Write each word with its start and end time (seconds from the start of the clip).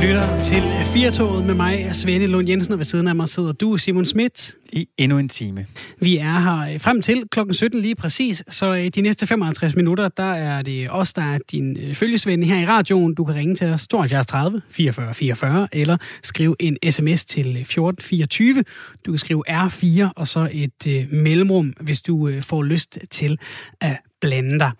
lytter 0.00 0.42
til 0.42 0.62
Firtoget 0.84 1.44
med 1.44 1.54
mig, 1.54 1.90
Svende 1.92 2.26
Lund 2.26 2.48
Jensen, 2.48 2.72
og 2.72 2.78
ved 2.78 2.84
siden 2.84 3.08
af 3.08 3.16
mig 3.16 3.28
sidder 3.28 3.52
du, 3.52 3.76
Simon 3.76 4.06
Schmidt. 4.06 4.54
I 4.72 4.88
endnu 4.98 5.18
en 5.18 5.28
time. 5.28 5.66
Vi 6.00 6.16
er 6.16 6.38
her 6.40 6.78
frem 6.78 7.02
til 7.02 7.24
klokken 7.30 7.54
17 7.54 7.80
lige 7.80 7.94
præcis, 7.94 8.44
så 8.48 8.74
øh, 8.74 8.86
de 8.86 9.00
næste 9.00 9.26
55 9.26 9.76
minutter, 9.76 10.08
der 10.08 10.32
er 10.32 10.62
det 10.62 10.90
os, 10.90 11.12
der 11.12 11.22
er 11.22 11.38
din 11.50 11.76
øh, 11.76 11.94
følgesvende 11.94 12.46
her 12.46 12.58
i 12.58 12.66
radioen. 12.66 13.14
Du 13.14 13.24
kan 13.24 13.34
ringe 13.34 13.54
til 13.54 13.66
os 13.66 13.88
72 13.88 14.26
30 14.26 14.62
44 14.70 15.14
44, 15.14 15.68
eller 15.72 15.96
skrive 16.22 16.56
en 16.58 16.76
sms 16.90 17.24
til 17.24 17.40
1424. 17.40 18.64
Du 19.06 19.12
kan 19.12 19.18
skrive 19.18 19.44
R4 19.48 20.08
og 20.16 20.28
så 20.28 20.48
et 20.52 20.86
øh, 20.88 21.12
mellemrum, 21.12 21.74
hvis 21.80 22.00
du 22.00 22.28
øh, 22.28 22.42
får 22.42 22.62
lyst 22.62 22.98
til 23.10 23.38
at 23.80 23.96
blande 24.20 24.58
dig. 24.58 24.70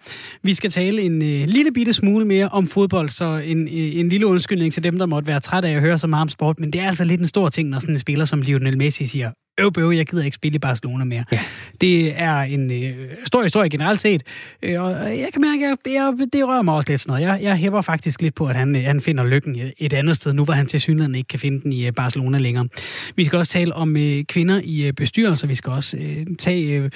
Vi 0.42 0.54
skal 0.54 0.70
tale 0.70 1.02
en 1.02 1.22
øh, 1.22 1.48
lille 1.48 1.72
bitte 1.72 1.92
smule 1.92 2.24
mere 2.24 2.48
om 2.48 2.66
fodbold, 2.66 3.08
så 3.08 3.24
en, 3.24 3.62
øh, 3.62 3.96
en 3.96 4.08
lille 4.08 4.26
undskyldning 4.26 4.72
til 4.72 4.84
dem, 4.84 4.98
der 4.98 5.06
måtte 5.06 5.26
være 5.26 5.40
træt 5.40 5.64
af 5.64 5.70
at 5.70 5.80
høre 5.80 5.98
så 5.98 6.06
meget 6.06 6.22
om 6.22 6.28
sport, 6.28 6.60
men 6.60 6.72
det 6.72 6.80
er 6.80 6.86
altså 6.86 7.04
lidt 7.04 7.20
en 7.20 7.26
stor 7.26 7.48
ting, 7.48 7.68
når 7.68 7.78
sådan 7.78 7.94
en 7.94 7.98
spiller 7.98 8.24
som 8.24 8.42
Lionel 8.42 8.78
Messi 8.78 9.06
siger, 9.06 9.30
øv, 9.58 9.72
bøv, 9.72 9.90
jeg 9.90 10.06
gider 10.06 10.24
ikke 10.24 10.34
spille 10.34 10.56
i 10.56 10.58
Barcelona 10.58 11.04
mere. 11.04 11.24
Ja. 11.32 11.40
Det 11.80 12.20
er 12.20 12.40
en 12.40 12.70
øh, 12.70 12.94
stor 13.24 13.42
historie 13.42 13.70
generelt 13.70 14.00
set, 14.00 14.22
øh, 14.62 14.82
og 14.82 14.92
jeg 15.18 15.28
kan 15.32 15.40
mærke, 15.40 15.64
at 15.64 15.78
jeg, 15.86 15.92
jeg, 15.92 16.32
det 16.32 16.48
rører 16.48 16.62
mig 16.62 16.74
også 16.74 16.88
lidt 16.88 17.00
sådan 17.00 17.10
noget. 17.10 17.22
Jeg, 17.22 17.42
jeg 17.42 17.56
hæpper 17.56 17.80
faktisk 17.80 18.22
lidt 18.22 18.34
på, 18.34 18.46
at 18.46 18.56
han, 18.56 18.74
han 18.74 19.00
finder 19.00 19.24
lykken 19.24 19.56
et 19.78 19.92
andet 19.92 20.16
sted, 20.16 20.32
nu 20.32 20.44
hvor 20.44 20.54
han 20.54 20.66
til 20.66 20.80
synligheden 20.80 21.14
ikke 21.14 21.28
kan 21.28 21.38
finde 21.38 21.62
den 21.62 21.72
i 21.72 21.86
øh, 21.86 21.92
Barcelona 21.92 22.38
længere. 22.38 22.68
Vi 23.16 23.24
skal 23.24 23.38
også 23.38 23.52
tale 23.52 23.74
om 23.74 23.96
øh, 23.96 24.24
kvinder 24.24 24.60
i 24.64 24.86
øh, 24.86 24.92
bestyrelser. 24.92 25.46
Vi 25.46 25.54
skal 25.54 25.72
også 25.72 25.96
øh, 25.96 26.26
tage 26.38 26.76
øh, 26.76 26.90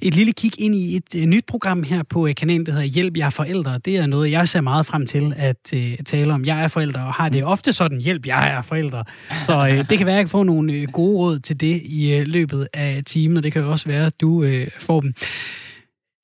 et 0.00 0.14
lille 0.14 0.32
kig 0.32 0.60
ind 0.60 0.74
i 0.74 0.96
et 0.96 1.14
øh, 1.16 1.22
nyt 1.22 1.44
program 1.46 1.82
her 1.82 2.02
på 2.02 2.26
øh, 2.26 2.34
kanalen, 2.34 2.66
der 2.66 2.72
hedder 2.72 2.86
Hjælp, 2.86 3.16
jeg 3.16 3.26
er 3.26 3.30
forældre. 3.30 3.78
Det 3.84 3.96
er 3.96 4.06
noget, 4.06 4.30
jeg 4.30 4.48
ser 4.48 4.60
meget 4.60 4.86
frem 4.86 5.06
til 5.06 5.34
at 5.36 5.74
øh, 5.74 5.98
tale 6.06 6.32
om. 6.32 6.44
Jeg 6.44 6.64
er 6.64 6.68
forældre, 6.68 7.00
og 7.00 7.12
har 7.12 7.28
det 7.28 7.44
ofte 7.44 7.72
sådan, 7.72 8.00
hjælp, 8.00 8.26
jeg 8.26 8.52
er 8.52 8.62
forældre. 8.62 9.04
Så 9.46 9.68
øh, 9.68 9.90
det 9.90 9.98
kan 9.98 10.06
være, 10.06 10.14
at 10.14 10.18
jeg 10.18 10.24
kan 10.24 10.30
få 10.30 10.42
nogle 10.42 10.72
øh, 10.72 10.88
gode 10.92 11.18
råd 11.18 11.38
til 11.38 11.60
det 11.60 11.80
i 11.84 12.01
i 12.02 12.14
øh, 12.14 12.26
løbet 12.26 12.68
af 12.72 13.02
timen, 13.06 13.36
og 13.36 13.42
det 13.42 13.52
kan 13.52 13.62
jo 13.62 13.70
også 13.70 13.88
være, 13.88 14.06
at 14.06 14.20
du 14.20 14.42
øh, 14.42 14.66
får 14.78 15.00
dem. 15.00 15.14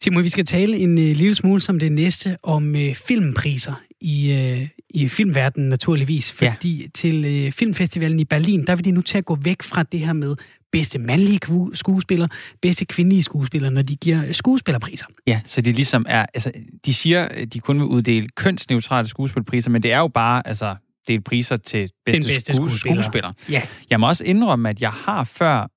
Simon, 0.03 0.25
vi 0.25 0.29
skal 0.29 0.47
tale 0.47 0.77
en 0.77 0.99
øh, 0.99 1.17
lille 1.17 1.35
smule 1.35 1.61
som 1.61 1.79
det 1.79 1.93
næste 1.93 2.37
om 2.43 2.77
øh, 2.77 2.95
filmpriser 2.95 3.83
i, 4.01 4.33
øh, 4.33 4.69
i 4.91 5.09
filmverdenen 5.09 5.69
naturligvis, 5.69 6.33
fordi 6.33 6.83
ja. 6.83 6.87
til 6.95 7.25
øh, 7.25 7.53
filmfestivalen 7.53 8.21
i 8.21 8.25
Berlin, 8.25 8.67
der 8.67 8.77
vil 8.77 8.85
de 8.85 8.91
nu 8.91 9.03
til 9.03 9.19
at 9.19 9.25
gå 9.25 9.39
væk 9.43 9.63
fra 9.63 9.83
det 9.83 10.01
her 10.01 10.13
med 10.13 10.37
bedste 10.73 10.99
mandlige 10.99 11.41
skuespiller, 11.75 12.29
bedste 12.63 12.85
kvindelige 12.85 13.23
skuespiller, 13.23 13.71
når 13.71 13.83
de 13.83 13.97
giver 13.97 14.33
skuespillerpriser. 14.33 15.07
Ja, 15.27 15.41
så 15.47 15.61
de 15.61 15.73
ligesom 15.73 16.07
er, 16.09 16.27
altså, 16.35 16.53
de 16.87 16.95
siger, 16.95 17.47
de 17.47 17.61
kun 17.61 17.79
vil 17.79 17.87
uddele 17.87 18.29
kønsneutrale 18.29 19.09
skuespillerpriser, 19.09 19.71
men 19.71 19.83
det 19.83 19.93
er 19.93 19.99
jo 19.99 20.09
bare, 20.09 20.49
altså, 20.49 20.77
dele 21.09 21.23
priser 21.23 21.57
til 21.57 21.91
bedste, 22.07 22.23
Den 22.23 22.29
bedste 22.29 22.55
skuespiller. 22.55 23.03
skuespiller. 23.03 23.33
Ja. 23.51 23.63
Jeg 23.91 24.01
må 24.01 24.09
også 24.09 24.25
indrømme, 24.25 24.69
at 24.69 24.81
jeg 24.81 24.93
har 24.93 25.25
før 25.25 25.71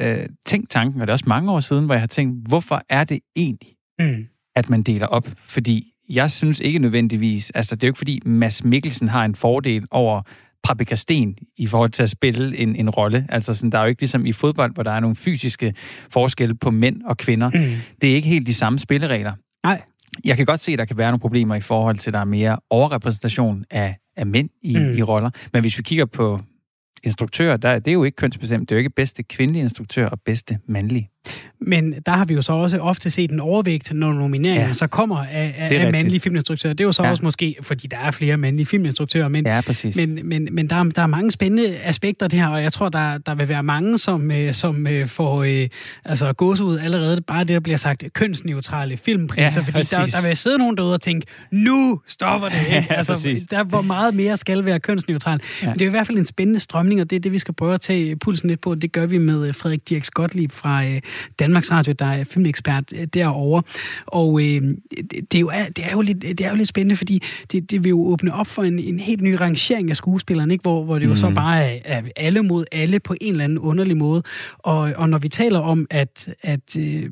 øh, 0.00 0.26
tænkt 0.46 0.70
tanken, 0.70 1.00
og 1.00 1.06
det 1.06 1.10
er 1.10 1.14
også 1.14 1.28
mange 1.28 1.52
år 1.52 1.60
siden, 1.60 1.84
hvor 1.84 1.94
jeg 1.94 2.02
har 2.02 2.06
tænkt, 2.06 2.48
hvorfor 2.48 2.82
er 2.88 3.04
det 3.04 3.18
egentlig, 3.36 3.72
mm. 3.98 4.26
at 4.56 4.70
man 4.70 4.82
deler 4.82 5.06
op? 5.06 5.28
Fordi 5.44 5.92
jeg 6.08 6.30
synes 6.30 6.60
ikke 6.60 6.78
nødvendigvis, 6.78 7.50
altså 7.50 7.76
det 7.76 7.82
er 7.84 7.88
jo 7.88 7.90
ikke 7.90 7.98
fordi 7.98 8.20
Mads 8.24 8.64
Mikkelsen 8.64 9.08
har 9.08 9.24
en 9.24 9.34
fordel 9.34 9.86
over 9.90 10.22
Paprika 10.64 10.94
Sten 10.94 11.36
i 11.56 11.66
forhold 11.66 11.90
til 11.90 12.02
at 12.02 12.10
spille 12.10 12.56
en, 12.56 12.76
en 12.76 12.90
rolle. 12.90 13.26
Altså 13.28 13.54
sådan, 13.54 13.70
der 13.70 13.78
er 13.78 13.82
jo 13.82 13.88
ikke 13.88 14.02
ligesom 14.02 14.26
i 14.26 14.32
fodbold, 14.32 14.74
hvor 14.74 14.82
der 14.82 14.90
er 14.90 15.00
nogle 15.00 15.16
fysiske 15.16 15.74
forskelle 16.10 16.54
på 16.54 16.70
mænd 16.70 17.02
og 17.02 17.16
kvinder. 17.16 17.50
Mm. 17.50 17.76
Det 18.00 18.10
er 18.10 18.14
ikke 18.14 18.28
helt 18.28 18.46
de 18.46 18.54
samme 18.54 18.78
spilleregler. 18.78 19.32
Nej. 19.64 19.82
Jeg 20.24 20.36
kan 20.36 20.46
godt 20.46 20.60
se, 20.60 20.72
at 20.72 20.78
der 20.78 20.84
kan 20.84 20.98
være 20.98 21.10
nogle 21.10 21.20
problemer 21.20 21.54
i 21.54 21.60
forhold 21.60 21.98
til, 21.98 22.10
at 22.10 22.14
der 22.14 22.20
er 22.20 22.24
mere 22.24 22.58
overrepræsentation 22.70 23.64
af, 23.70 23.96
af 24.16 24.26
mænd 24.26 24.50
i, 24.62 24.78
mm. 24.78 24.90
i 24.90 25.02
roller. 25.02 25.30
Men 25.52 25.62
hvis 25.62 25.78
vi 25.78 25.82
kigger 25.82 26.04
på 26.04 26.40
instruktører, 27.02 27.56
der, 27.56 27.78
det 27.78 27.90
er 27.90 27.92
jo 27.92 28.04
ikke 28.04 28.16
kønsbestemt. 28.16 28.68
Det 28.68 28.74
er 28.74 28.76
jo 28.76 28.78
ikke 28.78 28.90
bedste 28.90 29.22
kvindelige 29.22 29.62
instruktør 29.62 30.08
og 30.08 30.20
bedste 30.20 30.58
mandlige. 30.66 31.10
Men 31.60 31.94
der 32.06 32.12
har 32.12 32.24
vi 32.24 32.34
jo 32.34 32.42
så 32.42 32.52
også 32.52 32.78
ofte 32.78 33.10
set 33.10 33.30
en 33.30 33.40
overvægt, 33.40 33.94
når 33.94 34.12
nomineringen 34.12 34.66
ja. 34.66 34.72
så 34.72 34.86
kommer 34.86 35.24
af, 35.24 35.54
af, 35.58 35.84
af 35.84 35.92
mandlige 35.92 36.20
filminstruktører. 36.20 36.74
Det 36.74 36.84
er 36.84 36.88
jo 36.88 36.92
så 36.92 37.02
ja. 37.02 37.10
også 37.10 37.24
måske, 37.24 37.56
fordi 37.62 37.86
der 37.86 37.96
er 37.96 38.10
flere 38.10 38.36
mandlige 38.36 38.66
filminstruktører, 38.66 39.28
men, 39.28 39.46
ja, 39.46 39.60
præcis. 39.60 39.96
men, 39.96 40.28
men, 40.28 40.48
men 40.52 40.70
der, 40.70 40.82
der 40.82 41.02
er 41.02 41.06
mange 41.06 41.32
spændende 41.32 41.76
aspekter 41.82 42.28
det 42.28 42.38
her, 42.38 42.48
og 42.48 42.62
jeg 42.62 42.72
tror, 42.72 42.88
der, 42.88 43.18
der 43.18 43.34
vil 43.34 43.48
være 43.48 43.62
mange, 43.62 43.98
som, 43.98 44.30
øh, 44.30 44.54
som 44.54 44.86
øh, 44.86 45.06
får 45.06 45.42
øh, 45.42 45.68
altså, 46.04 46.32
gås 46.32 46.60
ud 46.60 46.78
allerede 46.78 47.20
bare 47.20 47.40
det, 47.40 47.48
der 47.48 47.60
bliver 47.60 47.78
sagt 47.78 48.04
kønsneutrale 48.12 48.96
filmpriser, 48.96 49.42
ja, 49.42 49.60
fordi 49.60 49.78
der, 49.78 50.06
der 50.06 50.28
vil 50.28 50.36
sidde 50.36 50.58
nogen 50.58 50.76
derude 50.76 50.94
og 50.94 51.00
tænke, 51.00 51.26
nu 51.50 52.00
stopper 52.06 52.48
det. 52.48 52.66
Ikke? 52.76 52.92
Altså, 52.92 53.28
ja, 53.28 53.56
der, 53.56 53.64
hvor 53.64 53.82
meget 53.82 54.14
mere 54.14 54.36
skal 54.36 54.64
være 54.64 54.80
kønsneutral. 54.80 55.40
Ja. 55.62 55.66
Men 55.66 55.78
det 55.78 55.84
er 55.84 55.88
i 55.88 55.90
hvert 55.90 56.06
fald 56.06 56.18
en 56.18 56.24
spændende 56.24 56.60
strømning, 56.60 57.00
og 57.00 57.10
det 57.10 57.16
er 57.16 57.20
det, 57.20 57.32
vi 57.32 57.38
skal 57.38 57.54
prøve 57.54 57.74
at 57.74 57.80
tage 57.80 58.16
pulsen 58.16 58.48
lidt 58.48 58.60
på. 58.60 58.74
Det 58.74 58.92
gør 58.92 59.06
vi 59.06 59.18
med 59.18 59.52
Frederik 59.52 59.88
Dirk 59.88 60.06
Gottlieb 60.10 60.52
fra 60.52 60.82
Danmarks 61.38 61.70
Radio, 61.72 61.92
der 61.98 62.06
er 62.06 62.24
filmekspert 62.24 62.84
øh, 62.92 63.06
derovre. 63.14 63.62
Og 64.06 64.40
øh, 64.40 64.62
det, 65.32 65.34
er 65.34 65.40
jo, 65.40 65.50
det, 65.76 65.84
er 65.84 65.92
jo 65.92 66.00
lidt, 66.00 66.22
det 66.22 66.40
er 66.40 66.50
jo 66.50 66.56
lidt 66.56 66.68
spændende, 66.68 66.96
fordi 66.96 67.22
det, 67.52 67.70
det 67.70 67.84
vil 67.84 67.90
jo 67.90 68.06
åbne 68.06 68.34
op 68.34 68.46
for 68.46 68.62
en, 68.62 68.78
en 68.78 69.00
helt 69.00 69.22
ny 69.22 69.32
rangering 69.32 69.90
af 69.90 69.96
skuespillerne, 69.96 70.52
ikke? 70.52 70.62
Hvor, 70.62 70.84
hvor 70.84 70.98
det 70.98 71.06
jo 71.06 71.10
mm. 71.10 71.16
så 71.16 71.30
bare 71.30 71.64
er, 71.64 71.80
er 71.84 72.02
alle 72.16 72.42
mod 72.42 72.64
alle 72.72 73.00
på 73.00 73.14
en 73.20 73.32
eller 73.32 73.44
anden 73.44 73.58
underlig 73.58 73.96
måde. 73.96 74.22
Og, 74.58 74.92
og 74.96 75.08
når 75.08 75.18
vi 75.18 75.28
taler 75.28 75.58
om, 75.58 75.86
at, 75.90 76.34
at 76.42 76.76
øh, 76.78 77.10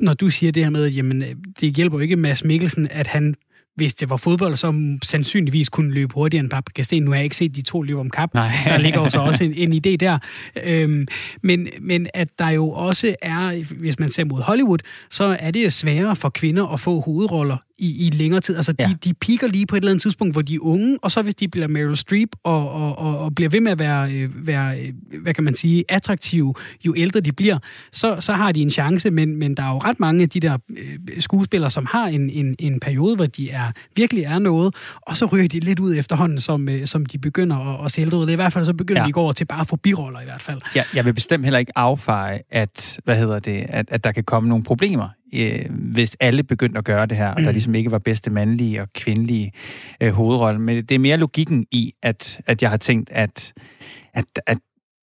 når 0.00 0.14
du 0.14 0.28
siger 0.28 0.52
det 0.52 0.62
her 0.62 0.70
med, 0.70 0.88
jamen, 0.88 1.24
det 1.60 1.74
hjælper 1.74 1.98
jo 1.98 2.02
ikke 2.02 2.16
Mads 2.16 2.44
Mikkelsen, 2.44 2.88
at 2.90 3.06
han 3.06 3.34
hvis 3.76 3.94
det 3.94 4.10
var 4.10 4.16
fodbold, 4.16 4.56
så 4.56 4.98
sandsynligvis 5.02 5.68
kunne 5.68 5.94
løbe 5.94 6.14
hurtigere 6.14 6.40
end 6.42 6.50
Paprika 6.50 6.82
Sten. 6.82 7.02
Nu 7.02 7.10
har 7.10 7.16
jeg 7.16 7.24
ikke 7.24 7.36
set 7.36 7.56
de 7.56 7.62
to 7.62 7.82
løbe 7.82 8.00
om 8.00 8.10
kap. 8.10 8.34
Nej. 8.34 8.50
Der 8.64 8.78
ligger 8.78 9.00
jo 9.00 9.10
så 9.10 9.18
også 9.18 9.44
en, 9.44 9.54
en 9.54 9.72
idé 9.72 9.96
der. 9.96 10.18
Øhm, 10.64 11.06
men, 11.42 11.68
men 11.80 12.06
at 12.14 12.28
der 12.38 12.50
jo 12.50 12.70
også 12.70 13.14
er, 13.22 13.74
hvis 13.78 13.98
man 13.98 14.08
ser 14.08 14.24
mod 14.24 14.42
Hollywood, 14.42 14.78
så 15.10 15.36
er 15.40 15.50
det 15.50 15.72
sværere 15.72 16.16
for 16.16 16.28
kvinder 16.28 16.66
at 16.66 16.80
få 16.80 17.00
hovedroller 17.00 17.56
i, 17.78 18.06
i 18.06 18.10
længere 18.10 18.40
tid. 18.40 18.56
Altså, 18.56 18.74
ja. 18.78 18.86
de, 18.88 18.94
de 18.94 19.14
piker 19.14 19.46
lige 19.46 19.66
på 19.66 19.76
et 19.76 19.80
eller 19.80 19.90
andet 19.90 20.02
tidspunkt, 20.02 20.34
hvor 20.34 20.42
de 20.42 20.54
er 20.54 20.58
unge, 20.62 20.98
og 21.02 21.10
så 21.10 21.22
hvis 21.22 21.34
de 21.34 21.48
bliver 21.48 21.68
Meryl 21.68 21.96
Streep 21.96 22.28
og, 22.44 22.70
og, 22.72 22.98
og, 22.98 23.18
og 23.18 23.34
bliver 23.34 23.48
ved 23.48 23.60
med 23.60 23.72
at 23.72 23.78
være, 23.78 24.12
øh, 24.12 24.46
være, 24.46 24.80
øh, 24.80 24.92
hvad 25.22 25.34
kan 25.34 25.44
man 25.44 25.54
sige, 25.54 25.84
attraktive, 25.88 26.54
jo 26.86 26.94
ældre 26.96 27.20
de 27.20 27.32
bliver, 27.32 27.58
så, 27.92 28.20
så 28.20 28.32
har 28.32 28.52
de 28.52 28.62
en 28.62 28.70
chance, 28.70 29.10
men, 29.10 29.36
men 29.36 29.54
der 29.54 29.62
er 29.62 29.68
jo 29.68 29.78
ret 29.78 30.00
mange 30.00 30.22
af 30.22 30.28
de 30.28 30.40
der 30.40 30.58
øh, 30.70 31.20
skuespillere, 31.20 31.70
som 31.70 31.86
har 31.90 32.06
en, 32.06 32.30
en, 32.30 32.56
en 32.58 32.80
periode, 32.80 33.16
hvor 33.16 33.26
de 33.26 33.50
er 33.50 33.72
virkelig 33.96 34.24
er 34.24 34.38
noget, 34.38 34.74
og 35.02 35.16
så 35.16 35.26
ryger 35.26 35.48
de 35.48 35.60
lidt 35.60 35.80
ud 35.80 35.96
efterhånden, 35.96 36.40
som, 36.40 36.68
øh, 36.68 36.86
som 36.86 37.06
de 37.06 37.18
begynder 37.18 37.56
at, 37.56 37.84
at 37.84 37.92
se 37.92 38.00
ældre 38.00 38.18
ud. 38.18 38.28
I 38.28 38.34
hvert 38.34 38.52
fald 38.52 38.64
så 38.64 38.72
begynder 38.72 39.02
ja. 39.02 39.06
de 39.06 39.12
går 39.12 39.32
til 39.32 39.44
bare 39.44 39.60
at 39.60 39.68
få 39.68 39.76
biroller 39.76 40.20
i 40.20 40.24
hvert 40.24 40.42
fald. 40.42 40.60
Ja, 40.74 40.82
jeg 40.94 41.04
vil 41.04 41.12
bestemt 41.12 41.44
heller 41.44 41.58
ikke 41.58 41.78
affeje, 41.78 42.40
at, 42.50 43.00
hvad 43.04 43.16
hedder 43.16 43.38
det, 43.38 43.66
at, 43.68 43.86
at 43.88 44.04
der 44.04 44.12
kan 44.12 44.24
komme 44.24 44.48
nogle 44.48 44.64
problemer 44.64 45.08
øh, 45.34 45.64
hvis 45.70 46.16
alle 46.20 46.42
begyndte 46.42 46.78
at 46.78 46.84
gøre 46.84 47.06
det 47.06 47.16
her, 47.16 47.28
og 47.28 47.40
mm. 47.40 47.44
der 47.44 47.52
ligesom 47.52 47.74
ikke 47.74 47.90
var 47.90 47.98
bedste 47.98 48.30
mandlige 48.30 48.82
og 48.82 48.92
kvindelige 48.92 49.52
øh, 50.00 50.12
hovedrolle. 50.12 50.60
Men 50.60 50.76
det 50.76 50.94
er 50.94 50.98
mere 50.98 51.16
logikken 51.16 51.66
i, 51.70 51.92
at, 52.02 52.40
at 52.46 52.62
jeg 52.62 52.70
har 52.70 52.76
tænkt, 52.76 53.10
at, 53.10 53.52
at, 54.14 54.24
at, 54.46 54.58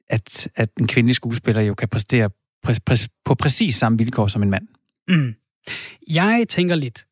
at, 0.10 0.48
at 0.56 0.70
en 0.80 0.88
kvindelig 0.88 1.16
skuespiller 1.16 1.62
jo 1.62 1.74
kan 1.74 1.88
præstere 1.88 2.30
præ, 2.64 2.74
præ, 2.86 2.96
på 3.26 3.36
præcis 3.36 3.76
samme 3.76 3.98
vilkår 3.98 4.28
som 4.28 4.44
en 4.44 4.50
mand. 4.50 4.68
Mm. 5.08 5.34
Jeg 6.08 6.46
tænker 6.50 6.76
lidt, 6.76 7.06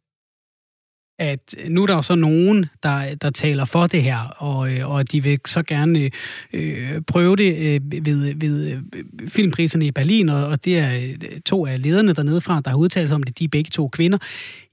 at 1.19 1.56
nu 1.68 1.81
er 1.81 1.88
der 1.88 1.96
jo 1.96 2.02
så 2.02 2.16
nogen, 2.16 2.66
der, 2.84 3.16
der 3.16 3.30
taler 3.30 3.66
for 3.66 3.88
det 3.88 4.03
her, 4.03 4.19
og, 4.38 4.72
øh, 4.72 4.91
og 4.91 5.12
de 5.12 5.24
vil 5.24 5.40
så 5.47 5.63
gerne 5.63 6.09
øh, 6.53 7.02
prøve 7.07 7.35
det 7.35 7.57
øh, 7.57 8.06
ved, 8.06 8.35
ved 8.35 8.68
øh, 8.72 8.81
filmpriserne 9.28 9.85
i 9.85 9.91
Berlin, 9.91 10.30
og, 10.30 10.47
og 10.47 10.66
det 10.66 10.80
er 10.80 10.96
øh, 10.96 11.41
to 11.46 11.66
af 11.66 11.81
lederne 11.81 12.13
dernede 12.13 12.41
fra, 12.41 12.62
der 12.66 12.69
har 12.69 12.78
udtalt 12.78 13.07
sig 13.07 13.16
om 13.16 13.24
det, 13.24 13.40
de 13.40 13.44
er 13.44 13.47
begge 13.47 13.69
to 13.69 13.88
kvinder. 13.88 14.18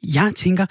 Jeg 0.03 0.33
tænker, 0.37 0.67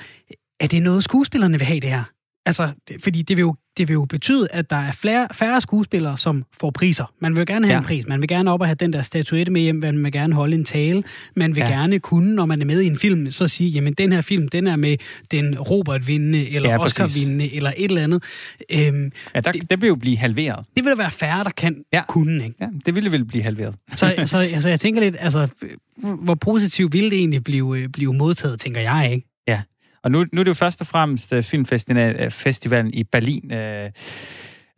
er 0.60 0.68
det 0.68 0.84
noget, 0.84 1.04
skuespillerne 1.04 1.58
vil 1.58 1.68
have 1.68 1.80
det 1.80 1.90
her? 1.90 2.04
Altså, 2.46 2.70
fordi 3.04 3.22
det 3.22 3.38
vil 3.38 3.42
jo 3.42 3.56
det 3.78 3.88
vil 3.88 3.94
jo 3.94 4.06
betyde, 4.06 4.48
at 4.52 4.70
der 4.70 4.76
er 4.76 4.92
flere, 4.92 5.28
færre 5.34 5.62
skuespillere, 5.62 6.18
som 6.18 6.46
får 6.60 6.72
priser. 6.72 7.14
Man 7.20 7.36
vil 7.36 7.46
gerne 7.46 7.66
have 7.66 7.74
ja. 7.74 7.80
en 7.80 7.86
pris. 7.86 8.08
Man 8.08 8.22
vil 8.22 8.28
gerne 8.28 8.52
op 8.52 8.62
og 8.62 8.68
have 8.68 8.76
den 8.76 8.94
der 8.94 9.02
statuette 9.02 9.52
med 9.52 9.62
hjem. 9.62 9.76
Man 9.76 10.04
vil 10.04 10.12
gerne 10.12 10.36
holde 10.36 10.56
en 10.56 10.66
tale. 10.66 11.04
Man 11.36 11.56
vil 11.56 11.62
ja. 11.62 11.70
gerne 11.70 12.00
kunne, 12.00 12.36
når 12.36 12.46
man 12.46 12.62
er 12.62 12.66
med 12.66 12.82
i 12.82 12.88
en 12.88 13.00
film, 13.00 13.32
så 13.32 13.48
sige, 13.48 13.70
jamen 13.70 13.94
den 13.94 14.12
her 14.12 14.22
film, 14.22 14.48
den 14.48 14.68
er 14.68 14.76
med 14.76 14.98
den 15.32 15.60
Robert-vindende, 15.60 16.56
eller 16.56 16.70
ja, 16.70 16.80
Oscar-vindende, 16.80 17.56
eller 17.56 17.72
et 17.78 17.90
eller 17.90 18.04
andet. 18.04 18.24
Øhm, 18.72 19.12
ja, 19.36 19.40
der, 19.40 19.52
det, 19.52 19.70
det 19.70 19.82
vil 19.82 19.88
jo 19.88 19.96
blive 19.96 20.18
halveret. 20.18 20.66
Det 20.76 20.84
vil 20.84 20.92
der 20.92 20.98
være 20.98 21.12
færre, 21.12 21.44
der 21.44 21.50
kan 21.50 21.84
ja. 21.94 22.02
kunne, 22.08 22.44
ikke? 22.44 22.56
Ja, 22.62 22.68
det 22.86 22.96
ville 22.96 23.12
vel 23.12 23.26
blive 23.26 23.44
halveret. 23.44 23.76
så, 23.96 24.14
så 24.26 24.38
altså, 24.38 24.70
jeg 24.70 24.80
tænker 24.80 25.02
lidt, 25.02 25.16
altså, 25.20 25.48
hvor 25.98 26.36
positivt 26.36 26.94
ville 26.94 27.10
det 27.10 27.18
egentlig 27.18 27.44
blive, 27.44 27.90
blive 27.90 28.14
modtaget, 28.14 28.60
tænker 28.60 28.82
jeg, 28.82 29.12
ikke? 29.12 29.35
Og 30.06 30.12
nu, 30.12 30.26
nu 30.34 30.40
er 30.40 30.44
det 30.44 30.50
jo 30.50 30.54
først 30.54 30.82
og 30.82 30.88
fremmest 30.88 31.34
øh, 31.34 31.38
uh, 31.38 31.44
filmfestivalen 31.44 32.88
øh, 32.88 33.00
i 33.00 33.04
Berlin, 33.04 33.52
uh, 33.52 33.86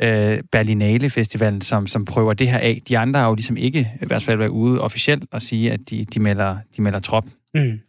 uh, 0.08 0.40
Berlinale 0.52 1.10
Festivalen, 1.10 1.62
som, 1.62 1.88
som 1.88 2.06
prøver 2.06 2.34
det 2.34 2.52
her 2.52 2.58
af. 2.58 2.82
De 2.88 2.98
andre 2.98 3.20
har 3.20 3.28
jo 3.28 3.36
ligesom 3.36 3.58
ikke 3.58 3.92
i 4.02 4.06
hvert 4.06 4.24
fald 4.24 4.38
været 4.38 4.50
ude 4.50 4.82
officielt 4.82 5.24
og 5.32 5.42
sige, 5.42 5.72
at 5.72 5.80
de, 5.90 6.06
de, 6.06 6.20
melder, 6.20 6.58
de 6.78 6.82
melder 6.82 7.00
trop. 7.00 7.26
Mm. 7.54 7.80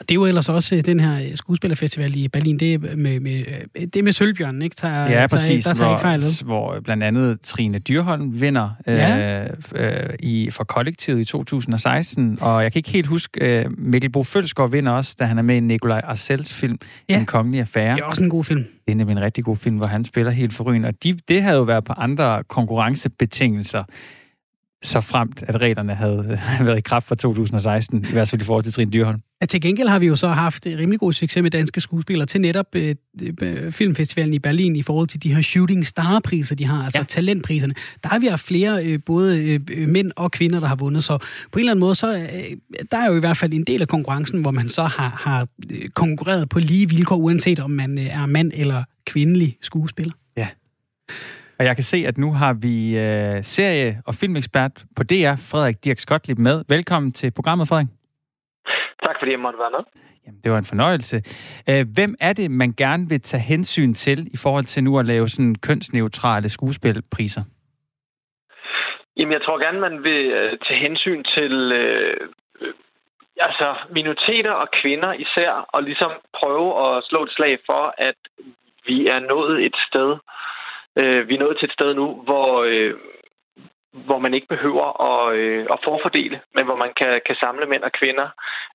Det 0.00 0.10
er 0.10 0.14
jo 0.14 0.26
ellers 0.26 0.48
også 0.48 0.76
øh, 0.76 0.82
den 0.86 1.00
her 1.00 1.36
skuespillerfestival 1.36 2.16
i 2.16 2.28
Berlin, 2.28 2.58
det 2.58 2.74
er 2.74 2.78
med, 2.96 3.20
med, 3.20 3.38
øh, 3.38 3.86
det 3.86 3.96
er 3.96 4.02
med 4.02 4.12
Sølvbjørnen, 4.12 4.62
ikke? 4.62 4.76
Tager, 4.76 5.10
ja, 5.10 5.26
præcis. 5.26 5.64
Der, 5.64 5.72
der 5.72 5.88
hvor, 5.88 5.96
fejl, 5.96 6.22
hvor 6.44 6.80
blandt 6.84 7.02
andet 7.02 7.40
Trine 7.40 7.78
Dyrholm 7.78 8.40
vinder 8.40 8.70
ja. 8.86 9.42
øh, 9.42 9.50
øh, 9.74 10.14
i, 10.20 10.50
for 10.50 10.64
kollektivet 10.64 11.20
i 11.20 11.24
2016, 11.24 12.38
og 12.40 12.62
jeg 12.62 12.72
kan 12.72 12.78
ikke 12.78 12.90
helt 12.90 13.06
huske, 13.06 13.60
øh, 13.60 13.64
Mikkel 13.78 14.10
Bo 14.10 14.24
Følsgaard 14.24 14.70
vinder 14.70 14.92
også, 14.92 15.16
da 15.18 15.24
han 15.24 15.38
er 15.38 15.42
med 15.42 15.56
i 15.56 15.60
Nikolaj 15.60 16.00
Arcels 16.04 16.54
film, 16.54 16.78
ja. 17.08 17.18
En 17.18 17.26
kongelig 17.26 17.60
affære. 17.60 17.94
Det 17.94 18.00
er 18.00 18.04
også 18.04 18.22
en 18.22 18.30
god 18.30 18.44
film. 18.44 18.64
Det 18.86 18.92
er 18.92 18.96
nemlig 18.96 19.16
en 19.16 19.22
rigtig 19.22 19.44
god 19.44 19.56
film, 19.56 19.76
hvor 19.76 19.86
han 19.86 20.04
spiller 20.04 20.32
helt 20.32 20.52
forrygende, 20.52 20.88
og 20.88 21.02
de, 21.02 21.18
det 21.28 21.42
havde 21.42 21.56
jo 21.56 21.62
været 21.62 21.84
på 21.84 21.92
andre 21.92 22.44
konkurrencebetingelser 22.44 23.84
så 24.82 25.00
fremt, 25.00 25.44
at 25.48 25.60
reglerne 25.60 25.94
havde 25.94 26.40
været 26.66 26.78
i 26.78 26.80
kraft 26.80 27.06
fra 27.06 27.14
2016, 27.14 28.04
i 28.04 28.12
hvert 28.12 28.28
fald 28.28 28.42
i 28.42 28.44
forhold 28.44 28.64
til 28.64 28.72
Trine 28.72 28.90
Dyrholm. 28.90 29.20
Ja, 29.40 29.46
til 29.46 29.60
gengæld 29.60 29.88
har 29.88 29.98
vi 29.98 30.06
jo 30.06 30.16
så 30.16 30.28
haft 30.28 30.66
rimelig 30.66 31.00
god 31.00 31.12
succes 31.12 31.42
med 31.42 31.50
danske 31.50 31.80
skuespillere 31.80 32.26
til 32.26 32.40
netop 32.40 32.66
øh, 32.74 32.94
øh, 33.42 33.72
filmfestivalen 33.72 34.34
i 34.34 34.38
Berlin 34.38 34.76
i 34.76 34.82
forhold 34.82 35.08
til 35.08 35.22
de 35.22 35.34
her 35.34 35.42
shooting 35.42 35.86
star-priser, 35.86 36.54
de 36.54 36.64
har, 36.64 36.84
altså 36.84 37.00
ja. 37.00 37.04
talentpriserne. 37.04 37.74
Der 38.02 38.08
har 38.08 38.18
vi 38.18 38.26
haft 38.26 38.44
flere 38.44 38.86
øh, 38.86 38.98
både 39.06 39.60
øh, 39.70 39.88
mænd 39.88 40.12
og 40.16 40.30
kvinder, 40.30 40.60
der 40.60 40.66
har 40.66 40.76
vundet, 40.76 41.04
så 41.04 41.18
på 41.18 41.24
en 41.54 41.58
eller 41.58 41.72
anden 41.72 41.80
måde, 41.80 41.94
så 41.94 42.16
øh, 42.18 42.78
der 42.92 42.98
er 42.98 43.06
jo 43.06 43.16
i 43.16 43.20
hvert 43.20 43.36
fald 43.36 43.52
en 43.52 43.64
del 43.64 43.82
af 43.82 43.88
konkurrencen, 43.88 44.40
hvor 44.40 44.50
man 44.50 44.68
så 44.68 44.82
har, 44.82 45.08
har 45.20 45.48
øh, 45.70 45.88
konkurreret 45.88 46.48
på 46.48 46.58
lige 46.58 46.88
vilkår, 46.88 47.16
uanset 47.16 47.60
om 47.60 47.70
man 47.70 47.98
øh, 47.98 48.06
er 48.06 48.26
mand 48.26 48.52
eller 48.54 48.84
kvindelig 49.06 49.56
skuespiller. 49.62 50.14
Ja. 50.36 50.48
Og 51.58 51.64
jeg 51.64 51.74
kan 51.76 51.84
se, 51.84 52.04
at 52.06 52.18
nu 52.18 52.32
har 52.32 52.52
vi 52.66 52.74
øh, 52.98 53.44
serie- 53.44 54.02
og 54.06 54.14
filmekspert 54.14 54.74
på 54.96 55.02
DR, 55.02 55.36
Frederik 55.50 55.84
Dirk 55.84 55.98
Skotlib, 55.98 56.38
med. 56.38 56.64
Velkommen 56.68 57.12
til 57.12 57.30
programmet, 57.30 57.68
Frederik. 57.68 57.86
Tak 59.06 59.16
fordi 59.18 59.30
jeg 59.30 59.40
måtte 59.40 59.58
være 59.58 59.70
med. 59.70 59.84
Jamen, 60.26 60.40
det 60.44 60.52
var 60.52 60.58
en 60.58 60.64
fornøjelse. 60.64 61.16
Øh, 61.70 61.86
hvem 61.94 62.14
er 62.20 62.32
det, 62.32 62.50
man 62.50 62.72
gerne 62.72 63.08
vil 63.08 63.20
tage 63.20 63.40
hensyn 63.40 63.94
til 63.94 64.18
i 64.34 64.36
forhold 64.36 64.64
til 64.64 64.84
nu 64.84 64.98
at 64.98 65.06
lave 65.06 65.28
sådan 65.28 65.54
kønsneutrale 65.54 66.48
skuespilpriser? 66.48 67.42
Jamen, 69.16 69.32
jeg 69.32 69.42
tror 69.42 69.58
gerne, 69.64 69.80
man 69.80 70.02
vil 70.02 70.22
øh, 70.26 70.58
tage 70.66 70.80
hensyn 70.80 71.24
til 71.36 71.52
øh, 71.72 72.16
øh, 72.60 72.74
altså 73.40 73.74
minoriteter 73.90 74.50
og 74.50 74.68
kvinder 74.82 75.12
især, 75.12 75.50
og 75.74 75.82
ligesom 75.82 76.10
prøve 76.40 76.68
at 76.86 77.04
slå 77.04 77.24
et 77.24 77.32
slag 77.36 77.58
for, 77.66 77.94
at 77.98 78.18
vi 78.86 79.06
er 79.06 79.18
nået 79.18 79.64
et 79.66 79.76
sted, 79.88 80.10
øh, 80.12 80.18
øh, 81.00 81.28
vi 81.28 81.34
er 81.34 81.38
nået 81.38 81.58
til 81.58 81.66
et 81.66 81.72
sted 81.72 81.94
nu, 81.94 82.06
hvor, 82.26 82.62
øh, 82.62 82.94
hvor 83.92 84.18
man 84.18 84.34
ikke 84.34 84.46
behøver 84.46 84.86
at, 85.10 85.36
øh, 85.36 85.66
at 85.70 85.78
forfordele, 85.84 86.40
men 86.54 86.64
hvor 86.64 86.76
man 86.76 86.92
kan, 86.96 87.20
kan 87.26 87.36
samle 87.40 87.66
mænd 87.66 87.82
og 87.82 87.92
kvinder 87.92 88.28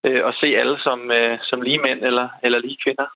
øh, 0.03 0.25
og 0.25 0.33
se 0.33 0.47
alle 0.61 0.77
som, 0.79 1.11
øh, 1.11 1.39
som 1.41 1.61
lige 1.61 1.83
mænd 1.87 1.99
eller, 2.03 2.27
eller 2.43 2.59
lige 2.59 2.77
kvinder. 2.83 3.07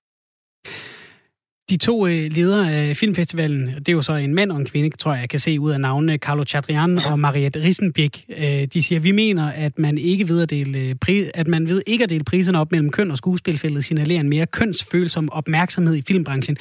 De 1.70 1.76
to 1.76 2.06
øh, 2.06 2.30
ledere 2.32 2.72
af 2.72 2.96
filmfestivalen, 2.96 3.66
det 3.66 3.88
er 3.88 3.92
jo 3.92 4.02
så 4.02 4.12
en 4.12 4.34
mand 4.34 4.52
og 4.52 4.58
en 4.58 4.66
kvinde, 4.66 4.96
tror 4.96 5.12
jeg, 5.12 5.20
jeg 5.20 5.28
kan 5.28 5.38
se 5.38 5.60
ud 5.60 5.70
af 5.70 5.80
navnene, 5.80 6.16
Carlo 6.16 6.44
Chadrian 6.44 6.98
og 6.98 7.18
Mariette 7.18 7.62
Rissenbæk. 7.62 8.24
Øh, 8.38 8.64
de 8.74 8.82
siger, 8.82 9.00
vi 9.00 9.10
mener, 9.10 9.50
at 9.50 9.78
man 9.78 9.98
ikke 9.98 10.28
ved 10.28 10.42
at 10.42 10.50
dele, 10.50 10.78
øh, 11.08 11.24
at 11.34 11.48
man 11.48 11.68
ved 11.68 11.82
ikke 11.86 12.04
at 12.04 12.10
dele 12.10 12.24
priserne 12.24 12.60
op 12.60 12.72
mellem 12.72 12.90
køn 12.90 13.10
og 13.10 13.18
skuespilfældet 13.18 13.84
signalerer 13.84 14.20
en 14.20 14.28
mere 14.28 14.46
kønsfølsom 14.46 15.28
opmærksomhed 15.32 15.94
i 15.94 16.02
filmbranchen. 16.02 16.56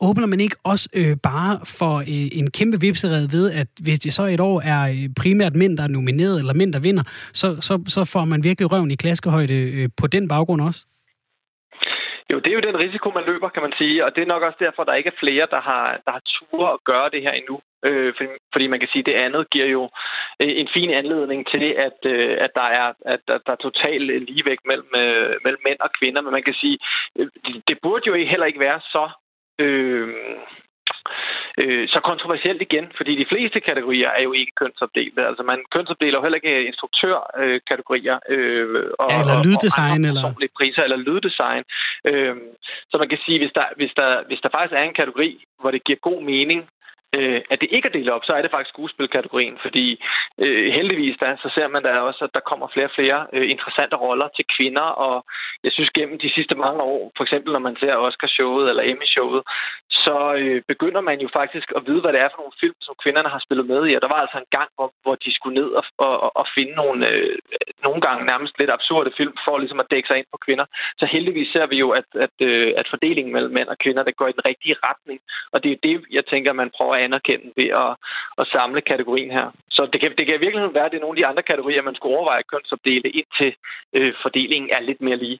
Åbner 0.00 0.26
man 0.26 0.40
ikke 0.40 0.56
også 0.64 0.88
øh, 0.94 1.16
bare 1.16 1.60
for 1.64 1.98
øh, 1.98 2.04
en 2.08 2.50
kæmpe 2.50 2.80
vipsered 2.80 3.28
ved, 3.28 3.50
at 3.50 3.66
hvis 3.80 4.00
det 4.00 4.12
så 4.12 4.26
et 4.26 4.40
år 4.40 4.60
er 4.60 5.08
primært 5.16 5.56
mænd, 5.56 5.76
der 5.76 5.82
er 5.82 5.88
nomineret, 5.88 6.38
eller 6.38 6.54
mænd, 6.54 6.72
der 6.72 6.78
vinder, 6.78 7.02
så, 7.32 7.56
så, 7.60 7.82
så 7.88 8.04
får 8.04 8.24
man 8.24 8.44
virkelig 8.44 8.72
røven 8.72 8.90
i 8.90 8.94
klaskehøjde 8.94 9.54
øh, 9.54 9.88
på 9.96 10.06
den 10.06 10.28
baggrund 10.28 10.60
også? 10.60 10.86
Jo, 12.32 12.38
det 12.38 12.50
er 12.50 12.58
jo 12.58 12.68
den 12.68 12.78
risiko, 12.78 13.10
man 13.10 13.24
løber, 13.26 13.48
kan 13.48 13.62
man 13.62 13.74
sige, 13.78 14.04
og 14.04 14.16
det 14.16 14.22
er 14.22 14.32
nok 14.34 14.42
også 14.42 14.58
derfor, 14.60 14.84
der 14.84 14.94
ikke 14.94 15.12
er 15.14 15.20
flere, 15.20 15.46
der 15.50 15.60
har, 15.60 16.00
der 16.06 16.12
har 16.12 16.22
tur 16.34 16.66
at 16.68 16.84
gøre 16.84 17.10
det 17.10 17.22
her 17.22 17.32
endnu. 17.32 17.60
Øh, 17.84 18.14
fordi, 18.16 18.28
fordi 18.52 18.66
man 18.66 18.80
kan 18.80 18.88
sige, 18.92 19.00
at 19.00 19.06
det 19.06 19.22
andet 19.24 19.50
giver 19.50 19.66
jo 19.66 19.82
øh, 20.42 20.52
en 20.62 20.68
fin 20.74 20.90
anledning 20.90 21.46
til, 21.46 21.66
at, 21.86 21.98
øh, 22.04 22.36
at 22.40 22.50
der 22.54 22.68
er 22.80 22.92
at 23.06 23.20
der, 23.28 23.38
der 23.46 23.52
er 23.52 23.64
total 23.68 24.00
ligevægt 24.00 24.64
mellem, 24.66 24.90
øh, 24.96 25.36
mellem 25.44 25.62
mænd 25.68 25.80
og 25.80 25.90
kvinder. 25.98 26.20
Men 26.22 26.32
man 26.32 26.42
kan 26.42 26.54
sige, 26.54 26.78
øh, 27.18 27.28
det 27.68 27.78
burde 27.82 28.04
jo 28.06 28.14
heller 28.14 28.46
ikke 28.46 28.60
være 28.60 28.80
så... 28.80 29.04
Øh, 29.58 30.08
øh, 31.58 31.88
så 31.88 32.00
kontroversielt 32.10 32.62
igen, 32.62 32.86
fordi 32.96 33.12
de 33.22 33.30
fleste 33.32 33.60
kategorier 33.60 34.10
er 34.18 34.22
jo 34.22 34.32
ikke 34.32 34.52
kønsopdelte. 34.60 35.26
Altså 35.26 35.42
man 35.42 35.58
kønsopdeler 35.74 36.18
jo 36.18 36.22
heller 36.22 36.40
ikke 36.40 36.66
instruktørkategorier. 36.70 38.18
Øh, 38.28 38.84
og, 38.98 39.10
ja, 39.10 39.20
eller 39.20 39.36
lyddesign. 39.46 40.04
Og, 40.04 40.08
eller... 40.10 40.48
priser, 40.58 40.82
eller 40.82 40.96
lyddesign. 41.08 41.64
Øh, 42.10 42.36
så 42.90 42.94
man 42.98 43.08
kan 43.08 43.18
sige, 43.24 43.38
hvis 43.42 43.54
der, 43.58 43.66
hvis, 43.76 43.92
der, 43.96 44.10
hvis 44.28 44.40
der 44.42 44.50
faktisk 44.56 44.74
er 44.76 44.82
en 44.82 45.00
kategori, 45.02 45.30
hvor 45.60 45.70
det 45.70 45.84
giver 45.84 45.98
god 46.10 46.22
mening 46.22 46.60
øh, 47.18 47.40
at 47.50 47.60
det 47.60 47.68
ikke 47.72 47.88
er 47.88 47.92
delt 47.92 48.10
op, 48.10 48.24
så 48.24 48.32
er 48.32 48.42
det 48.42 48.50
faktisk 48.50 48.74
skuespilkategorien, 48.74 49.58
fordi 49.62 49.86
øh, 50.44 50.72
heldigvis 50.72 51.16
da, 51.20 51.36
så 51.42 51.48
ser 51.54 51.68
man 51.68 51.82
da 51.82 51.90
også, 52.08 52.24
at 52.24 52.34
der 52.34 52.48
kommer 52.50 52.66
flere 52.74 52.86
og 52.90 52.96
flere 52.98 53.26
øh, 53.32 53.50
interessante 53.50 53.96
roller 53.96 54.28
til 54.36 54.44
kvinder, 54.56 54.88
og 55.06 55.24
jeg 55.64 55.72
synes 55.72 55.90
gennem 55.90 56.18
de 56.18 56.34
sidste 56.36 56.54
mange 56.54 56.82
år, 56.82 57.12
for 57.16 57.24
eksempel 57.24 57.52
når 57.52 57.64
man 57.68 57.76
ser 57.80 57.96
Oscar-showet 57.96 58.68
eller 58.70 58.82
Emmy-showet, 58.90 59.42
så 60.04 60.16
øh, 60.40 60.62
begynder 60.72 61.00
man 61.00 61.20
jo 61.20 61.28
faktisk 61.32 61.72
at 61.76 61.82
vide, 61.86 62.00
hvad 62.00 62.12
det 62.12 62.20
er 62.20 62.30
for 62.30 62.42
nogle 62.42 62.60
film, 62.60 62.78
som 62.80 62.94
kvinderne 63.02 63.28
har 63.34 63.40
spillet 63.46 63.66
med 63.72 63.80
i, 63.88 63.94
og 63.94 64.02
der 64.02 64.08
var 64.14 64.20
altså 64.24 64.38
en 64.38 64.52
gang, 64.58 64.70
hvor, 64.76 64.88
hvor 65.02 65.14
de 65.24 65.34
skulle 65.34 65.56
ned 65.60 65.70
og, 65.80 65.84
og, 65.98 66.36
og 66.40 66.46
finde 66.56 66.74
nogle, 66.82 67.08
øh, 67.08 67.38
nogle 67.86 68.00
gange 68.06 68.26
nærmest 68.26 68.58
lidt 68.58 68.70
absurde 68.70 69.10
film, 69.16 69.34
for 69.44 69.58
ligesom 69.58 69.80
at 69.80 69.90
dække 69.90 70.08
sig 70.08 70.18
ind 70.18 70.26
på 70.32 70.38
kvinder. 70.46 70.66
Så 71.00 71.04
heldigvis 71.14 71.52
ser 71.52 71.66
vi 71.66 71.76
jo, 71.84 71.88
at, 71.90 72.08
at, 72.26 72.36
øh, 72.40 72.72
at 72.76 72.86
fordelingen 72.90 73.32
mellem 73.32 73.52
mænd 73.52 73.68
og 73.68 73.78
kvinder, 73.84 74.02
det 74.02 74.16
går 74.16 74.28
i 74.28 74.36
den 74.38 74.46
rigtige 74.50 74.76
retning, 74.88 75.20
og 75.52 75.58
det 75.64 75.72
er 75.72 75.80
det, 75.82 76.04
jeg 76.10 76.24
tænker, 76.26 76.52
man 76.52 76.70
prøver 76.76 76.94
at 76.94 77.01
anerkende 77.06 77.48
ved 77.60 77.68
at, 77.84 77.90
at 78.40 78.46
samle 78.54 78.80
kategorien 78.90 79.30
her. 79.38 79.46
Så 79.76 79.82
det 79.92 79.98
kan, 80.00 80.10
det 80.18 80.24
kan 80.26 80.36
i 80.36 80.44
virkeligheden 80.44 80.74
være, 80.74 80.86
at 80.86 80.92
det 80.92 80.98
er 80.98 81.06
nogle 81.06 81.16
af 81.16 81.20
de 81.22 81.30
andre 81.30 81.42
kategorier, 81.50 81.82
man 81.82 81.94
skulle 81.94 82.16
overveje 82.16 82.42
at 82.44 82.50
kønsopdele, 82.52 83.08
indtil 83.20 83.50
øh, 83.96 84.12
fordelingen 84.22 84.70
er 84.76 84.80
lidt 84.88 85.00
mere 85.06 85.18
lige. 85.24 85.38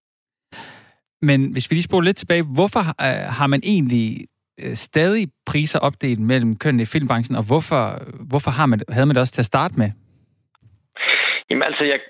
Men 1.28 1.52
hvis 1.52 1.70
vi 1.70 1.74
lige 1.74 1.90
spoler 1.90 2.04
lidt 2.04 2.16
tilbage, 2.16 2.44
hvorfor 2.56 2.84
øh, 3.06 3.22
har 3.38 3.46
man 3.46 3.60
egentlig 3.64 4.06
øh, 4.62 4.74
stadig 4.74 5.28
priser 5.46 5.78
opdelt 5.78 6.20
mellem 6.20 6.56
kønnene 6.56 6.82
i 6.82 6.86
filmbranchen, 6.94 7.36
og 7.36 7.44
hvorfor, 7.50 7.82
hvorfor 8.30 8.50
har 8.50 8.66
man, 8.66 8.80
havde 8.88 9.06
man 9.06 9.14
det 9.14 9.20
også 9.20 9.32
til 9.32 9.42
at 9.42 9.52
starte 9.54 9.74
med? 9.78 9.90
Jamen 11.50 11.62
altså, 11.62 11.84
jeg, 11.84 12.00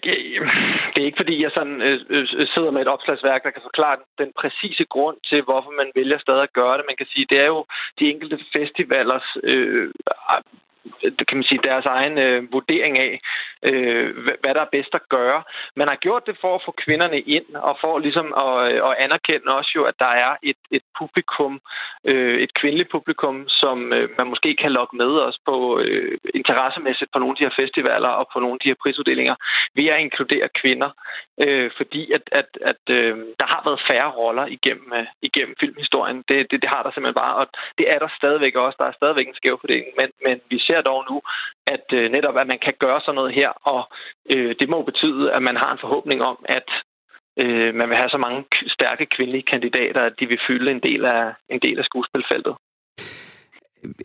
det 0.93 1.01
er 1.01 1.09
ikke 1.11 1.23
fordi, 1.23 1.43
jeg 1.43 1.51
sådan 1.55 1.83
øh, 1.83 2.01
øh, 2.09 2.27
øh 2.39 2.47
sidder 2.55 2.71
med 2.71 2.83
et 2.83 2.93
opslagsværk, 2.95 3.43
der 3.45 3.51
kan 3.51 3.63
forklare 3.69 3.97
den 4.19 4.33
præcise 4.41 4.85
grund 4.85 5.17
til, 5.29 5.43
hvorfor 5.43 5.71
man 5.71 5.91
vælger 5.95 6.19
stadig 6.19 6.43
at 6.43 6.53
gøre 6.53 6.77
det. 6.79 6.85
Man 6.89 6.97
kan 6.97 7.07
sige, 7.13 7.27
det 7.31 7.39
er 7.41 7.47
jo 7.47 7.65
de 7.99 8.11
enkelte 8.11 8.39
festivalers 8.53 9.29
øh, 9.43 9.91
kan 11.29 11.37
man 11.37 11.45
sige, 11.45 11.61
deres 11.65 11.87
egen 11.87 12.19
øh, 12.19 12.53
vurdering 12.53 12.99
af, 12.99 13.21
øh, 13.63 14.17
hvad 14.43 14.55
der 14.55 14.61
er 14.61 14.75
bedst 14.77 14.95
at 14.95 15.09
gøre. 15.09 15.43
Man 15.77 15.89
har 15.89 15.97
gjort 15.97 16.27
det 16.27 16.37
for 16.41 16.55
at 16.55 16.63
få 16.65 16.73
kvinderne 16.85 17.21
ind, 17.21 17.49
og 17.55 17.79
for 17.81 17.99
ligesom 17.99 18.35
at, 18.45 18.73
øh, 18.73 18.89
at 18.89 18.95
anerkende 19.05 19.57
også 19.59 19.73
jo, 19.77 19.83
at 19.85 19.95
der 19.99 20.13
er 20.27 20.33
et, 20.43 20.61
et 20.71 20.83
publikum, 20.99 21.61
øh, 22.05 22.39
et 22.45 22.55
kvindeligt 22.61 22.91
publikum, 22.91 23.49
som 23.49 23.93
øh, 23.93 24.09
man 24.19 24.27
måske 24.27 24.57
kan 24.63 24.73
lokke 24.73 24.97
med 24.97 25.13
os 25.29 25.39
på 25.47 25.57
øh, 25.79 26.19
interessemæssigt 26.35 27.13
på 27.13 27.19
nogle 27.19 27.33
af 27.33 27.37
de 27.37 27.45
her 27.45 27.65
festivaler 27.65 28.09
og 28.09 28.27
på 28.33 28.39
nogle 28.41 28.55
af 28.55 28.61
de 28.63 28.69
her 28.69 28.83
prisuddelinger, 28.83 29.37
ved 29.77 29.87
at 29.87 30.01
inkludere 30.01 30.49
kvinder, 30.61 30.91
øh, 31.45 31.71
fordi 31.77 32.13
at, 32.13 32.25
at, 32.33 32.49
at 32.71 32.83
øh, 32.91 33.17
der 33.41 33.47
har 33.53 33.63
været 33.65 33.87
færre 33.91 34.11
roller 34.21 34.47
igennem, 34.47 34.93
øh, 34.99 35.07
igennem 35.23 35.55
filmhistorien. 35.61 36.25
Det, 36.29 36.51
det, 36.51 36.63
det 36.63 36.71
har 36.75 36.83
der 36.83 36.91
simpelthen 36.91 37.23
bare, 37.25 37.35
og 37.41 37.47
det 37.79 37.87
er 37.93 37.99
der 37.99 38.09
stadigvæk 38.21 38.55
også. 38.55 38.77
Der 38.79 38.89
er 38.89 38.99
stadigvæk 39.01 39.29
en 39.29 39.41
skæv 39.41 39.59
fordeling, 39.61 39.91
men, 40.01 40.09
men 40.27 40.41
vi 40.51 40.59
ser 40.59 40.81
dog 40.81 40.92
nu, 41.11 41.17
at 41.75 41.87
øh, 41.99 42.11
netop 42.17 42.37
at 42.37 42.47
man 42.47 42.61
kan 42.67 42.75
gøre 42.85 43.01
sådan 43.01 43.15
noget 43.15 43.35
her, 43.35 43.51
og 43.73 43.83
øh, 44.31 44.55
det 44.61 44.69
må 44.69 44.83
betyde, 44.83 45.33
at 45.37 45.43
man 45.43 45.57
har 45.57 45.73
en 45.73 45.83
forhåbning 45.85 46.23
om, 46.23 46.39
at 46.59 46.69
øh, 47.43 47.75
man 47.75 47.89
vil 47.89 47.97
have 47.97 48.11
så 48.11 48.19
mange 48.27 48.45
stærke 48.77 49.07
kvindelige 49.07 49.51
kandidater, 49.53 50.03
at 50.03 50.15
de 50.21 50.27
vil 50.27 50.41
fylde 50.47 50.71
en 50.71 50.83
del 50.89 51.05
af, 51.05 51.33
en 51.49 51.61
del 51.67 51.79
af 51.79 51.85
skuespilfeltet. 51.85 52.55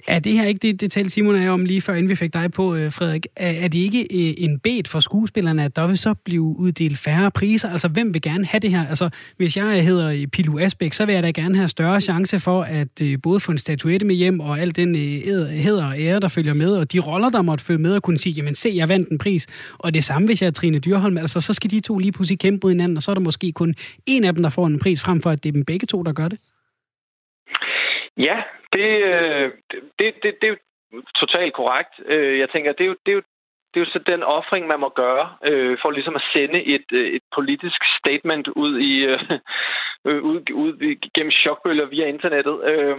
Er 0.07 0.19
det 0.19 0.33
her 0.33 0.45
ikke 0.45 0.59
det, 0.59 0.81
det 0.81 0.91
talte 0.91 1.09
Simon 1.09 1.35
af 1.35 1.49
om 1.49 1.65
lige 1.65 1.81
før, 1.81 1.93
inden 1.93 2.09
vi 2.09 2.15
fik 2.15 2.33
dig 2.33 2.51
på, 2.51 2.75
øh, 2.75 2.91
Frederik? 2.93 3.27
Er, 3.35 3.51
er 3.51 3.67
det 3.67 3.79
ikke 3.79 4.01
øh, 4.01 4.33
en 4.37 4.59
bed 4.59 4.87
for 4.87 4.99
skuespillerne, 4.99 5.63
at 5.63 5.75
der 5.75 5.87
vil 5.87 5.97
så 5.97 6.13
blive 6.13 6.41
uddelt 6.41 6.97
færre 6.97 7.31
priser? 7.31 7.69
Altså, 7.69 7.87
hvem 7.87 8.13
vil 8.13 8.21
gerne 8.21 8.45
have 8.45 8.59
det 8.59 8.71
her? 8.71 8.87
Altså, 8.87 9.09
hvis 9.37 9.57
jeg 9.57 9.85
hedder 9.85 10.09
øh, 10.09 10.27
Pilu 10.27 10.59
Asbæk, 10.59 10.93
så 10.93 11.05
vil 11.05 11.13
jeg 11.13 11.23
da 11.23 11.31
gerne 11.31 11.55
have 11.55 11.67
større 11.67 12.01
chance 12.01 12.39
for 12.39 12.61
at 12.61 13.21
både 13.23 13.39
få 13.39 13.51
en 13.51 13.57
statuette 13.57 14.05
med 14.05 14.15
hjem, 14.15 14.39
og 14.39 14.59
al 14.59 14.75
den 14.75 14.95
heder 14.95 15.85
og 15.85 15.99
ære, 15.99 16.19
der 16.19 16.27
følger 16.27 16.53
med, 16.53 16.71
og 16.71 16.93
de 16.93 16.99
roller, 16.99 17.29
der 17.29 17.41
måtte 17.41 17.65
følge 17.65 17.81
med, 17.81 17.95
og 17.95 18.01
kunne 18.01 18.17
sige, 18.17 18.33
jamen 18.33 18.55
se, 18.55 18.71
jeg 18.75 18.89
vandt 18.89 19.09
en 19.09 19.17
pris. 19.17 19.47
Og 19.77 19.93
det 19.93 20.03
samme, 20.03 20.25
hvis 20.25 20.41
jeg 20.41 20.47
er 20.47 20.51
Trine 20.51 20.79
Dyrholm, 20.79 21.17
altså, 21.17 21.41
så 21.41 21.53
skal 21.53 21.71
de 21.71 21.79
to 21.79 21.97
lige 21.97 22.11
pludselig 22.11 22.39
kæmpe 22.39 22.67
mod 22.67 22.71
hinanden, 22.71 22.97
og 22.97 23.03
så 23.03 23.11
er 23.11 23.15
der 23.15 23.21
måske 23.21 23.51
kun 23.51 23.75
en 24.05 24.23
af 24.23 24.33
dem, 24.33 24.43
der 24.43 24.49
får 24.49 24.67
en 24.67 24.79
pris, 24.79 25.01
frem 25.01 25.21
for 25.21 25.29
at 25.29 25.43
det 25.43 25.49
er 25.49 25.53
dem 25.53 25.65
begge 25.65 25.87
to, 25.87 26.03
der 26.03 26.13
gør 26.13 26.27
det. 26.27 26.39
Ja, 28.17 28.35
Øh, 28.75 29.51
det, 29.71 29.81
det, 29.99 30.13
det, 30.23 30.35
det, 30.41 30.47
er 30.47 30.53
jo 30.53 31.01
totalt 31.15 31.53
korrekt. 31.53 31.93
Øh, 32.05 32.39
jeg 32.39 32.49
tænker, 32.49 32.71
det 32.71 32.83
er 32.83 32.87
jo, 32.87 32.95
det 33.05 33.11
er 33.11 33.15
jo 33.15 33.21
det 33.73 33.79
er 33.79 33.85
jo 33.85 33.91
så 33.91 33.99
den 33.99 34.23
offring, 34.23 34.67
man 34.67 34.79
må 34.79 34.89
gøre, 34.89 35.35
øh, 35.43 35.77
for 35.81 35.91
ligesom 35.91 36.15
at 36.15 36.27
sende 36.33 36.63
et, 36.63 36.85
øh, 36.91 37.07
et 37.07 37.21
politisk 37.35 37.81
statement 37.99 38.47
ud 38.47 38.79
i 38.79 38.93
øh, 39.05 39.19
ud, 40.31 40.51
ud 40.53 40.95
gennem 41.15 41.31
chokbølger 41.31 41.85
via 41.85 42.07
internettet. 42.07 42.55
Øh, 42.71 42.97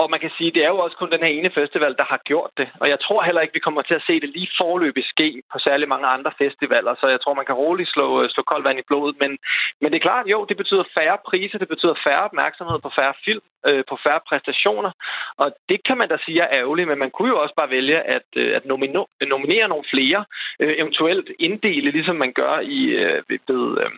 og 0.00 0.10
man 0.10 0.20
kan 0.20 0.32
sige, 0.38 0.50
det 0.56 0.62
er 0.64 0.68
jo 0.74 0.78
også 0.78 0.96
kun 0.96 1.10
den 1.10 1.22
her 1.24 1.32
ene 1.38 1.50
festival, 1.50 1.94
der 2.00 2.06
har 2.12 2.20
gjort 2.30 2.50
det. 2.56 2.68
Og 2.80 2.88
jeg 2.88 3.00
tror 3.00 3.22
heller 3.22 3.40
ikke, 3.40 3.54
vi 3.58 3.66
kommer 3.66 3.82
til 3.82 3.94
at 3.94 4.06
se 4.06 4.20
det 4.20 4.28
lige 4.28 4.50
forløbig 4.60 5.04
ske 5.04 5.42
på 5.52 5.58
særlig 5.58 5.88
mange 5.88 6.06
andre 6.06 6.32
festivaler. 6.38 6.94
Så 7.00 7.06
jeg 7.08 7.20
tror, 7.20 7.34
man 7.34 7.46
kan 7.46 7.60
roligt 7.64 7.90
slå, 7.90 8.22
øh, 8.22 8.30
slå 8.30 8.42
koldt 8.42 8.64
vand 8.64 8.78
i 8.78 8.88
blodet. 8.88 9.16
Men, 9.22 9.38
men 9.80 9.88
det 9.90 9.96
er 9.96 10.08
klart, 10.08 10.26
jo, 10.26 10.44
det 10.48 10.56
betyder 10.56 10.84
færre 10.98 11.18
priser, 11.28 11.58
det 11.58 11.68
betyder 11.68 11.94
færre 12.06 12.24
opmærksomhed 12.28 12.78
på 12.82 12.90
færre 12.98 13.14
film, 13.24 13.44
øh, 13.68 13.84
på 13.90 13.98
færre 14.04 14.20
præstationer. 14.28 14.90
Og 15.36 15.48
det 15.68 15.78
kan 15.86 15.98
man 15.98 16.08
da 16.08 16.16
sige 16.24 16.40
er 16.40 16.58
ærgerligt, 16.60 16.88
men 16.88 16.98
man 16.98 17.10
kunne 17.10 17.28
jo 17.28 17.42
også 17.42 17.54
bare 17.54 17.70
vælge 17.70 17.98
at, 18.16 18.28
øh, 18.36 18.56
at 18.56 18.64
nomino- 18.64 19.10
nominere 19.34 19.68
nogle 19.68 19.84
flere, 19.94 20.24
øh, 20.60 20.74
eventuelt 20.78 21.28
inddele, 21.38 21.90
ligesom 21.90 22.16
man 22.16 22.32
gør 22.32 22.58
i 22.60 22.80
øh, 22.84 23.22
ved, 23.28 23.78
øh, 23.82 23.90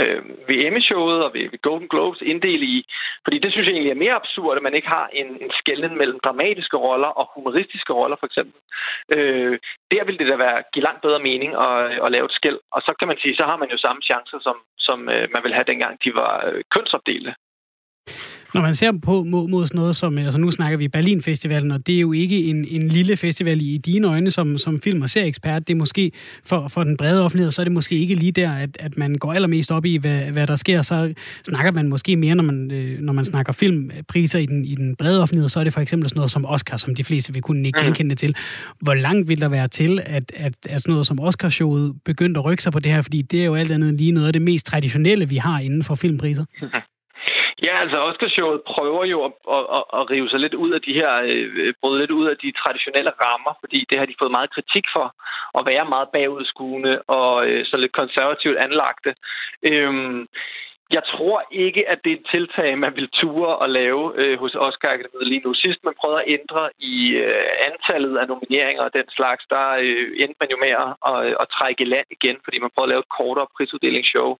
øh, 0.00 0.22
ved 0.48 0.56
Emmy-showet 0.66 1.18
og 1.26 1.30
ved, 1.34 1.46
ved 1.50 1.62
Golden 1.62 1.88
Globes 1.88 2.20
inddele 2.20 2.66
i. 2.76 2.78
Fordi 3.24 3.38
det 3.38 3.52
synes 3.52 3.66
jeg 3.66 3.72
egentlig 3.74 3.94
er 3.94 4.04
mere 4.04 4.20
absurd, 4.22 4.56
at 4.56 4.62
man 4.62 4.74
ikke 4.74 4.88
har 4.88 5.06
en, 5.12 5.28
en 5.44 5.52
skældning 5.60 5.96
mellem 5.96 6.18
dramatiske 6.24 6.76
roller 6.76 7.08
og 7.20 7.30
humoristiske 7.34 7.92
roller, 7.92 8.16
for 8.20 8.26
eksempel. 8.26 8.58
Øh, 9.14 9.58
der 9.90 10.04
vil 10.04 10.18
det 10.18 10.28
da 10.28 10.36
være, 10.36 10.62
give 10.72 10.86
langt 10.88 11.02
bedre 11.02 11.24
mening 11.28 11.50
at, 11.66 11.78
at 12.04 12.12
lave 12.12 12.24
et 12.24 12.38
skæld. 12.38 12.58
Og 12.72 12.80
så 12.86 12.94
kan 12.98 13.08
man 13.08 13.18
sige, 13.22 13.36
så 13.36 13.44
har 13.50 13.56
man 13.56 13.70
jo 13.70 13.78
samme 13.78 14.02
chancer, 14.02 14.38
som, 14.46 14.56
som 14.78 15.08
øh, 15.08 15.28
man 15.34 15.42
vil 15.44 15.54
have 15.54 15.70
dengang, 15.72 15.94
de 16.04 16.10
var 16.14 16.32
øh, 16.48 16.62
kønsopdelte. 16.74 17.34
Når 18.54 18.62
man 18.62 18.74
ser 18.74 18.92
på 19.02 19.24
mod, 19.24 19.48
mod 19.48 19.66
sådan 19.66 19.78
noget 19.78 19.96
som, 19.96 20.18
altså 20.18 20.38
nu 20.38 20.50
snakker 20.50 20.78
vi 20.78 20.88
Berlin 20.88 21.22
Festivalen, 21.22 21.70
og 21.70 21.86
det 21.86 21.96
er 21.96 22.00
jo 22.00 22.12
ikke 22.12 22.44
en, 22.44 22.66
en 22.68 22.88
lille 22.88 23.16
festival 23.16 23.62
i 23.62 23.76
dine 23.76 24.08
øjne 24.08 24.30
som, 24.30 24.58
som 24.58 24.80
film- 24.80 25.02
og 25.02 25.10
serieekspert. 25.10 25.68
Det 25.68 25.74
er 25.74 25.78
måske 25.78 26.12
for, 26.44 26.68
for 26.68 26.84
den 26.84 26.96
brede 26.96 27.24
offentlighed, 27.24 27.52
så 27.52 27.62
er 27.62 27.64
det 27.64 27.72
måske 27.72 27.94
ikke 27.94 28.14
lige 28.14 28.32
der, 28.32 28.52
at, 28.52 28.76
at 28.80 28.96
man 28.98 29.14
går 29.14 29.32
allermest 29.32 29.72
op 29.72 29.84
i, 29.84 29.96
hvad, 29.96 30.20
hvad 30.20 30.46
der 30.46 30.56
sker. 30.56 30.82
Så 30.82 31.14
snakker 31.48 31.72
man 31.72 31.88
måske 31.88 32.16
mere, 32.16 32.34
når 32.34 32.44
man, 32.44 32.70
øh, 32.70 33.00
når 33.00 33.12
man 33.12 33.24
snakker 33.24 33.52
filmpriser 33.52 34.38
i 34.38 34.46
den, 34.46 34.64
i 34.64 34.74
den 34.74 34.96
brede 34.96 35.22
offentlighed, 35.22 35.48
så 35.48 35.60
er 35.60 35.64
det 35.64 35.72
for 35.72 35.80
eksempel 35.80 36.08
sådan 36.08 36.18
noget 36.18 36.30
som 36.30 36.44
Oscar, 36.44 36.76
som 36.76 36.94
de 36.94 37.04
fleste 37.04 37.32
vil 37.32 37.42
kunne 37.42 37.66
ikke 37.66 37.80
genkende 37.80 38.10
det 38.10 38.18
til. 38.18 38.36
Hvor 38.80 38.94
langt 38.94 39.28
vil 39.28 39.40
der 39.40 39.48
være 39.48 39.68
til, 39.68 40.00
at, 40.06 40.32
at, 40.36 40.54
at 40.68 40.80
sådan 40.80 40.92
noget 40.92 41.06
som 41.06 41.20
Oscarshowet 41.20 41.94
begyndte 42.04 42.38
at 42.38 42.44
rykke 42.44 42.62
sig 42.62 42.72
på 42.72 42.78
det 42.78 42.92
her? 42.92 43.02
Fordi 43.02 43.22
det 43.22 43.40
er 43.40 43.44
jo 43.44 43.54
alt 43.54 43.70
andet 43.70 43.94
lige 43.94 44.12
noget 44.12 44.26
af 44.26 44.32
det 44.32 44.42
mest 44.42 44.66
traditionelle, 44.66 45.28
vi 45.28 45.36
har 45.36 45.60
inden 45.60 45.84
for 45.84 45.94
filmpriser. 45.94 46.44
Ja, 47.62 47.80
altså 47.80 47.98
Oscarshowet 47.98 48.62
prøver 48.62 49.04
jo 49.04 49.24
at, 49.24 49.32
at, 49.56 49.64
at, 49.76 49.84
at 49.98 50.10
rive 50.10 50.28
sig 50.28 50.40
lidt 50.40 50.54
ud 50.54 50.70
af 50.70 50.80
de 50.80 50.92
her, 50.92 51.10
øh, 51.24 51.74
bryde 51.80 52.00
lidt 52.00 52.10
ud 52.10 52.26
af 52.26 52.36
de 52.36 52.52
traditionelle 52.52 53.12
rammer, 53.24 53.52
fordi 53.60 53.86
det 53.90 53.98
har 53.98 54.06
de 54.06 54.14
fået 54.18 54.30
meget 54.30 54.54
kritik 54.54 54.84
for, 54.92 55.14
at 55.58 55.66
være 55.66 55.84
meget 55.88 56.08
bagudskuende 56.12 57.02
og 57.02 57.46
øh, 57.48 57.66
så 57.66 57.76
lidt 57.76 57.92
konservativt 57.92 58.58
anlagte. 58.58 59.14
Øhm, 59.62 60.28
jeg 60.90 61.02
tror 61.04 61.42
ikke, 61.50 61.88
at 61.88 61.98
det 62.04 62.12
er 62.12 62.16
et 62.16 62.26
tiltag, 62.30 62.78
man 62.78 62.96
vil 62.96 63.08
ture 63.08 63.64
at 63.64 63.70
lave 63.70 64.12
øh, 64.20 64.38
hos 64.38 64.54
Oscar 64.54 64.88
Akademiet 64.92 65.28
lige 65.28 65.44
nu. 65.44 65.54
Sidst 65.54 65.80
man 65.84 65.94
prøvede 66.00 66.22
at 66.22 66.32
ændre 66.36 66.70
i 66.78 66.96
øh, 67.24 67.44
antallet 67.68 68.18
af 68.18 68.28
nomineringer 68.28 68.82
og 68.82 68.94
den 68.94 69.08
slags, 69.16 69.44
der 69.50 69.66
øh, 69.84 70.06
endte 70.22 70.40
man 70.40 70.50
jo 70.50 70.56
med 70.64 70.72
at, 70.84 70.90
at, 71.10 71.36
at 71.42 71.46
trække 71.56 71.82
i 71.82 71.90
land 71.94 72.06
igen, 72.10 72.36
fordi 72.44 72.58
man 72.58 72.70
prøvede 72.74 72.88
at 72.88 72.92
lave 72.92 73.04
et 73.04 73.14
kortere 73.18 73.52
prisuddelingsshow. 73.56 74.30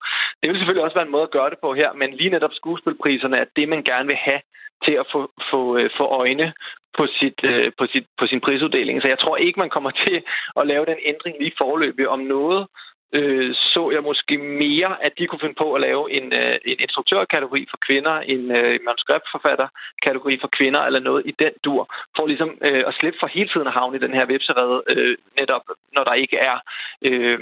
Det 0.41 0.47
vil 0.49 0.59
selvfølgelig 0.59 0.85
også 0.85 0.99
være 0.99 1.09
en 1.09 1.17
måde 1.17 1.29
at 1.29 1.37
gøre 1.37 1.51
det 1.51 1.59
på 1.63 1.75
her, 1.75 1.93
men 1.93 2.15
lige 2.15 2.35
netop 2.37 2.55
skuespilpriserne 2.55 3.37
er 3.37 3.47
det, 3.57 3.69
man 3.69 3.83
gerne 3.83 4.07
vil 4.07 4.21
have 4.29 4.41
til 4.85 4.95
at 5.03 5.07
få, 5.13 5.21
få, 5.51 5.61
øh, 5.79 5.91
få 5.99 6.05
øjne 6.05 6.53
på, 6.97 7.07
sit, 7.19 7.39
øh, 7.51 7.73
på, 7.79 7.85
sit, 7.93 8.07
på 8.19 8.27
sin 8.27 8.41
prisuddeling. 8.41 9.03
Så 9.03 9.09
jeg 9.09 9.19
tror 9.19 9.37
ikke, 9.37 9.61
man 9.61 9.75
kommer 9.77 9.91
til 10.05 10.23
at 10.57 10.67
lave 10.67 10.87
den 10.87 10.99
ændring 11.05 11.37
lige 11.41 11.59
forløbig 11.59 12.09
om 12.09 12.21
noget 12.21 12.67
øh, 13.19 13.55
så 13.55 13.91
jeg 13.95 14.03
måske 14.03 14.39
mere, 14.39 15.05
at 15.07 15.13
de 15.19 15.27
kunne 15.27 15.45
finde 15.45 15.61
på 15.63 15.69
at 15.75 15.81
lave 15.81 16.13
en, 16.13 16.27
øh, 16.33 16.57
en 16.65 16.79
instruktørkategori 16.87 17.67
for 17.71 17.79
kvinder, 17.87 18.15
en 18.35 18.43
øh, 18.59 18.79
manuskriptforfatterkategori 18.87 20.39
for 20.41 20.49
kvinder, 20.59 20.81
eller 20.81 21.01
noget 21.01 21.23
i 21.27 21.33
den 21.43 21.53
dur, 21.65 21.83
for 22.17 22.27
ligesom 22.27 22.51
øh, 22.69 22.85
at 22.87 22.95
slippe 22.95 23.19
for 23.21 23.27
hele 23.27 23.49
tiden 23.49 23.67
at 23.67 23.73
havne 23.73 23.97
i 23.97 24.05
den 24.07 24.15
her 24.15 24.27
webserede, 24.27 24.83
øh, 24.89 25.17
netop 25.41 25.63
når 25.97 26.05
der 26.05 26.15
ikke 26.15 26.37
er... 26.37 26.57
Øh, 27.03 27.39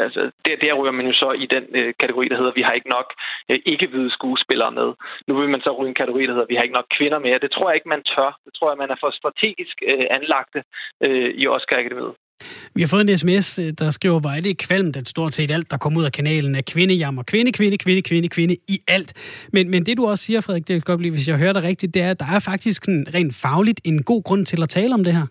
altså, 0.00 0.20
der, 0.44 0.56
der 0.56 0.74
ryger 0.74 0.92
man 0.92 1.06
jo 1.06 1.12
så 1.12 1.30
i 1.32 1.46
den 1.46 1.64
øh, 1.74 1.94
kategori, 2.00 2.28
der 2.28 2.36
hedder, 2.36 2.52
vi 2.52 2.62
har 2.62 2.72
ikke 2.72 2.88
nok 2.88 3.08
øh, 3.50 3.58
ikke-hvide 3.66 4.10
skuespillere 4.10 4.72
med. 4.72 4.88
Nu 5.26 5.38
vil 5.38 5.48
man 5.48 5.60
så 5.60 5.70
ryge 5.72 5.88
en 5.88 6.00
kategori, 6.02 6.26
der 6.26 6.32
hedder, 6.32 6.46
vi 6.52 6.54
har 6.54 6.62
ikke 6.62 6.78
nok 6.80 6.94
kvinder 6.98 7.18
med. 7.18 7.40
Det 7.40 7.50
tror 7.50 7.68
jeg 7.68 7.74
ikke, 7.74 7.88
man 7.88 8.02
tør. 8.02 8.38
Det 8.44 8.52
tror 8.54 8.70
jeg, 8.70 8.78
man 8.78 8.90
er 8.90 8.96
for 9.00 9.10
strategisk 9.10 9.76
øh, 9.90 10.06
anlagte 10.10 10.64
øh, 11.06 11.30
i 11.34 11.46
Oscar 11.46 11.76
Akademiet. 11.78 12.14
Vi 12.74 12.82
har 12.82 12.88
fået 12.88 13.10
en 13.10 13.18
sms, 13.18 13.58
øh, 13.58 13.72
der 13.78 13.90
skriver, 13.90 14.20
hvor 14.20 14.30
er 14.30 14.40
det 14.40 14.58
kvalmt, 14.58 14.96
at 14.96 15.08
stort 15.08 15.34
set 15.34 15.50
alt, 15.50 15.70
der 15.70 15.76
kommer 15.76 16.00
ud 16.00 16.04
af 16.04 16.12
kanalen, 16.12 16.54
er 16.54 16.60
kvindejammer. 16.60 17.22
Kvinde, 17.22 17.52
kvinde, 17.52 17.78
kvinde, 17.78 18.02
kvinde, 18.02 18.28
kvinde 18.28 18.56
i 18.68 18.80
alt. 18.88 19.12
Men, 19.52 19.70
men 19.70 19.86
det 19.86 19.96
du 19.96 20.06
også 20.06 20.24
siger, 20.24 20.40
Frederik, 20.40 20.68
det 20.68 20.74
kan 20.74 20.80
godt 20.80 20.98
blive, 20.98 21.12
hvis 21.12 21.28
jeg 21.28 21.36
hører 21.36 21.52
dig 21.52 21.62
rigtigt, 21.62 21.94
det 21.94 22.02
er, 22.02 22.10
at 22.10 22.20
der 22.20 22.26
er 22.26 22.38
faktisk 22.38 22.84
sådan 22.84 23.06
rent 23.14 23.34
fagligt 23.34 23.80
en 23.84 24.02
god 24.02 24.22
grund 24.22 24.46
til 24.46 24.62
at 24.62 24.68
tale 24.68 24.94
om 24.94 25.04
det 25.04 25.12
her. 25.12 25.26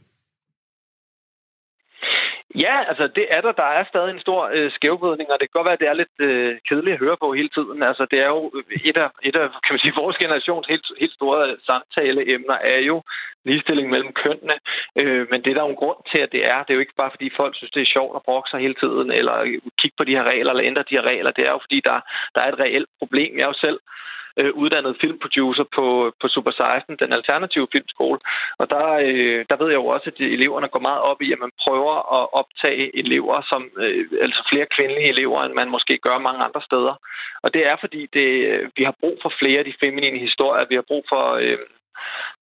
Ja, 2.64 2.76
altså 2.90 3.08
det 3.16 3.26
er 3.30 3.42
der. 3.42 3.52
Der 3.52 3.70
er 3.80 3.84
stadig 3.84 4.12
en 4.14 4.20
stor 4.20 4.50
øh, 4.54 4.72
skævvridning, 4.72 5.30
og 5.32 5.38
det 5.40 5.48
kan 5.48 5.58
godt 5.58 5.66
være, 5.66 5.74
at 5.74 5.84
det 5.84 5.88
er 5.90 6.02
lidt 6.02 6.16
øh, 6.20 6.58
kedeligt 6.70 6.94
at 6.94 7.04
høre 7.06 7.18
på 7.24 7.34
hele 7.34 7.50
tiden. 7.50 7.84
Altså 7.84 8.06
det 8.12 8.20
er 8.20 8.28
jo 8.28 8.52
øh, 8.56 8.64
et 8.90 8.98
af, 8.98 9.10
et 9.24 9.36
af 9.36 9.50
kan 9.64 9.74
man 9.74 9.80
sige, 9.80 10.00
vores 10.04 10.18
generations 10.18 10.68
helt, 10.68 10.86
helt 11.00 11.14
store 11.14 11.50
øh, 11.50 11.58
samtaleemner 11.66 12.58
er 12.74 12.80
jo 12.80 13.04
ligestilling 13.46 13.90
mellem 13.90 14.14
kønnene. 14.14 14.58
Øh, 15.02 15.28
men 15.32 15.42
det 15.42 15.50
er 15.50 15.56
der 15.56 15.64
jo 15.64 15.74
en 15.74 15.82
grund 15.84 16.00
til, 16.12 16.20
at 16.26 16.32
det 16.32 16.46
er. 16.46 16.64
Det 16.64 16.72
er 16.72 16.80
jo 16.80 16.86
ikke 16.86 17.02
bare, 17.02 17.16
fordi 17.16 17.30
folk 17.36 17.56
synes, 17.56 17.72
det 17.72 17.82
er 17.82 17.94
sjovt 17.96 18.16
at 18.16 18.26
brokke 18.28 18.50
sig 18.50 18.60
hele 18.60 18.78
tiden, 18.84 19.12
eller 19.12 19.36
kigge 19.82 19.98
på 19.98 20.04
de 20.04 20.16
her 20.18 20.26
regler, 20.32 20.52
eller 20.52 20.70
ændre 20.70 20.90
de 20.90 20.98
her 20.98 21.08
regler. 21.12 21.32
Det 21.32 21.44
er 21.48 21.52
jo, 21.52 21.60
fordi 21.66 21.82
der, 21.90 21.98
der 22.36 22.42
er 22.42 22.50
et 22.52 22.60
reelt 22.60 22.90
problem. 23.00 23.32
Jeg 23.38 23.44
er 23.44 23.54
jo 23.54 23.64
selv 23.68 23.80
øh, 24.40 24.52
uddannet 24.54 24.98
filmproducer 25.02 25.66
på, 25.76 25.86
på 26.22 26.28
Super 26.28 26.52
16, 26.52 26.98
den 27.04 27.14
alternative 27.14 27.68
filmskole. 27.72 28.20
Og 28.58 28.70
der, 28.70 28.88
øh, 29.08 29.46
der 29.50 29.58
ved 29.62 29.68
jeg 29.68 29.80
jo 29.82 29.88
også, 29.96 30.08
at 30.10 30.20
eleverne 30.20 30.68
går 30.68 30.80
meget 30.80 31.02
op 31.02 31.22
i, 31.22 31.32
at 31.32 31.40
man 31.40 31.52
prøver 31.64 31.96
at 32.18 32.24
optage 32.42 32.98
elever, 33.02 33.36
som 33.52 33.62
øh, 33.78 34.06
altså 34.22 34.42
flere 34.52 34.68
kvindelige 34.76 35.10
elever, 35.14 35.44
end 35.44 35.54
man 35.54 35.70
måske 35.70 35.98
gør 35.98 36.18
mange 36.18 36.42
andre 36.48 36.62
steder. 36.70 36.96
Og 37.44 37.54
det 37.54 37.68
er, 37.68 37.76
fordi 37.80 38.02
det, 38.14 38.30
øh, 38.52 38.70
vi 38.78 38.84
har 38.84 38.96
brug 39.02 39.18
for 39.22 39.32
flere 39.40 39.60
af 39.60 39.66
de 39.66 39.80
feminine 39.84 40.20
historier. 40.20 40.66
Vi 40.70 40.76
har 40.76 40.86
brug 40.92 41.06
for... 41.10 41.26
Øh, 41.44 41.58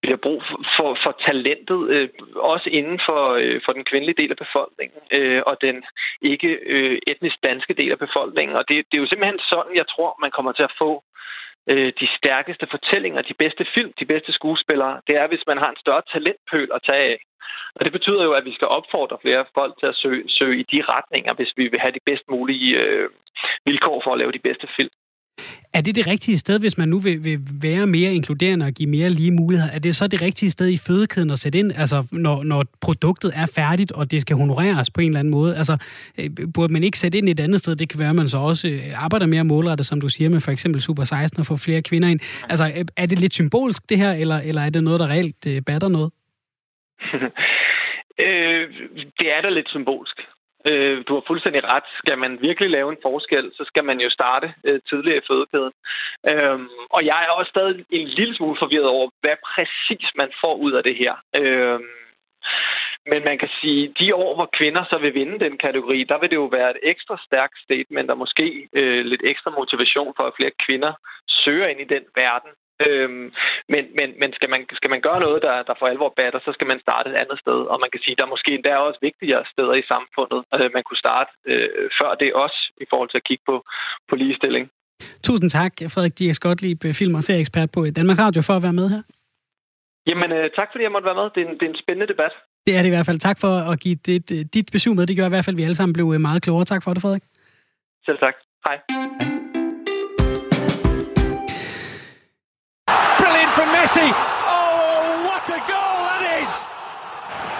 vi 0.03 0.09
har 0.09 0.21
brug 0.25 0.43
for, 0.47 0.57
for, 0.77 0.89
for 1.03 1.13
talentet, 1.27 1.81
øh, 1.95 2.09
også 2.35 2.67
inden 2.69 2.99
for, 3.07 3.21
øh, 3.41 3.61
for 3.65 3.71
den 3.77 3.85
kvindelige 3.89 4.19
del 4.21 4.31
af 4.31 4.37
befolkningen, 4.45 4.99
øh, 5.17 5.41
og 5.49 5.55
den 5.61 5.75
ikke 6.21 6.51
øh, 6.73 6.97
etnisk 7.07 7.37
danske 7.43 7.73
del 7.73 7.91
af 7.91 7.99
befolkningen. 7.99 8.55
Og 8.59 8.63
det, 8.67 8.75
det 8.87 8.95
er 8.97 9.01
jo 9.03 9.07
simpelthen 9.09 9.39
sådan, 9.39 9.75
jeg 9.75 9.87
tror, 9.93 10.17
man 10.21 10.31
kommer 10.31 10.51
til 10.51 10.63
at 10.63 10.77
få 10.81 11.03
øh, 11.71 11.93
de 11.99 12.07
stærkeste 12.17 12.67
fortællinger, 12.71 13.21
de 13.21 13.33
bedste 13.43 13.65
film, 13.75 13.91
de 13.99 14.05
bedste 14.05 14.31
skuespillere, 14.33 15.01
det 15.07 15.15
er, 15.21 15.27
hvis 15.27 15.43
man 15.47 15.57
har 15.57 15.69
en 15.69 15.83
større 15.83 16.01
talentpøl 16.13 16.69
at 16.73 16.81
tage 16.89 17.03
af. 17.11 17.17
Og 17.75 17.85
det 17.85 17.91
betyder 17.91 18.23
jo, 18.23 18.31
at 18.31 18.45
vi 18.45 18.53
skal 18.53 18.67
opfordre 18.67 19.17
flere 19.21 19.45
folk 19.53 19.73
til 19.79 19.87
at 19.87 19.95
søge, 19.95 20.23
søge 20.29 20.59
i 20.59 20.65
de 20.71 20.79
retninger, 20.93 21.33
hvis 21.33 21.53
vi 21.57 21.67
vil 21.67 21.79
have 21.79 21.91
de 21.97 22.05
bedst 22.05 22.25
mulige 22.29 22.69
øh, 22.83 23.09
vilkår 23.65 24.01
for 24.03 24.11
at 24.11 24.19
lave 24.19 24.31
de 24.31 24.45
bedste 24.47 24.67
film. 24.77 24.93
Er 25.73 25.81
det 25.81 25.95
det 25.95 26.07
rigtige 26.07 26.37
sted, 26.37 26.59
hvis 26.59 26.77
man 26.77 26.89
nu 26.89 26.99
vil, 26.99 27.23
vil 27.23 27.39
være 27.61 27.87
mere 27.87 28.13
inkluderende 28.13 28.65
og 28.65 28.71
give 28.71 28.89
mere 28.89 29.09
lige 29.09 29.31
muligheder? 29.31 29.71
Er 29.71 29.79
det 29.79 29.95
så 29.95 30.07
det 30.07 30.21
rigtige 30.21 30.49
sted 30.49 30.67
i 30.69 30.77
fødekæden 30.77 31.29
at 31.29 31.39
sætte 31.39 31.59
ind, 31.59 31.71
altså 31.77 32.07
når, 32.11 32.43
når 32.43 32.65
produktet 32.81 33.31
er 33.35 33.45
færdigt, 33.55 33.91
og 33.91 34.11
det 34.11 34.21
skal 34.21 34.35
honoreres 34.35 34.89
på 34.89 35.01
en 35.01 35.07
eller 35.07 35.19
anden 35.19 35.31
måde? 35.31 35.55
Altså, 35.57 35.77
øh, 36.19 36.29
burde 36.53 36.73
man 36.73 36.83
ikke 36.83 36.99
sætte 36.99 37.17
ind 37.17 37.29
et 37.29 37.39
andet 37.39 37.59
sted? 37.59 37.75
Det 37.75 37.89
kan 37.89 37.99
være, 37.99 38.09
at 38.09 38.15
man 38.15 38.29
så 38.29 38.37
også 38.37 38.67
øh, 38.67 39.03
arbejder 39.05 39.25
mere 39.25 39.43
målrettet, 39.43 39.87
som 39.87 40.01
du 40.01 40.09
siger, 40.09 40.29
med 40.29 40.39
for 40.39 40.51
eksempel 40.51 40.81
Super 40.81 41.03
16 41.03 41.39
og 41.39 41.45
få 41.45 41.57
flere 41.57 41.81
kvinder 41.81 42.09
ind. 42.09 42.19
Altså, 42.49 42.65
øh, 42.77 42.85
er 42.97 43.05
det 43.05 43.19
lidt 43.19 43.33
symbolsk 43.33 43.89
det 43.89 43.97
her, 43.97 44.11
eller, 44.11 44.39
eller 44.39 44.61
er 44.61 44.69
det 44.69 44.83
noget, 44.83 44.99
der 44.99 45.07
reelt 45.07 45.65
batter 45.65 45.87
noget? 45.87 46.11
øh, 48.25 48.63
det 49.19 49.27
er 49.35 49.41
da 49.41 49.49
lidt 49.49 49.69
symbolsk. 49.69 50.17
Øh, 50.65 51.03
du 51.07 51.13
har 51.13 51.23
fuldstændig 51.27 51.63
ret. 51.63 51.87
Skal 51.97 52.17
man 52.17 52.41
virkelig 52.41 52.69
lave 52.69 52.89
en 52.91 53.03
forskel, 53.07 53.51
så 53.57 53.63
skal 53.67 53.83
man 53.83 53.99
jo 53.99 54.09
starte 54.09 54.53
øh, 54.63 54.79
tidligere 54.89 55.17
i 55.17 55.27
fødekæden. 55.29 55.73
Øh, 56.31 56.59
og 56.89 57.05
jeg 57.05 57.19
er 57.27 57.31
også 57.31 57.49
stadig 57.49 57.85
en 57.89 58.07
lille 58.07 58.35
smule 58.35 58.57
forvirret 58.59 58.89
over, 58.95 59.09
hvad 59.21 59.37
præcis 59.53 60.07
man 60.15 60.31
får 60.41 60.55
ud 60.55 60.71
af 60.71 60.83
det 60.83 60.95
her. 60.95 61.13
Øh, 61.39 61.79
men 63.11 63.21
man 63.29 63.37
kan 63.37 63.49
sige, 63.61 63.93
de 63.99 64.15
år, 64.15 64.35
hvor 64.35 64.49
kvinder 64.59 64.83
så 64.83 64.97
vil 64.97 65.13
vinde 65.13 65.39
den 65.39 65.57
kategori, 65.57 66.03
der 66.03 66.19
vil 66.19 66.29
det 66.29 66.35
jo 66.35 66.45
være 66.45 66.71
et 66.71 66.79
ekstra 66.83 67.17
stærkt 67.27 67.57
statement, 67.65 68.11
og 68.11 68.17
måske 68.17 68.67
øh, 68.73 69.05
lidt 69.05 69.21
ekstra 69.23 69.51
motivation 69.51 70.13
for, 70.17 70.23
at 70.23 70.33
flere 70.37 70.51
kvinder 70.65 70.93
søger 71.27 71.67
ind 71.67 71.81
i 71.81 71.91
den 71.93 72.03
verden. 72.15 72.51
Øhm, 72.87 73.25
men 73.73 73.83
men, 73.97 74.07
men 74.21 74.29
skal, 74.37 74.49
man, 74.53 74.61
skal 74.79 74.89
man 74.93 75.01
gøre 75.07 75.19
noget, 75.25 75.39
der, 75.47 75.55
der 75.67 75.75
for 75.79 75.87
alvor 75.87 76.13
batter, 76.19 76.39
så 76.45 76.51
skal 76.53 76.67
man 76.71 76.79
starte 76.85 77.09
et 77.09 77.19
andet 77.23 77.37
sted. 77.43 77.59
Og 77.71 77.77
man 77.83 77.89
kan 77.91 78.01
sige, 78.03 78.15
der 78.17 78.25
er 78.25 78.33
måske 78.35 78.51
endda 78.53 78.71
også 78.87 78.99
vigtigere 79.09 79.43
steder 79.53 79.75
i 79.81 79.89
samfundet, 79.93 80.39
øh, 80.55 80.69
man 80.77 80.83
kunne 80.87 81.03
starte 81.05 81.31
øh, 81.51 81.89
før 81.99 82.11
det 82.21 82.29
også, 82.43 82.59
i 82.83 82.85
forhold 82.91 83.09
til 83.09 83.21
at 83.21 83.27
kigge 83.29 83.43
på, 83.49 83.55
på 84.09 84.15
ligestilling. 84.21 84.65
Tusind 85.27 85.49
tak, 85.49 85.73
Frederik 85.93 86.19
Dias 86.19 86.39
Gottlieb, 86.39 86.79
film- 86.99 87.15
og 87.19 87.23
serieekspert 87.23 87.69
på 87.75 87.81
Danmarks 87.97 88.21
Radio, 88.25 88.41
for 88.41 88.55
at 88.55 88.63
være 88.63 88.79
med 88.81 88.87
her. 88.93 89.01
Jamen, 90.07 90.31
øh, 90.31 90.49
tak 90.57 90.67
fordi 90.71 90.83
jeg 90.83 90.91
måtte 90.91 91.05
være 91.09 91.19
med. 91.21 91.27
Det 91.35 91.41
er 91.43 91.47
en, 91.49 91.53
det 91.59 91.65
er 91.65 91.69
en 91.69 91.81
spændende 91.83 92.07
debat. 92.13 92.33
Det 92.65 92.75
er 92.75 92.81
det 92.81 92.89
i 92.89 92.95
hvert 92.95 93.05
fald. 93.05 93.19
Tak 93.19 93.37
for 93.43 93.53
at 93.71 93.79
give 93.79 93.95
dit, 93.95 94.29
dit 94.53 94.67
besøg 94.71 94.95
med. 94.95 95.07
Det 95.07 95.17
gør 95.17 95.25
i 95.25 95.33
hvert 95.33 95.45
fald, 95.45 95.55
at 95.55 95.57
vi 95.57 95.63
alle 95.63 95.75
sammen 95.75 95.93
blev 95.93 96.05
meget 96.19 96.43
klogere. 96.43 96.65
Tak 96.65 96.83
for 96.83 96.93
det, 96.93 97.01
Frederik. 97.01 97.23
Selv 98.05 98.17
tak. 98.17 98.35
Hej. 98.67 99.02
From 103.55 103.69
Messi. 103.69 104.09
Oh, 104.49 105.29
what 105.29 105.45
a 105.49 105.61
goal 105.69 105.97
that 106.09 106.41
is! 106.41 106.49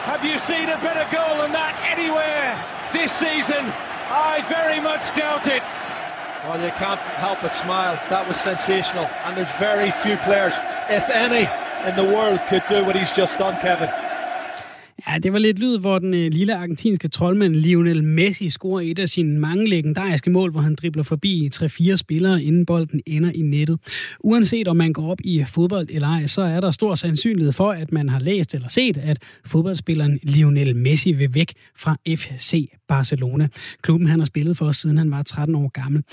Have 0.10 0.26
you 0.26 0.38
seen 0.38 0.70
a 0.70 0.78
better 0.82 1.06
goal 1.14 1.38
than 1.42 1.54
that 1.54 1.78
anywhere 1.86 2.58
this 2.94 3.12
season? 3.12 3.62
I 4.10 4.42
very 4.50 4.82
much 4.82 5.14
doubt 5.16 5.48
it. 5.48 5.62
Well, 6.50 6.60
you 6.60 6.72
can't 6.82 7.00
help 7.22 7.42
but 7.42 7.54
smile. 7.54 7.96
That 8.10 8.28
was 8.28 8.38
sensational. 8.38 9.06
And 9.24 9.38
there's 9.38 9.52
very 9.54 9.92
few 9.92 10.18
players, 10.18 10.54
if 10.90 11.10
any, 11.10 11.48
in 11.88 11.96
the 11.96 12.04
world 12.04 12.42
could 12.50 12.66
do 12.68 12.84
what 12.84 12.98
he's 12.98 13.12
just 13.12 13.38
done, 13.38 13.56
Kevin. 13.62 13.90
Ja, 15.08 15.18
det 15.18 15.34
var 15.34 15.40
lidt 15.40 15.60
lyd, 15.60 15.78
hvor 15.78 16.00
den 16.00 16.14
øh, 16.14 16.32
lille 16.32 16.56
argentinske 16.56 17.08
troldmand 17.08 17.56
Lionel 17.56 18.04
Messi 18.04 18.50
scorer 18.50 18.82
et 18.82 19.00
af 19.00 19.10
sine 19.10 19.40
mange 19.40 19.70
legendariske 19.70 20.30
mål, 20.30 20.52
hvor 20.52 20.62
han 20.62 20.76
dribler 20.76 21.04
forbi 21.04 21.50
3-4 21.56 21.96
spillere, 21.96 22.44
inden 22.44 22.66
bolden 22.66 23.02
ender 23.06 23.32
i 23.36 23.42
nettet. 23.42 23.80
Uanset 24.20 24.68
om 24.68 24.78
man 24.78 24.94
går 24.94 25.12
op 25.12 25.18
i 25.24 25.44
fodbold 25.48 25.88
eller 25.90 26.08
ej, 26.08 26.26
så 26.26 26.42
er 26.42 26.60
der 26.60 26.72
stor 26.72 26.96
sandsynlighed 26.96 27.52
for, 27.52 27.72
at 27.72 27.92
man 27.92 28.10
har 28.10 28.20
læst 28.20 28.56
eller 28.56 28.68
set, 28.68 28.98
at 28.98 29.18
fodboldspilleren 29.46 30.20
Lionel 30.24 30.76
Messi 30.76 31.12
vil 31.12 31.36
væk 31.36 31.54
fra 31.78 31.98
FC 32.08 32.72
Barcelona. 32.88 33.48
Klubben 33.82 34.08
han 34.08 34.20
har 34.20 34.26
spillet 34.26 34.58
for, 34.58 34.72
siden 34.72 34.98
han 34.98 35.12
var 35.12 35.24
13 35.24 35.56
år 35.56 35.68
gammel. 35.68 36.04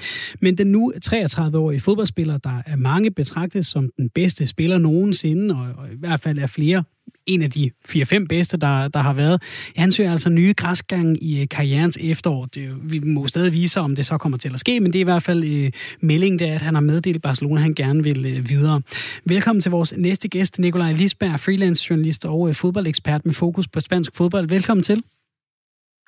Men 0.40 0.58
den 0.58 0.66
nu 0.66 0.92
33-årige 1.04 1.80
fodboldspiller, 1.80 2.38
der 2.38 2.62
er 2.66 2.76
mange 2.76 3.10
betragtet 3.10 3.66
som 3.66 3.90
den 3.96 4.08
bedste 4.14 4.46
spiller 4.46 4.78
nogensinde, 4.78 5.54
og, 5.54 5.68
og 5.76 5.86
i 5.92 5.96
hvert 5.98 6.20
fald 6.20 6.38
er 6.38 6.46
flere 6.46 6.84
en 7.26 7.42
af 7.42 7.50
de 7.50 7.70
4-5 7.88 8.26
bedste, 8.26 8.56
der, 8.56 8.88
der 8.88 9.00
har 9.00 9.12
været. 9.12 9.42
Han 9.76 9.92
søger 9.92 10.10
altså 10.10 10.30
nye 10.30 10.54
græsgange 10.56 11.18
i 11.18 11.42
øh, 11.42 11.48
karrierens 11.48 11.98
efterår. 12.02 12.46
Det, 12.46 12.92
vi 12.92 12.98
må 12.98 13.26
stadig 13.26 13.52
vise, 13.52 13.80
om 13.80 13.96
det 13.96 14.06
så 14.06 14.18
kommer 14.18 14.38
til 14.38 14.54
at 14.54 14.60
ske, 14.60 14.80
men 14.80 14.92
det 14.92 14.98
er 14.98 15.00
i 15.00 15.04
hvert 15.04 15.22
fald 15.22 15.44
øh, 15.44 15.72
meldingen, 16.00 16.38
det 16.38 16.48
er, 16.48 16.54
at 16.54 16.62
han 16.62 16.74
har 16.74 16.82
meddelt 16.82 17.22
Barcelona, 17.22 17.56
at 17.56 17.62
han 17.62 17.74
gerne 17.74 18.02
vil 18.02 18.26
øh, 18.26 18.50
videre. 18.50 18.82
Velkommen 19.24 19.62
til 19.62 19.70
vores 19.70 19.96
næste 19.96 20.28
gæst, 20.28 20.58
Nikolaj 20.58 20.92
Lisberg, 20.92 21.40
freelance 21.40 21.86
journalist 21.90 22.26
og 22.26 22.48
øh, 22.48 22.54
fodboldekspert 22.54 23.26
med 23.26 23.34
fokus 23.34 23.68
på 23.68 23.80
spansk 23.80 24.16
fodbold. 24.16 24.48
Velkommen 24.48 24.84
til. 24.84 25.02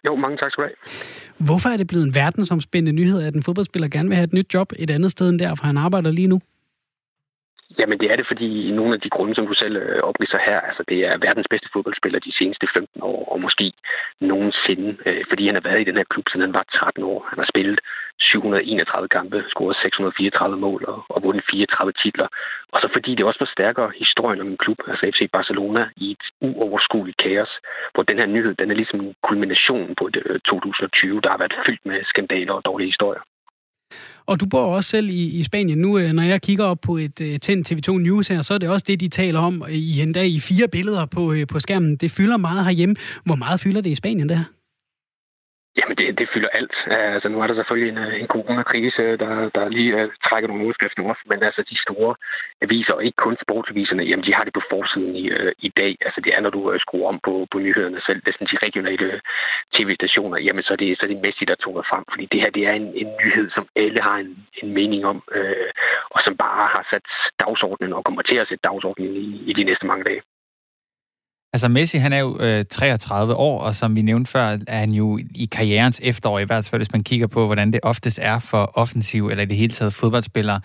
Jo, 0.07 0.17
mange 0.17 0.37
tak 0.37 0.51
skal 0.51 0.65
du 0.65 0.69
have. 0.69 1.47
Hvorfor 1.47 1.69
er 1.69 1.77
det 1.77 1.87
blevet 1.87 2.05
en 2.07 2.15
verdensomspændende 2.15 2.93
nyhed, 2.93 3.23
at 3.23 3.35
en 3.35 3.43
fodboldspiller 3.43 3.89
gerne 3.89 4.09
vil 4.09 4.17
have 4.17 4.25
et 4.25 4.33
nyt 4.33 4.55
job 4.55 4.73
et 4.79 4.91
andet 4.91 5.11
sted 5.11 5.29
end 5.29 5.39
der, 5.39 5.55
for 5.55 5.67
han 5.67 5.77
arbejder 5.77 6.11
lige 6.11 6.27
nu? 6.27 6.41
Jamen 7.79 7.99
det 8.01 8.09
er 8.13 8.17
det, 8.17 8.27
fordi 8.27 8.71
nogle 8.71 8.95
af 8.95 9.01
de 9.01 9.11
grunde, 9.17 9.35
som 9.35 9.47
du 9.47 9.55
selv 9.55 9.77
oplyser 9.77 10.03
opridser 10.11 10.41
her, 10.49 10.61
altså 10.61 10.83
det 10.89 10.99
er 11.09 11.25
verdens 11.27 11.49
bedste 11.51 11.69
fodboldspiller 11.73 12.19
de 12.19 12.37
seneste 12.39 12.67
15 12.75 13.03
år, 13.03 13.33
og 13.33 13.41
måske 13.41 13.73
nogensinde, 14.21 14.97
øh, 15.07 15.25
fordi 15.31 15.47
han 15.47 15.55
har 15.55 15.67
været 15.69 15.81
i 15.81 15.89
den 15.89 15.97
her 15.97 16.05
klub, 16.13 16.27
siden 16.29 16.47
han 16.47 16.55
var 16.59 16.65
13 16.73 17.05
år. 17.05 17.27
Han 17.31 17.39
har 17.39 17.49
spillet 17.53 17.81
731 18.21 19.09
kampe, 19.09 19.45
scoret 19.49 19.77
634 19.83 20.57
mål 20.57 20.85
og, 20.89 21.05
og 21.09 21.23
vundet 21.23 21.45
34 21.51 21.93
titler. 22.03 22.29
Og 22.73 22.79
så 22.83 22.89
fordi 22.93 23.15
det 23.15 23.25
også 23.25 23.41
forstærker 23.45 23.85
historien 24.03 24.41
om 24.41 24.49
en 24.49 24.63
klub, 24.65 24.79
altså 24.91 25.05
FC 25.13 25.21
Barcelona, 25.33 25.83
i 25.97 26.11
et 26.11 26.25
uoverskueligt 26.41 27.17
kaos, 27.25 27.53
hvor 27.95 28.03
den 28.03 28.19
her 28.19 28.27
nyhed, 28.27 28.55
den 28.55 28.71
er 28.71 28.75
ligesom 28.75 29.01
kulminationen 29.01 29.23
kulmination 29.29 29.95
på 30.01 30.09
det 30.15 30.23
øh, 30.27 30.41
2020, 30.41 31.21
der 31.21 31.31
har 31.31 31.39
været 31.39 31.61
fyldt 31.67 31.87
med 31.87 31.99
skandaler 32.05 32.53
og 32.53 32.65
dårlige 32.65 32.93
historier. 32.93 33.23
Og 34.27 34.41
du 34.41 34.47
bor 34.47 34.77
også 34.77 34.91
selv 34.91 35.09
i, 35.11 35.25
i 35.25 35.43
Spanien. 35.43 35.79
Nu, 35.79 35.99
øh, 35.99 36.13
når 36.13 36.23
jeg 36.23 36.43
kigger 36.43 36.65
op 36.65 36.81
på 36.81 36.97
et 36.97 37.21
øh, 37.21 37.39
tændt 37.39 37.73
TV2 37.73 37.93
News 37.93 38.29
her, 38.29 38.43
så 38.43 38.55
er 38.55 38.59
det 38.59 38.69
også 38.69 38.85
det, 38.89 39.01
de 39.01 39.09
taler 39.09 39.41
om 39.41 39.65
øh, 39.69 39.75
i 39.75 40.01
en 40.01 40.13
dag 40.13 40.29
i 40.29 40.41
fire 40.41 40.69
billeder 40.69 41.07
på, 41.07 41.35
på 41.49 41.59
skærmen. 41.59 41.97
Det 41.97 42.11
fylder 42.11 42.37
meget 42.37 42.65
herhjemme. 42.65 42.97
Hvor 43.25 43.35
meget 43.35 43.61
fylder 43.61 43.81
det 43.81 43.91
i 43.91 43.95
Spanien, 43.95 44.29
det 44.29 44.37
her? 44.37 44.45
Jamen, 45.81 45.97
det, 45.97 46.19
det 46.19 46.29
fylder 46.35 46.49
alt. 46.59 46.77
Altså, 46.87 47.29
nu 47.29 47.41
er 47.41 47.47
der 47.47 47.55
selvfølgelig 47.55 47.91
en, 47.93 47.99
øh, 48.07 48.21
en 48.21 48.27
coronakrise, 48.35 49.03
der, 49.23 49.51
der 49.57 49.69
lige 49.69 49.95
uh, 49.97 50.11
trækker 50.27 50.49
nogle 50.49 50.67
udskrifter 50.67 51.03
også, 51.03 51.23
men 51.31 51.43
altså, 51.43 51.63
de 51.71 51.83
store 51.87 52.15
aviser, 52.65 52.93
og 52.93 53.05
ikke 53.05 53.23
kun 53.27 53.37
sportsaviserne, 53.45 54.03
jamen, 54.03 54.27
de 54.27 54.35
har 54.35 54.45
det 54.45 54.55
på 54.55 54.63
forsiden 54.71 55.17
i, 55.23 55.25
uh, 55.37 55.53
i 55.59 55.69
dag. 55.81 55.93
Altså, 56.07 56.21
det 56.25 56.31
er, 56.35 56.41
når 56.41 56.51
du 56.51 56.61
uh, 56.71 56.81
skruer 56.85 57.09
om 57.09 57.21
på, 57.27 57.47
på 57.53 57.59
nyhederne 57.59 58.01
selv, 58.07 58.21
det 58.21 58.29
er 58.29 58.37
sådan 58.37 58.53
de 58.53 58.65
regionale 58.67 59.21
tv-stationer, 59.75 60.39
jamen, 60.47 60.63
så 60.63 60.73
er 60.73 60.81
det, 60.83 60.99
så 60.99 61.03
er 61.05 61.11
det 61.13 61.23
Messi, 61.25 61.45
der 61.45 61.55
toner 61.55 61.83
frem, 61.91 62.05
fordi 62.13 62.25
det 62.33 62.41
her, 62.41 62.51
det 62.51 62.63
er 62.67 62.73
en, 62.73 62.89
en 63.03 63.11
nyhed, 63.21 63.51
som 63.57 63.65
alle 63.77 64.01
har 64.09 64.17
en, 64.25 64.31
en 64.63 64.75
mening 64.79 65.05
om, 65.13 65.19
uh, 65.37 65.69
og 66.15 66.21
som 66.25 66.37
bare 66.37 66.67
har 66.75 66.85
sat 66.91 67.07
dagsordenen 67.45 67.93
og 67.93 68.05
kommer 68.05 68.23
til 68.23 68.37
at 68.37 68.49
sætte 68.49 68.69
dagsordenen 68.69 69.15
i, 69.17 69.27
i 69.51 69.53
de 69.53 69.65
næste 69.65 69.87
mange 69.87 70.05
dage. 70.05 70.23
Altså 71.55 71.69
Messi, 71.69 71.99
han 71.99 72.13
er 72.13 72.19
jo 72.19 72.39
øh, 72.41 72.65
33 72.71 73.35
år, 73.35 73.61
og 73.61 73.75
som 73.75 73.97
vi 73.97 74.03
nævnte 74.03 74.31
før, 74.31 74.59
er 74.67 74.79
han 74.79 74.93
jo 74.93 75.19
i 75.35 75.49
karrierens 75.53 76.01
efterår, 76.03 76.39
i 76.39 76.45
hvert 76.45 76.69
fald 76.69 76.79
hvis 76.79 76.93
man 76.93 77.05
kigger 77.05 77.27
på, 77.27 77.47
hvordan 77.47 77.73
det 77.73 77.81
oftest 77.83 78.19
er 78.23 78.39
for 78.39 78.73
offensiv 78.75 79.29
eller 79.29 79.43
i 79.43 79.47
det 79.47 79.57
hele 79.57 79.73
taget 79.73 79.95
fodboldspillere. 79.95 80.61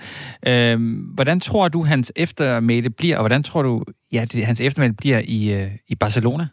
Øh, 0.47 0.80
hvordan 1.13 1.39
tror 1.39 1.67
du, 1.67 1.84
hans 1.84 2.12
eftermæle 2.15 2.89
bliver, 2.89 3.17
og 3.17 3.21
hvordan 3.21 3.43
tror 3.43 3.62
du, 3.62 3.84
ja, 4.12 4.26
det, 4.32 4.45
hans 4.45 4.62
eftermæle 4.62 4.93
bliver 4.93 5.21
i, 5.26 5.54
øh, 5.54 5.71
i 5.88 5.95
Barcelona? 5.95 6.47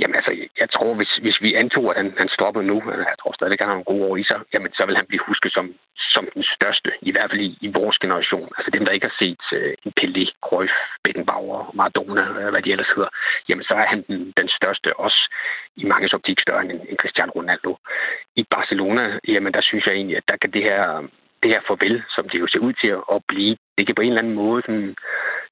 Jamen 0.00 0.16
altså, 0.20 0.32
jeg 0.62 0.70
tror, 0.70 0.94
hvis, 0.94 1.12
hvis 1.24 1.38
vi 1.44 1.54
antog, 1.54 1.84
at 1.90 1.96
han, 2.02 2.14
han 2.18 2.28
stoppede 2.28 2.66
nu, 2.66 2.76
øh, 2.92 3.04
jeg 3.12 3.18
tror 3.20 3.32
stadig, 3.32 3.52
at 3.52 3.60
han 3.60 3.68
har 3.68 3.78
nogle 3.78 3.92
gode 3.92 4.04
år 4.08 4.16
i 4.16 4.24
sig, 4.30 4.40
jamen 4.54 4.72
så 4.72 4.82
vil 4.86 4.96
han 4.96 5.06
blive 5.10 5.26
husket 5.28 5.52
som, 5.52 5.74
som 6.14 6.24
den 6.34 6.44
største, 6.56 6.90
i 7.02 7.12
hvert 7.12 7.30
fald 7.30 7.40
i, 7.40 7.58
i 7.66 7.68
vores 7.78 7.98
generation. 7.98 8.48
Altså 8.56 8.70
dem, 8.70 8.84
der 8.84 8.92
ikke 8.92 9.08
har 9.10 9.16
set 9.24 9.42
uh, 9.58 9.72
en 9.86 9.92
Pelé, 9.98 10.24
Cruyff, 10.46 10.74
Beckenbauer, 11.04 11.70
Maradona, 11.74 12.24
øh, 12.40 12.50
hvad 12.52 12.62
de 12.62 12.72
ellers 12.72 12.92
hedder, 12.96 13.10
jamen 13.48 13.64
så 13.64 13.74
er 13.74 13.86
han 13.92 14.00
den, 14.08 14.32
den 14.40 14.48
største, 14.58 14.88
også 15.06 15.20
i 15.76 15.84
mange 15.84 16.08
optik 16.14 16.40
større 16.40 16.62
end, 16.64 16.80
end 16.88 16.98
Cristiano 17.02 17.32
Ronaldo. 17.36 17.72
I 18.36 18.42
Barcelona, 18.50 19.18
jamen 19.28 19.52
der 19.52 19.62
synes 19.68 19.86
jeg 19.86 19.94
egentlig, 19.94 20.16
at 20.16 20.28
der 20.28 20.36
kan 20.42 20.50
det 20.50 20.62
her 20.62 21.08
det 21.42 21.50
her 21.54 21.62
farvel, 21.68 22.02
som 22.14 22.28
det 22.28 22.40
jo 22.40 22.46
ser 22.46 22.58
ud 22.58 22.72
til 22.72 22.92
at 23.14 23.18
blive, 23.28 23.56
det 23.78 23.86
kan 23.86 23.94
på 23.94 24.02
en 24.02 24.12
eller 24.12 24.22
anden 24.22 24.40
måde 24.44 24.62
sådan, 24.62 24.94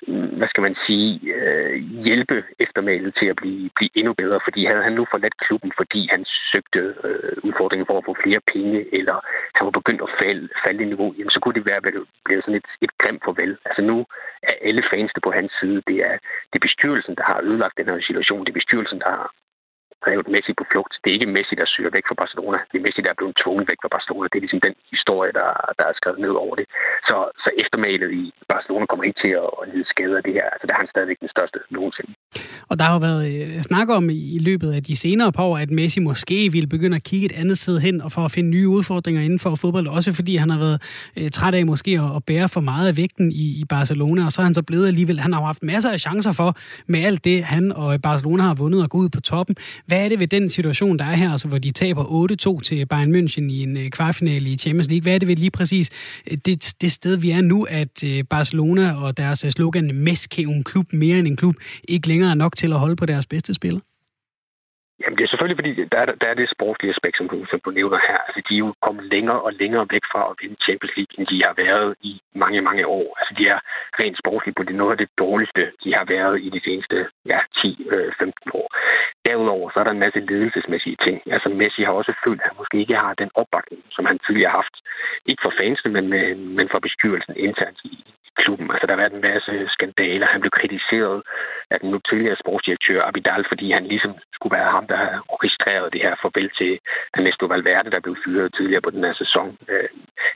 mm, 0.08 0.28
hvad 0.38 0.48
skal 0.48 0.62
man 0.62 0.76
sige, 0.86 1.08
øh, 1.34 1.74
hjælpe 2.06 2.44
eftermælet 2.58 3.14
til 3.18 3.26
at 3.26 3.36
blive, 3.36 3.70
blive 3.76 3.90
endnu 3.98 4.12
bedre, 4.22 4.40
fordi 4.46 4.60
havde 4.64 4.82
han 4.82 4.92
nu 4.92 5.06
forladt 5.10 5.36
klubben, 5.46 5.72
fordi 5.76 6.08
han 6.14 6.24
søgte 6.52 6.80
øh, 7.04 7.36
udfordringen 7.46 7.86
for 7.86 7.98
at 7.98 8.06
få 8.08 8.14
flere 8.24 8.40
penge, 8.54 8.78
eller 8.98 9.16
han 9.56 9.64
var 9.64 9.74
begyndt 9.78 10.02
at 10.02 10.14
falde, 10.22 10.48
falde 10.64 10.82
i 10.82 10.90
niveau, 10.92 11.14
jamen, 11.18 11.34
så 11.34 11.40
kunne 11.40 11.58
det 11.58 11.70
være 11.70 11.80
blevet 12.26 12.44
sådan 12.44 12.60
et, 12.60 12.68
et 12.84 12.92
grimt 13.02 13.22
farvel. 13.24 13.56
Altså 13.64 13.82
nu 13.82 13.96
er 14.42 14.54
alle 14.68 14.82
fansene 14.92 15.20
på 15.24 15.30
hans 15.38 15.52
side, 15.60 15.82
det 15.90 15.98
er, 16.08 16.14
det 16.50 16.56
er 16.58 16.68
bestyrelsen, 16.68 17.14
der 17.18 17.24
har 17.30 17.40
ødelagt 17.48 17.78
den 17.78 17.88
her 17.88 18.00
situation, 18.08 18.44
det 18.44 18.50
er 18.50 18.60
bestyrelsen, 18.60 18.98
der 19.04 19.10
har 19.18 19.26
drevet 20.06 20.28
Messi 20.34 20.52
på 20.60 20.64
flugt. 20.70 20.94
Det 21.00 21.08
er 21.08 21.16
ikke 21.18 21.34
Messi, 21.36 21.54
der 21.60 21.68
søger 21.74 21.92
væk 21.96 22.06
fra 22.08 22.20
Barcelona. 22.22 22.58
Det 22.70 22.76
er 22.78 22.84
Messi, 22.86 23.00
der 23.06 23.12
er 23.12 23.20
blevet 23.20 23.36
tvunget 23.42 23.64
væk 23.70 23.80
fra 23.82 23.94
Barcelona. 23.96 24.26
Det 24.30 24.36
er 24.38 24.44
ligesom 24.46 24.62
den 24.66 24.76
historie, 24.94 25.32
der, 25.40 25.48
der 25.78 25.84
er 25.90 25.94
skrevet 26.00 26.20
ned 26.26 26.34
over 26.44 26.54
det. 26.60 26.66
Så, 27.08 27.16
så 27.44 27.48
eftermælet 27.62 28.10
i 28.22 28.24
Barcelona 28.52 28.84
kommer 28.86 29.04
ikke 29.08 29.20
til 29.24 29.32
at, 29.42 29.50
at 29.60 29.64
lide 29.72 29.86
skade 29.94 30.14
af 30.18 30.22
det 30.26 30.32
her. 30.38 30.46
Altså, 30.54 30.66
der 30.68 30.74
er 30.74 30.80
han 30.82 30.92
stadigvæk 30.94 31.18
den 31.24 31.30
største 31.34 31.58
nogensinde. 31.76 32.12
Og 32.70 32.74
der 32.78 32.84
har 32.88 32.94
jo 32.98 33.02
været 33.08 33.22
øh, 33.32 33.62
snak 33.70 33.88
om 33.98 34.04
i 34.36 34.38
løbet 34.48 34.70
af 34.76 34.82
de 34.88 34.94
senere 35.04 35.30
par 35.38 35.46
år, 35.50 35.56
at 35.64 35.70
Messi 35.78 36.00
måske 36.10 36.38
ville 36.56 36.68
begynde 36.74 36.96
at 37.00 37.04
kigge 37.10 37.26
et 37.30 37.36
andet 37.40 37.58
sted 37.64 37.76
hen 37.86 37.96
og 38.06 38.10
for 38.16 38.22
at 38.28 38.32
finde 38.36 38.50
nye 38.56 38.68
udfordringer 38.76 39.22
inden 39.22 39.40
for 39.44 39.50
fodbold. 39.62 39.86
Også 39.98 40.10
fordi 40.18 40.36
han 40.36 40.50
har 40.50 40.60
været 40.64 40.78
øh, 41.18 41.30
træt 41.30 41.54
af 41.54 41.66
måske 41.72 41.90
at, 42.04 42.16
at 42.16 42.22
bære 42.30 42.48
for 42.56 42.62
meget 42.70 42.88
af 42.88 42.96
vægten 42.96 43.28
i, 43.32 43.46
i 43.62 43.64
Barcelona. 43.68 44.20
Og 44.26 44.32
så 44.32 44.38
er 44.42 44.44
han 44.44 44.54
så 44.54 44.62
blevet 44.62 44.86
alligevel. 44.86 45.20
Han 45.20 45.32
har 45.32 45.40
haft 45.40 45.62
masser 45.62 45.90
af 45.92 46.00
chancer 46.00 46.32
for 46.32 46.50
med 46.86 47.00
alt 47.04 47.24
det, 47.24 47.44
han 47.44 47.72
og 47.72 48.02
Barcelona 48.02 48.42
har 48.42 48.54
vundet 48.54 48.82
og 48.82 48.90
gå 48.90 48.98
ud 48.98 49.08
på 49.08 49.20
toppen. 49.20 49.56
Hvad 49.86 49.95
hvad 49.96 50.04
er 50.04 50.08
det 50.08 50.18
ved 50.18 50.26
den 50.26 50.48
situation, 50.48 50.98
der 50.98 51.04
er 51.04 51.14
her, 51.14 51.30
altså, 51.30 51.48
hvor 51.48 51.58
de 51.58 51.70
taber 51.70 52.04
8-2 52.58 52.60
til 52.60 52.86
Bayern 52.86 53.14
München 53.14 53.52
i 53.52 53.62
en 53.62 53.76
øh, 53.76 53.90
kvartfinale 53.90 54.50
i 54.50 54.56
Champions 54.56 54.88
League? 54.88 55.02
Hvad 55.02 55.14
er 55.14 55.18
det 55.18 55.28
ved 55.28 55.36
lige 55.36 55.50
præcis 55.50 55.90
øh, 56.30 56.38
det, 56.46 56.74
det 56.80 56.92
sted, 56.92 57.16
vi 57.16 57.30
er 57.30 57.40
nu, 57.40 57.66
at 57.70 58.04
øh, 58.04 58.24
Barcelona 58.24 58.92
og 58.92 59.16
deres 59.16 59.38
slogan, 59.38 59.94
Meske 59.94 60.42
en 60.42 60.64
klub 60.64 60.92
mere 60.92 61.18
end 61.18 61.26
en 61.26 61.36
klub, 61.36 61.54
ikke 61.88 62.08
længere 62.08 62.30
er 62.30 62.34
nok 62.34 62.56
til 62.56 62.72
at 62.72 62.78
holde 62.78 62.96
på 62.96 63.06
deres 63.06 63.26
bedste 63.26 63.54
spiller? 63.54 63.80
Jamen, 65.00 65.16
det 65.16 65.24
er 65.24 65.30
selvfølgelig, 65.32 65.60
fordi 65.60 65.72
der 65.92 65.98
er, 66.04 66.06
der 66.22 66.28
er 66.30 66.36
det 66.40 66.54
sportslige 66.56 66.94
aspekt, 66.94 67.16
som 67.16 67.28
du, 67.32 67.36
som 67.50 67.60
du 67.64 67.70
nævner 67.70 67.98
her. 68.08 68.18
Altså, 68.26 68.40
de 68.48 68.54
er 68.54 68.64
jo 68.66 68.74
kommet 68.86 69.04
længere 69.14 69.40
og 69.46 69.52
længere 69.62 69.86
væk 69.94 70.04
fra 70.12 70.22
at 70.30 70.36
vinde 70.40 70.56
Champions 70.66 70.96
League, 70.96 71.14
end 71.18 71.26
de 71.32 71.38
har 71.46 71.54
været 71.64 71.88
i 72.10 72.12
mange, 72.42 72.60
mange 72.68 72.84
år. 72.86 73.06
Altså, 73.20 73.32
de 73.38 73.44
er 73.54 73.58
rent 74.00 74.18
sportsligt 74.22 74.56
på 74.56 74.62
det 74.62 74.74
noget 74.74 74.92
af 74.94 75.00
det 75.02 75.10
dårligste, 75.24 75.62
de 75.84 75.90
har 75.98 76.04
været 76.14 76.36
i 76.46 76.48
de 76.56 76.60
seneste 76.66 76.96
ja, 77.32 77.40
10-15 77.58 77.66
øh, 77.94 78.60
år. 78.60 78.68
Derudover 79.26 79.66
så 79.70 79.76
er 79.80 79.84
der 79.84 79.94
en 79.94 80.04
masse 80.06 80.20
ledelsesmæssige 80.20 80.98
ting. 81.06 81.16
Altså, 81.34 81.48
Messi 81.48 81.82
har 81.82 81.92
også 82.00 82.12
følt, 82.24 82.40
at 82.40 82.48
han 82.48 82.60
måske 82.60 82.76
ikke 82.84 82.96
har 83.04 83.14
den 83.22 83.30
opbakning, 83.40 83.80
som 83.96 84.04
han 84.10 84.18
tidligere 84.18 84.50
har 84.50 84.58
haft. 84.62 84.76
Ikke 85.30 85.42
for 85.44 85.52
fansene, 85.60 85.90
men, 85.92 86.06
men 86.58 86.66
for 86.72 86.78
bestyrelsen 86.86 87.34
internt 87.36 87.80
i, 87.84 87.94
klubben. 88.42 88.66
Altså, 88.72 88.86
der 88.86 88.94
har 88.94 89.02
været 89.02 89.16
en 89.16 89.28
masse 89.30 89.54
skandaler. 89.74 90.26
Han 90.34 90.40
blev 90.42 90.52
kritiseret 90.58 91.16
af 91.72 91.78
den 91.80 91.90
nu 91.90 91.98
tidligere 92.08 92.42
sportsdirektør 92.42 93.00
Abidal, 93.08 93.44
fordi 93.50 93.66
han 93.76 93.84
ligesom 93.92 94.12
skulle 94.36 94.56
være 94.58 94.70
ham, 94.76 94.86
der 94.92 94.96
har 95.04 95.12
registreret 95.34 95.92
det 95.92 96.00
her 96.06 96.14
farvel 96.22 96.50
til 96.58 96.72
Ernesto 97.16 97.44
Valverde, 97.46 97.90
der 97.94 98.00
blev 98.04 98.16
fyret 98.24 98.54
tidligere 98.56 98.84
på 98.86 98.90
den 98.94 99.04
her 99.04 99.14
sæson. 99.22 99.48
Øh, 99.72 99.88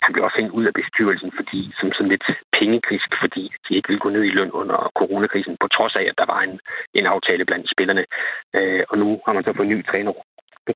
han 0.04 0.12
blev 0.12 0.24
også 0.24 0.38
hængt 0.40 0.56
ud 0.58 0.64
af 0.70 0.74
bestyrelsen, 0.80 1.30
fordi 1.38 1.60
som 1.80 1.92
sådan 1.92 2.12
lidt 2.14 2.26
pengekrisk, 2.60 3.08
fordi 3.22 3.44
de 3.64 3.76
ikke 3.76 3.88
ville 3.88 4.04
gå 4.04 4.10
ned 4.16 4.24
i 4.26 4.36
løn 4.38 4.52
under 4.60 4.78
coronakrisen, 5.00 5.56
på 5.60 5.68
trods 5.76 5.94
af, 6.00 6.04
at 6.10 6.18
der 6.20 6.26
var 6.34 6.40
en, 6.48 6.54
en 6.98 7.06
aftale 7.14 7.44
blandt 7.44 7.66
spillerne. 7.74 8.04
Øh, 8.56 8.82
og 8.90 8.98
nu 9.02 9.08
har 9.26 9.32
man 9.32 9.44
så 9.44 9.52
fået 9.56 9.72
ny 9.72 9.86
træner 9.86 10.12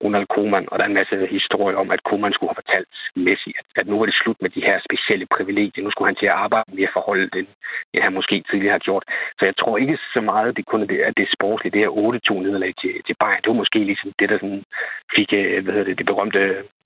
Ronald 0.02 0.26
Koeman, 0.34 0.68
og 0.70 0.78
der 0.78 0.84
er 0.84 0.88
en 0.88 1.00
masse 1.00 1.16
historier 1.36 1.76
om, 1.82 1.90
at 1.90 2.04
Koeman 2.08 2.32
skulle 2.32 2.50
have 2.50 2.62
fortalt 2.62 2.88
Messi, 3.16 3.50
at, 3.60 3.66
at 3.80 3.86
nu 3.86 3.98
var 3.98 4.06
det 4.06 4.20
slut 4.22 4.38
med 4.42 4.50
de 4.50 4.66
her 4.68 4.76
specielle 4.88 5.26
privilegier. 5.36 5.84
Nu 5.84 5.90
skulle 5.90 6.10
han 6.10 6.20
til 6.20 6.26
at 6.32 6.38
arbejde 6.44 6.76
mere 6.78 6.94
forhold 6.96 7.14
forholde 7.14 7.28
den, 7.38 7.46
det 7.92 8.02
han 8.02 8.12
måske 8.18 8.36
tidligere 8.50 8.76
har 8.78 8.86
gjort. 8.88 9.04
Så 9.38 9.42
jeg 9.50 9.56
tror 9.56 9.78
ikke 9.78 9.98
så 10.14 10.20
meget, 10.20 10.56
det 10.56 10.66
kun 10.66 10.82
er 10.82 10.88
det, 10.92 11.00
at 11.08 11.16
det 11.16 11.24
er 11.24 11.36
sportsligt. 11.36 11.74
Det 11.74 11.84
her 11.84 11.92
8-2 12.30 12.42
nederlag 12.46 12.72
til, 12.82 12.92
til 13.06 13.14
Bayern, 13.20 13.42
det 13.42 13.50
var 13.52 13.62
måske 13.62 13.78
ligesom 13.90 14.10
det, 14.18 14.28
der 14.28 14.38
sådan 14.38 14.64
fik, 15.16 15.28
øh, 15.32 15.62
hvad 15.62 15.72
hedder 15.74 15.88
det, 15.90 15.98
det 15.98 16.06
berømte, 16.12 16.40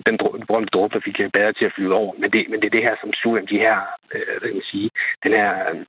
den 0.06 0.16
berømte 0.48 0.70
dråbe, 0.74 0.94
der 0.94 1.06
fik 1.08 1.20
øh, 1.20 1.30
bedre 1.36 1.52
til 1.52 1.68
at 1.68 1.74
flyde 1.76 1.94
over. 2.02 2.12
Men 2.20 2.28
det, 2.34 2.40
men 2.50 2.58
det 2.60 2.66
er 2.66 2.76
det 2.76 2.86
her, 2.88 2.96
som 3.02 3.10
suger 3.20 3.40
de 3.52 3.62
her, 3.66 3.76
øh, 4.14 4.34
hvad 4.38 4.48
kan 4.48 4.60
man 4.60 4.72
sige, 4.74 4.90
den 5.24 5.32
her 5.40 5.50
øh, 5.68 5.84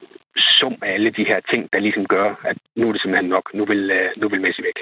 sum 0.58 0.75
af 0.86 0.89
alle 0.95 1.12
de 1.17 1.29
her 1.32 1.39
ting, 1.51 1.62
der 1.73 1.79
ligesom 1.79 2.05
gør, 2.15 2.27
at 2.49 2.58
nu 2.75 2.88
er 2.88 2.91
det 2.93 3.01
simpelthen 3.01 3.29
nok. 3.36 3.45
Nu 3.53 3.63
vil, 3.71 3.84
nu 4.21 4.25
vil 4.29 4.41
Messi 4.41 4.62
væk. 4.69 4.79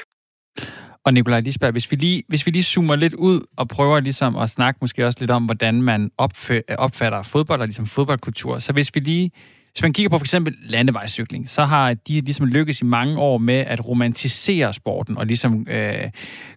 Og 1.08 1.13
Nikolaj 1.13 1.39
Lisberg, 1.39 1.72
hvis 1.72 1.91
vi, 1.91 1.96
lige, 1.96 2.24
hvis 2.28 2.46
vi 2.46 2.52
lige 2.52 2.63
zoomer 2.63 2.96
lidt 2.96 3.13
ud 3.13 3.41
og 3.56 3.67
prøver 3.67 4.00
ligesom 4.00 4.36
at 4.36 4.50
snakke 4.50 4.78
måske 4.82 5.06
også 5.06 5.20
lidt 5.20 5.32
om, 5.32 5.46
hvordan 5.46 5.82
man 5.82 6.12
opfatter 6.17 7.24
fodbold 7.24 7.62
og 7.62 7.67
ligesom 7.67 7.88
fodboldkultur. 7.88 8.60
Så 8.60 8.74
hvis 8.74 8.96
vi 8.96 9.00
lige, 9.00 9.32
hvis 9.72 9.82
man 9.82 9.93
kigger 9.93 10.10
på 10.10 10.17
for 10.17 10.24
eksempel 10.24 10.56
landevejscykling, 10.63 11.50
så 11.50 11.63
har 11.63 11.93
de 11.93 12.22
ligesom 12.22 12.46
lykkes 12.46 12.82
i 12.82 12.84
mange 12.84 13.17
år 13.17 13.38
med 13.38 13.56
at 13.56 13.88
romantisere 13.88 14.74
sporten 14.74 15.17
og 15.17 15.26
ligesom 15.26 15.67
øh, 15.70 16.10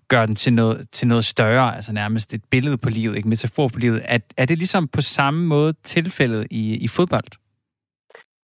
gøre 0.09 0.27
den 0.27 0.37
til 0.37 0.53
noget, 0.53 0.87
til 0.93 1.09
noget 1.09 1.25
større, 1.25 1.77
altså 1.77 1.93
nærmest 1.93 2.35
et 2.35 2.43
billede 2.51 2.79
på 2.79 2.91
livet, 2.91 3.17
ikke 3.17 3.29
metafor 3.29 3.69
på 3.69 3.79
livet. 3.79 4.03
Er, 4.05 4.19
er 4.37 4.45
det 4.47 4.59
ligesom 4.59 4.89
på 4.89 5.01
samme 5.01 5.47
måde 5.47 5.75
tilfældet 5.85 6.47
i, 6.51 6.75
i 6.75 6.89
fodbold? 6.89 7.40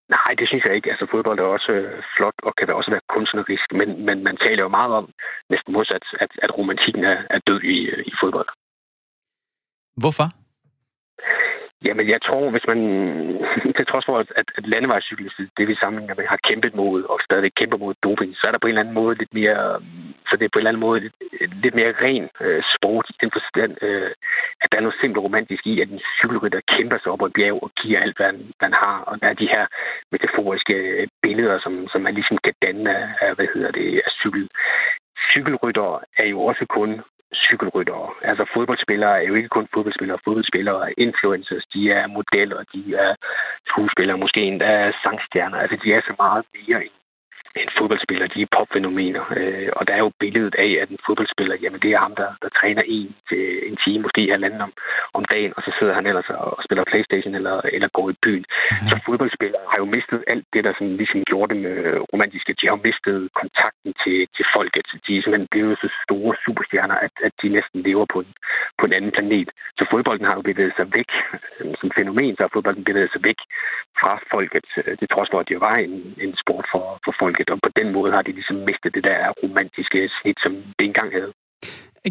Nej, 0.09 0.31
det 0.39 0.49
synes 0.49 0.65
jeg 0.65 0.75
ikke. 0.75 0.91
Altså 0.91 1.07
fodbold 1.11 1.39
er 1.39 1.55
også 1.57 1.73
øh, 1.73 2.03
flot 2.17 2.39
og 2.43 2.53
kan 2.59 2.71
også 2.71 2.91
være 2.91 3.09
kunstnerisk, 3.15 3.69
men, 3.73 3.89
men 4.07 4.25
man 4.29 4.37
taler 4.37 4.63
jo 4.63 4.69
meget 4.69 4.93
om, 5.01 5.07
næsten 5.51 5.73
modsat, 5.73 6.05
at, 6.25 6.31
at 6.45 6.59
romantikken 6.59 7.05
er, 7.05 7.19
er 7.31 7.41
død 7.47 7.61
i, 7.63 7.79
øh, 7.93 8.03
i 8.07 8.13
fodbold. 8.21 8.49
Hvorfor? 10.03 10.29
Jamen, 11.85 12.09
jeg 12.09 12.23
tror, 12.23 12.51
hvis 12.51 12.67
man, 12.67 12.81
til 13.77 13.87
trods 13.87 14.07
for, 14.07 14.19
at, 14.19 14.33
at 14.37 14.67
landevejscyklister, 14.67 15.45
det 15.59 15.69
vi 15.69 15.75
sammenligner 15.75 16.15
med, 16.15 16.27
har 16.27 16.41
kæmpet 16.49 16.75
mod, 16.75 17.03
og 17.03 17.19
stadig 17.25 17.55
kæmper 17.55 17.79
mod 17.79 17.95
doping, 18.03 18.37
så 18.37 18.45
er 18.47 18.53
der 18.53 18.59
på 18.59 18.67
en 18.67 18.73
eller 18.73 18.83
anden 18.83 18.95
måde 19.01 19.15
lidt 19.19 19.35
mere, 19.35 19.81
så 20.29 20.33
det 20.37 20.45
er 20.45 20.53
på 20.53 20.59
en 20.59 20.63
eller 20.63 20.71
anden 20.71 20.87
måde 20.87 21.01
lidt, 21.01 21.17
lidt 21.63 21.75
mere 21.75 21.93
ren 22.07 22.29
øh, 22.41 22.63
sport 22.75 23.07
i 23.11 23.15
den 23.23 23.31
forstand, 23.37 23.73
øh, 23.83 24.11
at 24.63 24.69
der 24.71 24.77
er 24.79 24.87
noget 24.87 25.01
simpelt 25.01 25.25
romantisk 25.25 25.67
i, 25.67 25.81
at 25.81 25.89
en 25.89 26.01
cykelrytter 26.19 26.61
kæmper 26.75 26.99
sig 26.99 27.13
op 27.13 27.19
på 27.19 27.27
et 27.27 27.37
bjerg 27.39 27.63
og 27.63 27.71
giver 27.81 28.01
alt, 28.01 28.17
hvad 28.17 28.27
han, 28.27 28.39
hvad 28.59 28.69
han 28.69 28.79
har. 28.85 28.97
Og 29.09 29.21
der 29.21 29.29
er 29.29 29.41
de 29.43 29.53
her 29.55 29.67
metaforiske 30.13 30.75
øh, 30.75 31.09
billeder, 31.23 31.59
som, 31.65 31.89
som 31.93 32.01
man 32.01 32.15
ligesom 32.15 32.39
kan 32.45 32.55
danne 32.63 32.91
af, 33.25 33.35
hvad 33.35 33.49
hedder 33.55 33.71
det, 33.71 34.03
af 34.07 34.13
cykel. 34.21 34.49
Cykelrytter 35.31 36.05
er 36.23 36.27
jo 36.27 36.41
også 36.41 36.65
kun 36.79 36.91
cykelryttere. 37.35 38.09
Altså 38.23 38.45
fodboldspillere 38.55 39.23
er 39.23 39.27
jo 39.29 39.35
ikke 39.35 39.49
kun 39.49 39.69
fodboldspillere. 39.75 40.19
Fodboldspillere 40.25 40.91
er 40.91 40.95
influencers, 40.99 41.65
de 41.75 41.91
er 41.91 42.07
modeller, 42.07 42.61
de 42.75 42.95
er 42.95 43.15
skuespillere, 43.71 44.19
måske 44.19 44.41
endda 44.41 44.93
sangstjerner. 45.05 45.59
Altså 45.59 45.77
de 45.85 45.93
er 45.93 46.01
så 46.01 46.15
meget 46.19 46.45
mere 46.55 46.85
end 46.85 46.97
en 47.65 47.73
fodboldspiller, 47.79 48.27
de 48.35 48.43
er 48.43 48.55
popfænomener. 48.57 49.25
Øh, 49.39 49.69
og 49.79 49.83
der 49.89 49.95
er 49.95 50.03
jo 50.07 50.11
billedet 50.21 50.55
af, 50.65 50.71
at 50.83 50.89
en 50.91 51.05
fodboldspiller, 51.07 51.57
jamen 51.63 51.81
det 51.81 51.91
er 51.93 51.99
ham, 52.07 52.15
der, 52.23 52.31
der 52.43 52.51
træner 52.61 52.83
en 52.87 53.11
til 53.29 53.43
en 53.69 53.77
time, 53.85 54.03
måske 54.03 54.23
halvanden 54.37 54.61
om, 54.67 54.73
om 55.19 55.25
dagen, 55.35 55.53
og 55.57 55.63
så 55.67 55.71
sidder 55.79 55.95
han 55.95 56.07
ellers 56.07 56.29
og 56.29 56.63
spiller 56.67 56.85
Playstation 56.91 57.35
eller, 57.35 57.57
eller 57.77 57.89
går 57.97 58.11
i 58.11 58.17
byen. 58.25 58.45
Mm-hmm. 58.49 58.89
Så 58.91 58.95
fodboldspillere 59.07 59.65
har 59.73 59.79
jo 59.83 59.89
mistet 59.97 60.25
alt 60.33 60.47
det, 60.55 60.65
der 60.65 60.73
sådan, 60.73 60.97
ligesom 61.03 61.21
gjorde 61.31 61.55
dem 61.55 61.63
øh, 61.73 62.01
romantiske. 62.13 62.57
De 62.61 62.69
har 62.71 62.79
mistet 62.89 63.19
kontakten 63.41 63.91
til, 64.03 64.19
til 64.37 64.45
folket. 64.57 64.87
De 65.07 65.11
er 65.17 65.23
simpelthen 65.23 65.53
blevet 65.55 65.77
så 65.83 65.89
store 66.05 66.33
superstjerner, 66.45 66.97
at, 67.07 67.15
at 67.27 67.33
de 67.43 67.49
næsten 67.49 67.79
lever 67.89 68.07
på 68.13 68.19
en, 68.25 68.33
på 68.79 68.87
en 68.87 68.93
anden 68.99 69.13
planet. 69.17 69.51
Så 69.79 69.85
fodbolden 69.91 70.27
har 70.27 70.35
jo 70.39 70.43
bevæget 70.51 70.75
sig 70.77 70.87
væk. 70.99 71.11
Som 71.81 71.91
fænomen, 71.99 72.37
så 72.37 72.43
har 72.43 72.51
fodbolden 72.53 72.85
bevæget 72.85 73.13
sig 73.13 73.23
væk 73.29 73.41
fra 74.01 74.13
folket. 74.35 74.67
Det 75.01 75.09
trods 75.11 75.29
for, 75.33 75.41
at 75.41 75.49
det 75.49 75.61
var 75.61 75.77
en, 75.77 75.95
en 76.25 76.35
sport 76.43 76.67
for, 76.73 76.85
for 77.05 77.15
folket 77.23 77.46
markedet, 77.47 77.55
og 77.55 77.59
på 77.63 77.71
den 77.81 77.93
måde 77.93 78.13
har 78.13 78.23
de 78.23 78.33
ligesom 78.33 78.57
mistet 78.57 78.95
det 78.95 79.05
der 79.05 79.33
romantiske 79.43 80.11
snit, 80.23 80.39
som 80.43 80.53
det 80.79 80.85
engang 80.85 81.13
havde. 81.13 81.33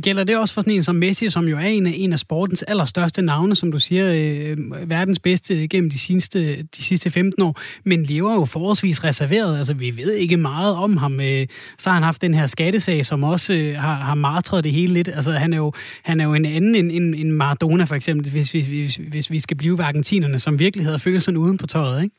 Gælder 0.04 0.24
det 0.24 0.38
også 0.38 0.54
for 0.54 0.62
sådan 0.62 0.74
en 0.74 0.84
som 0.84 0.96
Messi, 0.96 1.30
som 1.30 1.48
jo 1.48 1.58
er 1.58 1.70
en 1.78 1.88
af, 1.88 1.94
en 1.96 2.14
af 2.14 2.20
sportens 2.20 2.64
allerstørste 2.64 3.22
navne, 3.22 3.56
som 3.56 3.72
du 3.72 3.80
siger, 3.80 4.06
øh, 4.14 4.90
verdens 4.90 5.20
bedste 5.20 5.68
gennem 5.68 5.90
de 5.90 6.00
sidste, 6.00 6.40
de 6.64 6.84
sidste 6.84 7.10
15 7.10 7.44
år, 7.44 7.60
men 7.86 8.04
lever 8.04 8.34
jo 8.34 8.46
forholdsvis 8.46 9.04
reserveret. 9.04 9.58
Altså, 9.58 9.74
vi 9.74 9.98
ved 9.98 10.12
ikke 10.12 10.38
meget 10.38 10.76
om 10.76 10.98
ham. 10.98 11.20
Øh, 11.20 11.48
så 11.78 11.90
har 11.90 11.94
han 11.94 12.04
haft 12.04 12.22
den 12.22 12.34
her 12.34 12.46
skattesag, 12.46 13.06
som 13.06 13.24
også 13.24 13.54
øh, 13.54 13.76
har, 13.76 13.96
har 13.96 14.16
martret 14.16 14.64
det 14.64 14.72
hele 14.72 14.94
lidt. 14.94 15.08
Altså, 15.08 15.32
han 15.32 15.54
er 15.54 15.58
jo, 15.58 15.72
han 16.04 16.20
er 16.20 16.26
jo 16.26 16.34
en 16.34 16.46
anden 16.46 16.76
end, 16.76 16.92
end, 16.92 17.16
end 17.16 17.32
Maradona, 17.32 17.84
for 17.84 17.96
eksempel, 17.96 18.32
hvis, 18.32 18.52
hvis, 18.52 18.66
hvis, 18.66 18.96
hvis 18.96 19.32
vi 19.32 19.40
skal 19.40 19.58
blive 19.58 19.78
ved 19.78 19.86
argentinerne, 19.86 20.40
som 20.40 20.60
virkelig 20.60 20.86
havde 20.86 21.00
følelsen 21.00 21.38
uden 21.38 21.58
på 21.58 21.68
tøjet, 21.68 22.04
ikke? 22.04 22.16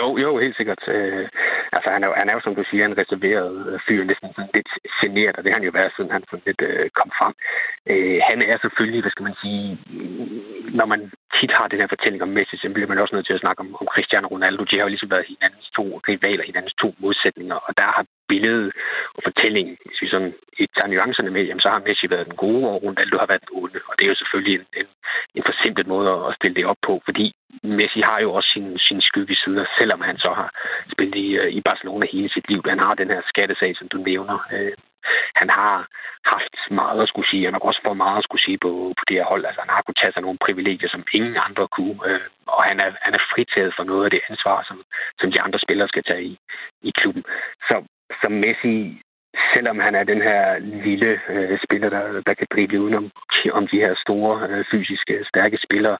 Jo, 0.00 0.06
jo, 0.24 0.30
helt 0.38 0.56
sikkert. 0.56 0.82
Øh, 0.88 1.28
altså, 1.76 1.88
han 1.94 2.04
er, 2.04 2.08
han 2.20 2.28
er 2.28 2.34
jo, 2.34 2.40
som 2.44 2.54
du 2.54 2.64
siger, 2.70 2.84
en 2.84 3.00
reserveret 3.02 3.54
øh, 3.70 3.78
fyr, 3.86 4.04
næsten 4.04 4.28
sådan 4.36 4.54
lidt 4.54 4.70
generet, 5.00 5.36
og 5.36 5.42
det 5.42 5.50
har 5.50 5.58
han 5.58 5.68
jo 5.68 5.76
været, 5.78 5.92
siden 5.96 6.10
han 6.16 6.24
sådan 6.30 6.46
lidt 6.48 6.62
øh, 6.68 6.90
kom 6.98 7.10
frem. 7.18 7.34
Øh, 7.92 8.18
han 8.30 8.38
er 8.50 8.56
selvfølgelig, 8.64 9.00
hvad 9.02 9.12
skal 9.14 9.28
man 9.28 9.36
sige, 9.42 9.64
mm, 9.90 10.28
når 10.78 10.86
man 10.92 11.00
tit 11.36 11.52
har 11.58 11.66
den 11.68 11.80
her 11.80 11.92
fortælling 11.94 12.22
om 12.22 12.34
Messi, 12.36 12.56
så 12.56 12.68
bliver 12.74 12.90
man 12.90 12.98
også 12.98 13.14
nødt 13.14 13.26
til 13.26 13.38
at 13.38 13.44
snakke 13.44 13.60
om, 13.64 13.70
om 13.80 13.86
Cristiano 13.94 14.26
Ronaldo. 14.28 14.62
De 14.64 14.76
har 14.76 14.84
jo 14.84 14.94
ligesom 14.94 15.10
været 15.14 15.30
hinandens 15.32 15.68
to 15.76 15.84
rivaler, 16.08 16.44
hinandens 16.50 16.76
to 16.82 16.88
modsætninger, 17.04 17.56
og 17.66 17.72
der 17.78 17.88
har 17.96 18.04
billede 18.28 18.72
og 19.16 19.20
fortælling. 19.28 19.66
hvis 19.86 20.02
vi 20.02 20.08
sådan 20.08 20.34
tager 20.76 20.92
nuancerne 20.92 21.30
med, 21.30 21.42
jamen, 21.44 21.64
så 21.64 21.68
har 21.68 21.86
Messi 21.86 22.10
været 22.10 22.26
den 22.26 22.36
gode, 22.44 22.64
og 22.70 22.82
Ronaldo 22.82 23.16
har 23.18 23.26
været 23.26 23.44
den 23.44 23.56
onde. 23.62 23.80
Og 23.88 23.94
det 23.96 24.04
er 24.04 24.12
jo 24.12 24.20
selvfølgelig 24.20 24.54
en, 24.54 24.66
en, 24.80 24.88
en 25.34 25.44
forsimplet 25.50 25.86
måde 25.86 26.08
at 26.28 26.34
stille 26.38 26.56
det 26.56 26.66
op 26.72 26.80
på, 26.86 27.02
fordi 27.04 27.26
Messi 27.62 28.00
har 28.00 28.18
jo 28.20 28.32
også 28.32 28.50
sin, 28.54 28.78
sin 28.78 29.00
skyggesider, 29.00 29.64
selvom 29.78 30.00
han 30.00 30.18
så 30.18 30.30
har 30.40 30.50
spillet 30.92 31.18
i, 31.26 31.28
øh, 31.40 31.50
i 31.58 31.60
Barcelona 31.60 32.06
hele 32.12 32.30
sit 32.32 32.48
liv. 32.48 32.60
Han 32.68 32.78
har 32.78 32.94
den 32.94 33.10
her 33.10 33.22
skattesag, 33.32 33.76
som 33.76 33.88
du 33.88 33.98
nævner. 33.98 34.38
Øh, 34.52 34.72
han 35.34 35.50
har 35.50 35.86
haft 36.24 36.56
meget 36.70 37.02
at 37.02 37.08
skulle 37.08 37.28
sige. 37.30 37.44
Han 37.44 37.54
har 37.54 37.60
også 37.60 37.80
fået 37.84 37.96
meget 37.96 38.18
at 38.18 38.24
skulle 38.24 38.44
sige 38.46 38.58
på, 38.58 38.70
på 38.98 39.02
det 39.08 39.16
her 39.16 39.30
hold. 39.32 39.44
Altså, 39.44 39.60
han 39.60 39.74
har 39.74 39.82
kunnet 39.82 40.00
tage 40.00 40.12
sig 40.12 40.22
nogle 40.22 40.44
privilegier, 40.46 40.88
som 40.88 41.04
ingen 41.12 41.36
andre 41.48 41.68
kunne. 41.68 41.98
Øh, 42.08 42.20
og 42.46 42.62
han 42.68 42.76
er, 42.84 42.90
han 43.06 43.14
er 43.14 43.22
fritaget 43.32 43.72
for 43.76 43.84
noget 43.84 44.04
af 44.04 44.10
det 44.10 44.20
ansvar, 44.30 44.64
som, 44.68 44.78
som 45.20 45.32
de 45.32 45.40
andre 45.40 45.58
spillere 45.58 45.88
skal 45.88 46.04
tage 46.04 46.24
i, 46.24 46.38
i 46.82 46.90
klubben. 47.00 47.24
Så, 47.68 47.74
som 48.22 48.32
Messi 48.32 49.00
selvom 49.54 49.78
han 49.78 49.94
er 49.94 50.04
den 50.04 50.22
her 50.22 50.58
lille 50.58 51.20
øh, 51.28 51.58
spiller, 51.64 51.88
der, 51.88 52.22
der 52.26 52.34
kan 52.34 52.46
drible 52.54 52.80
udenom 52.82 53.10
om 53.52 53.66
de 53.66 53.78
her 53.84 53.94
store, 54.04 54.48
øh, 54.50 54.64
fysiske, 54.70 55.24
stærke 55.32 55.58
spillere, 55.66 55.98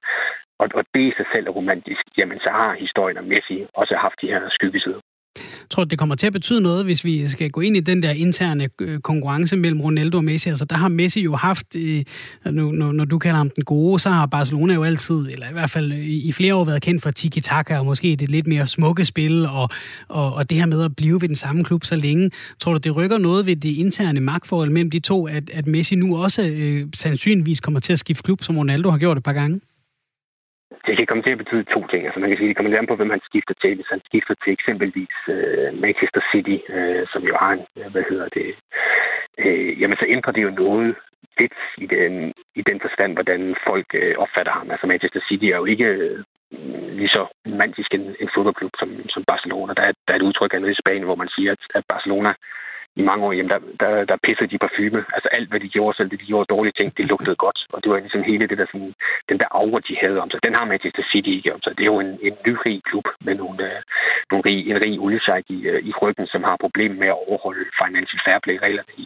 og, 0.59 0.67
og 0.73 0.83
det 0.93 1.01
i 1.01 1.13
sig 1.17 1.25
selv 1.33 1.47
er 1.47 1.57
romantisk, 1.59 2.03
jamen 2.17 2.39
så 2.39 2.49
har 2.49 2.73
historien 2.73 3.17
om 3.17 3.25
Messi 3.25 3.65
også 3.73 3.95
haft 3.95 4.21
de 4.21 4.27
her 4.27 4.49
skyggesider. 4.49 5.01
Jeg 5.35 5.69
tror, 5.69 5.83
det 5.83 5.99
kommer 5.99 6.15
til 6.15 6.27
at 6.27 6.33
betyde 6.33 6.61
noget, 6.61 6.85
hvis 6.85 7.05
vi 7.05 7.27
skal 7.27 7.49
gå 7.49 7.61
ind 7.61 7.77
i 7.77 7.79
den 7.79 8.01
der 8.01 8.11
interne 8.11 8.69
øh, 8.81 8.99
konkurrence 8.99 9.57
mellem 9.57 9.81
Ronaldo 9.81 10.17
og 10.17 10.23
Messi. 10.23 10.49
Altså, 10.49 10.65
der 10.65 10.75
har 10.75 10.87
Messi 10.87 11.21
jo 11.21 11.35
haft, 11.35 11.75
øh, 11.75 12.03
når 12.45 13.05
du 13.05 13.19
kalder 13.19 13.37
ham 13.37 13.49
den 13.49 13.63
gode, 13.63 13.99
så 13.99 14.09
har 14.09 14.25
Barcelona 14.25 14.73
jo 14.73 14.83
altid, 14.83 15.27
eller 15.29 15.49
i 15.49 15.53
hvert 15.53 15.69
fald 15.69 15.91
øh, 15.91 16.05
i 16.05 16.31
flere 16.31 16.55
år 16.55 16.65
været 16.65 16.81
kendt 16.81 17.03
for 17.03 17.11
tiki-taka, 17.11 17.77
og 17.77 17.85
måske 17.85 18.15
det 18.15 18.29
lidt 18.29 18.47
mere 18.47 18.67
smukke 18.67 19.05
spil, 19.05 19.45
og, 19.45 19.69
og, 20.07 20.33
og 20.33 20.49
det 20.49 20.57
her 20.57 20.65
med 20.65 20.83
at 20.83 20.95
blive 20.95 21.21
ved 21.21 21.27
den 21.27 21.35
samme 21.35 21.63
klub 21.63 21.85
så 21.85 21.95
længe. 21.95 22.31
Tror 22.59 22.73
du, 22.73 22.77
det 22.77 22.95
rykker 22.95 23.17
noget 23.17 23.45
ved 23.45 23.55
det 23.55 23.69
interne 23.69 24.19
magtforhold 24.19 24.69
mellem 24.69 24.91
de 24.91 24.99
to, 24.99 25.27
at, 25.27 25.49
at 25.53 25.67
Messi 25.67 25.95
nu 25.95 26.17
også 26.17 26.47
øh, 26.47 26.87
sandsynligvis 26.95 27.59
kommer 27.59 27.79
til 27.79 27.93
at 27.93 27.99
skifte 27.99 28.23
klub, 28.23 28.43
som 28.43 28.57
Ronaldo 28.57 28.89
har 28.89 28.97
gjort 28.97 29.17
et 29.17 29.23
par 29.23 29.33
gange? 29.33 29.59
Det 30.87 30.97
kan 30.97 31.07
komme 31.07 31.23
til 31.23 31.35
at 31.35 31.41
betyde 31.43 31.71
to 31.75 31.87
ting. 31.87 32.01
Altså 32.05 32.19
man 32.19 32.29
kan 32.29 32.37
sige, 32.37 32.47
det 32.49 32.55
kommer 32.57 32.77
an 32.77 32.87
på, 32.87 32.95
hvem 32.95 33.09
han 33.15 33.27
skifter 33.29 33.55
til. 33.61 33.75
Hvis 33.75 33.93
han 33.93 34.01
skifter 34.05 34.35
til 34.43 34.53
eksempelvis 34.53 35.17
øh, 35.35 35.69
Manchester 35.85 36.21
City, 36.31 36.57
øh, 36.75 37.03
som 37.13 37.21
jo 37.29 37.35
har 37.43 37.51
en, 37.57 37.65
øh, 37.77 37.91
hvad 37.91 38.03
hedder 38.09 38.29
det, 38.37 38.47
øh, 39.43 39.81
jamen 39.81 39.97
så 39.97 40.05
ændrer 40.07 40.31
det 40.33 40.43
jo 40.43 40.49
noget 40.49 40.95
lidt 41.39 41.57
i 41.77 41.85
den, 41.85 42.33
i 42.55 42.61
den 42.69 42.79
forstand, 42.85 43.13
hvordan 43.13 43.55
folk 43.67 43.87
øh, 43.93 44.15
opfatter 44.17 44.51
ham. 44.51 44.71
Altså 44.71 44.87
Manchester 44.87 45.21
City 45.29 45.45
er 45.45 45.57
jo 45.61 45.65
ikke 45.65 45.85
øh, 45.85 46.23
lige 46.99 47.15
så 47.15 47.21
romantisk 47.45 47.93
en, 47.93 48.15
en 48.23 48.29
fodboldklub 48.35 48.73
som, 48.79 48.89
som 49.09 49.23
Barcelona. 49.31 49.73
Der 49.73 49.83
er, 49.89 49.93
der 50.05 50.13
er 50.13 50.19
et 50.19 50.27
udtryk 50.29 50.53
af 50.53 50.69
i 50.69 50.81
Spanien, 50.81 51.09
hvor 51.09 51.21
man 51.23 51.29
siger, 51.35 51.51
at, 51.51 51.63
at 51.77 51.83
Barcelona 51.93 52.33
i 52.95 53.01
mange 53.09 53.25
år, 53.25 53.33
jamen 53.33 53.51
der, 53.53 53.59
der, 53.83 54.05
der 54.09 54.17
pissede 54.25 54.51
de 54.51 54.63
parfume. 54.65 54.99
Altså 55.15 55.29
alt, 55.37 55.49
hvad 55.49 55.59
de 55.59 55.69
gjorde, 55.75 55.97
selv 55.97 56.09
det 56.09 56.19
de 56.19 56.31
gjorde 56.31 56.53
dårlige 56.55 56.77
ting, 56.77 56.97
det 56.97 57.05
lugtede 57.05 57.35
godt. 57.45 57.59
Og 57.73 57.83
det 57.83 57.91
var 57.91 57.99
ligesom 57.99 58.23
hele 58.31 58.47
det 58.47 58.57
der, 58.57 58.67
sådan, 58.71 58.93
den 59.29 59.37
der 59.41 59.47
aura, 59.51 59.79
de 59.87 59.97
havde 60.03 60.21
om 60.23 60.29
sig. 60.29 60.39
Den 60.43 60.55
har 60.55 60.65
Manchester 60.65 61.03
City 61.11 61.29
ikke 61.29 61.53
om 61.53 61.61
sig. 61.61 61.71
Det 61.77 61.83
er 61.83 61.93
jo 61.93 61.99
en, 61.99 62.13
en 62.27 62.35
nyrig 62.45 62.83
klub 62.89 63.07
med 63.25 63.35
nogle, 63.35 63.63
øh, 63.69 63.79
nogle 64.31 64.43
rig, 64.47 64.59
en 64.71 64.81
rig 64.85 64.99
oliesjejk 64.99 65.45
i, 65.49 65.59
øh, 65.71 65.81
i 65.89 65.91
ryggen, 66.01 66.27
som 66.27 66.43
har 66.43 66.63
problemer 66.65 66.95
med 66.99 67.07
at 67.07 67.21
overholde 67.27 67.65
financial 67.83 68.21
fair 68.25 68.39
play-reglerne 68.45 68.93
i, 68.97 69.05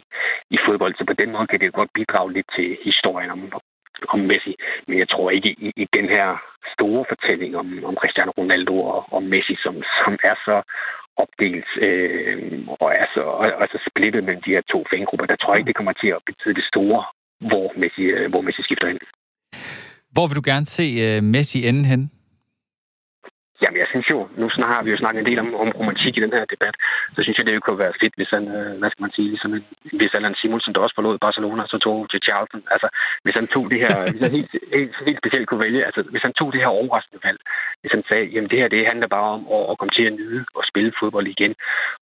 i 0.50 0.56
fodbold. 0.66 0.94
Så 0.94 1.04
på 1.04 1.12
den 1.12 1.30
måde 1.32 1.46
kan 1.46 1.60
det 1.60 1.78
godt 1.80 1.90
bidrage 1.94 2.32
lidt 2.32 2.48
til 2.56 2.78
historien 2.84 3.30
om, 3.30 3.40
om 4.08 4.20
Messi. 4.20 4.54
Men 4.86 4.98
jeg 4.98 5.08
tror 5.08 5.30
ikke 5.30 5.50
i, 5.66 5.72
i 5.76 5.86
den 5.96 6.08
her 6.08 6.26
store 6.74 7.04
fortælling 7.08 7.56
om, 7.56 7.84
om 7.84 7.94
Cristiano 8.00 8.30
Ronaldo 8.38 8.74
og, 8.94 9.00
og 9.14 9.22
Messi, 9.22 9.56
som, 9.64 9.74
som 10.04 10.12
er 10.30 10.36
så 10.46 10.56
opdelt 11.24 11.70
øh, 11.86 12.36
og 12.82 12.88
er 13.00 13.06
så, 13.14 13.22
og, 13.40 13.46
og 13.60 13.66
så 13.72 13.78
splittet 13.88 14.24
mellem 14.24 14.42
de 14.46 14.54
her 14.56 14.64
to 14.72 14.78
fangrupper. 14.92 15.26
Der 15.26 15.38
tror 15.38 15.52
jeg 15.52 15.58
ikke, 15.58 15.70
det 15.72 15.80
kommer 15.80 15.96
til 16.02 16.10
at 16.16 16.22
betyde 16.30 16.54
det 16.60 16.66
store, 16.72 17.00
hvor 17.50 17.66
Messi, 17.80 18.04
øh, 18.16 18.26
hvor 18.30 18.42
Messi 18.46 18.62
skifter 18.68 18.88
ind. 18.92 19.00
Hvor 20.14 20.26
vil 20.26 20.36
du 20.40 20.46
gerne 20.52 20.66
se 20.66 20.86
uh, 21.06 21.24
Messi 21.34 21.58
ende 21.68 21.84
hen? 21.92 22.02
Jamen, 23.62 23.78
jeg 23.82 23.88
synes 23.90 24.06
jo, 24.12 24.18
nu 24.40 24.46
har 24.72 24.82
vi 24.82 24.90
jo 24.90 24.98
snakket 25.02 25.20
en 25.20 25.30
del 25.30 25.38
om, 25.44 25.54
om 25.62 25.68
romantik 25.80 26.14
i 26.16 26.24
den 26.24 26.32
her 26.36 26.44
debat, 26.54 26.74
så 27.14 27.20
synes 27.22 27.38
jeg, 27.38 27.46
det 27.46 27.62
kunne 27.62 27.84
være 27.84 28.00
fedt, 28.02 28.14
hvis 28.16 28.30
han, 28.36 28.44
øh, 28.56 28.72
hvad 28.78 28.90
skal 28.90 29.04
man 29.04 29.16
sige, 29.16 29.28
ligesom 29.28 29.54
en, 29.54 29.64
hvis 29.98 30.14
Allan 30.14 30.38
Simonsen, 30.40 30.74
der 30.74 30.80
også 30.80 30.96
forlod 30.98 31.24
Barcelona, 31.26 31.62
så 31.66 31.78
tog 31.78 32.10
til 32.10 32.20
Charlton. 32.26 32.62
Altså, 32.74 32.88
hvis 33.24 33.36
han 33.40 33.46
tog 33.54 33.64
det 33.72 33.78
her, 33.84 33.94
hvis 34.10 34.22
han 34.26 34.36
helt, 34.38 34.52
helt, 34.76 34.94
helt 35.06 35.20
specielt 35.22 35.48
kunne 35.48 35.64
vælge, 35.66 35.86
altså, 35.88 36.00
hvis 36.12 36.22
han 36.26 36.32
tog 36.38 36.48
det 36.52 36.60
her 36.60 36.76
overraskende 36.78 37.24
valg, 37.26 37.40
hvis 37.80 37.92
han 37.96 38.04
sagde, 38.08 38.24
jamen 38.34 38.50
det 38.50 38.58
her, 38.60 38.68
det 38.68 38.90
handler 38.90 39.08
bare 39.16 39.30
om 39.36 39.42
at, 39.56 39.62
at 39.70 39.78
komme 39.78 39.94
til 39.96 40.04
at 40.08 40.16
nyde 40.20 40.40
og 40.58 40.64
spille 40.70 40.92
fodbold 41.00 41.26
igen, 41.26 41.54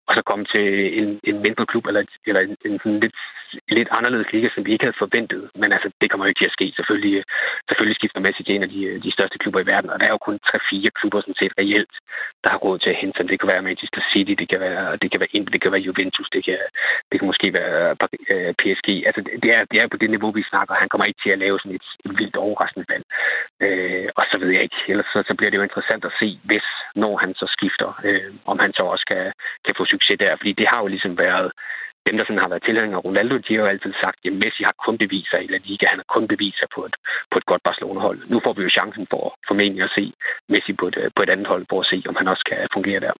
og 0.08 0.12
så 0.14 0.22
komme 0.30 0.44
til 0.54 0.66
en, 1.00 1.20
en 1.30 1.38
mindre 1.46 1.66
klub, 1.66 1.84
eller, 1.86 2.02
eller 2.28 2.40
en, 2.40 2.56
en 2.68 2.78
sådan 2.82 3.00
lidt, 3.04 3.16
lidt 3.78 3.88
anderledes 3.98 4.32
liga, 4.32 4.48
som 4.54 4.64
vi 4.66 4.72
ikke 4.72 4.84
havde 4.86 5.02
forventet. 5.04 5.42
Men 5.60 5.72
altså, 5.76 5.88
det 6.00 6.10
kommer 6.10 6.24
jo 6.24 6.30
ikke 6.30 6.40
til 6.40 6.50
at 6.50 6.56
ske. 6.58 6.66
Selvfølgelig, 6.76 7.24
selvfølgelig 7.68 7.98
skifter 7.98 8.20
Messi 8.20 8.42
til 8.42 8.54
en 8.54 8.66
af 8.66 8.70
de, 8.74 9.00
de 9.04 9.14
største 9.16 9.38
klubber 9.38 9.60
i 9.60 9.70
verden, 9.72 9.90
og 9.90 9.96
der 10.00 10.06
er 10.06 10.14
jo 10.14 10.26
kun 10.28 10.38
3-4 10.46 10.98
klubber, 10.98 11.20
som 11.20 11.34
set 11.40 11.54
reelt, 11.60 11.94
der 12.44 12.50
har 12.50 12.60
råd 12.64 12.78
til 12.78 12.90
at 12.90 13.00
hente 13.02 13.16
ham. 13.18 13.28
Det 13.28 13.40
kan 13.40 13.50
være 13.52 13.66
Manchester 13.68 14.02
City, 14.12 14.34
det 14.40 14.48
kan 14.52 14.60
være, 14.60 14.96
det 15.02 15.08
kan 15.10 15.20
være 15.20 15.34
Inter, 15.36 15.52
det 15.54 15.62
kan 15.62 15.72
være 15.72 15.86
Juventus, 15.88 16.28
det 16.34 16.42
kan, 16.44 16.58
det 17.10 17.16
kan 17.18 17.26
måske 17.30 17.48
være 17.60 17.96
øh, 18.32 18.52
PSG. 18.60 18.88
Altså, 19.08 19.20
det 19.42 19.50
er, 19.56 19.62
det 19.70 19.78
er 19.82 19.88
på 19.88 19.96
det 20.02 20.10
niveau, 20.10 20.30
vi 20.30 20.50
snakker. 20.52 20.74
Han 20.82 20.88
kommer 20.88 21.06
ikke 21.06 21.22
til 21.24 21.30
at 21.34 21.42
lave 21.44 21.58
sådan 21.58 21.76
et, 21.78 21.88
et 22.06 22.12
vildt 22.20 22.36
overraskende 22.36 22.86
valg. 22.92 23.04
Øh, 23.66 24.08
og 24.18 24.24
så 24.30 24.36
ved 24.42 24.50
jeg 24.54 24.62
ikke. 24.62 24.80
Ellers 24.88 25.08
så, 25.12 25.18
så 25.28 25.34
bliver 25.34 25.50
det 25.50 25.58
jo 25.58 25.68
interessant 25.68 26.04
at 26.04 26.16
se, 26.20 26.28
hvis, 26.48 26.66
når 27.02 27.14
han 27.22 27.30
så 27.40 27.46
skifter, 27.56 27.90
øh, 28.08 28.30
om 28.52 28.58
han 28.64 28.72
så 28.78 28.82
også 28.82 29.04
kan, 29.12 29.24
kan 29.64 29.74
få 29.78 29.84
succes 29.98 30.18
der. 30.24 30.32
Fordi 30.40 30.52
det 30.60 30.66
har 30.72 30.80
jo 30.82 30.88
ligesom 30.94 31.14
været 31.26 31.48
dem, 32.08 32.14
der 32.18 32.24
sådan 32.24 32.44
har 32.44 32.52
været 32.52 32.64
tilhængere 32.68 33.00
af 33.00 33.04
Ronaldo, 33.08 33.34
de 33.46 33.52
har 33.54 33.62
jo 33.62 33.72
altid 33.72 33.92
sagt, 34.04 34.18
at 34.28 34.34
Messi 34.42 34.62
har 34.68 34.76
kun 34.86 34.96
beviser 35.02 35.38
i 35.44 35.46
La 35.52 35.58
Liga, 35.68 35.86
han 35.92 36.00
har 36.02 36.10
kun 36.14 36.24
beviser 36.32 36.66
på 36.74 36.80
et, 36.88 36.94
på 37.32 37.36
et 37.40 37.46
godt 37.50 37.62
Barcelona-hold. 37.68 38.18
Nu 38.32 38.36
får 38.44 38.52
vi 38.56 38.62
jo 38.66 38.70
chancen 38.78 39.04
for 39.12 39.24
formentlig 39.48 39.82
at 39.88 39.92
se 39.98 40.04
Messi 40.52 40.72
på 40.80 40.86
et, 40.90 40.96
på 41.16 41.20
et 41.24 41.30
andet 41.34 41.46
hold, 41.52 41.64
for 41.70 41.78
at 41.82 41.86
se, 41.92 41.98
om 42.10 42.14
han 42.20 42.26
også 42.32 42.44
kan 42.50 42.58
fungere 42.76 43.00
der. 43.06 43.12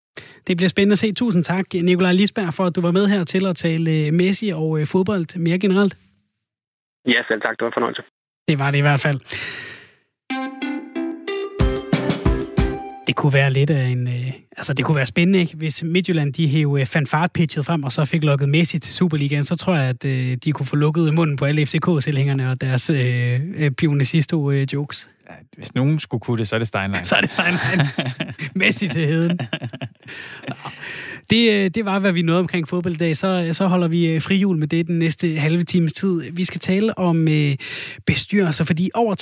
Det 0.46 0.54
bliver 0.58 0.72
spændende 0.74 0.96
at 0.98 1.02
se. 1.04 1.08
Tusind 1.22 1.44
tak, 1.52 1.66
Nikolaj 1.88 2.12
Lisberg, 2.20 2.50
for 2.58 2.64
at 2.68 2.76
du 2.76 2.80
var 2.86 2.94
med 2.98 3.06
her 3.14 3.22
til 3.24 3.44
at 3.50 3.56
tale 3.66 3.90
øh, 3.98 4.06
Messi 4.20 4.48
og 4.60 4.68
øh, 4.78 4.84
fodbold 4.92 5.26
mere 5.46 5.58
generelt. 5.64 5.94
Ja, 7.14 7.20
selv 7.28 7.40
tak. 7.46 7.54
Det 7.56 7.62
var 7.64 7.70
en 7.72 7.78
fornøjelse. 7.78 8.02
Det 8.48 8.56
var 8.62 8.70
det 8.70 8.78
i 8.78 8.86
hvert 8.88 9.02
fald. 9.06 9.18
Det 13.09 13.16
kunne 13.16 13.33
være 13.33 13.51
lidt 13.51 13.71
af 13.71 13.88
en... 13.88 14.09
Øh, 14.09 14.33
altså, 14.57 14.75
det 14.75 14.85
kunne 14.85 14.97
være 14.97 15.07
spændende, 15.07 15.38
ikke? 15.38 15.57
Hvis 15.57 15.83
Midtjylland, 15.83 16.33
de 16.33 16.49
hævde 16.49 16.81
øh, 16.81 16.87
fanfart-pitchet 16.87 17.64
frem, 17.64 17.85
og 17.85 17.92
så 17.92 18.05
fik 18.05 18.25
lukket 18.25 18.49
Messi 18.49 18.79
til 18.79 18.94
Superligaen, 18.94 19.44
så 19.44 19.57
tror 19.57 19.75
jeg, 19.75 19.85
at 19.88 20.05
øh, 20.05 20.37
de 20.44 20.53
kunne 20.53 20.66
få 20.66 20.77
lukket 20.77 21.14
munden 21.14 21.37
på 21.37 21.44
alle 21.44 21.66
FCK-tilhængerne 21.66 22.51
og 22.51 22.61
deres 22.61 22.90
øh, 22.90 23.40
øh, 23.57 23.71
Pionicisto-jokes. 23.71 25.09
Ja, 25.31 25.35
hvis 25.57 25.75
nogen 25.75 26.01
skulle 26.01 26.21
kunne 26.21 26.38
det, 26.38 26.49
så 26.49 26.55
er 26.55 26.59
det 26.59 26.68
Steinlein. 26.68 27.05
så 27.05 27.16
er 27.16 27.21
det 27.21 27.31
Steinlein. 27.31 27.87
Messi 28.61 28.88
til 28.88 29.07
heden. 29.07 29.38
Det, 31.30 31.52
øh, 31.52 31.70
det 31.70 31.84
var, 31.84 31.98
hvad 31.98 32.12
vi 32.12 32.22
nåede 32.22 32.40
omkring 32.40 32.68
fodbold. 32.68 33.14
Så, 33.14 33.44
øh, 33.48 33.54
så 33.54 33.66
holder 33.66 33.88
vi 33.88 34.06
øh, 34.06 34.22
frihjul 34.22 34.56
med 34.56 34.68
det 34.68 34.86
den 34.86 34.98
næste 34.98 35.36
halve 35.36 35.64
times 35.64 35.92
tid. 35.92 36.22
Vi 36.32 36.44
skal 36.44 36.60
tale 36.60 36.98
om 36.98 37.28
øh, 37.28 37.56
bestyrelser, 38.06 38.64
fordi 38.64 38.90
over 38.94 39.14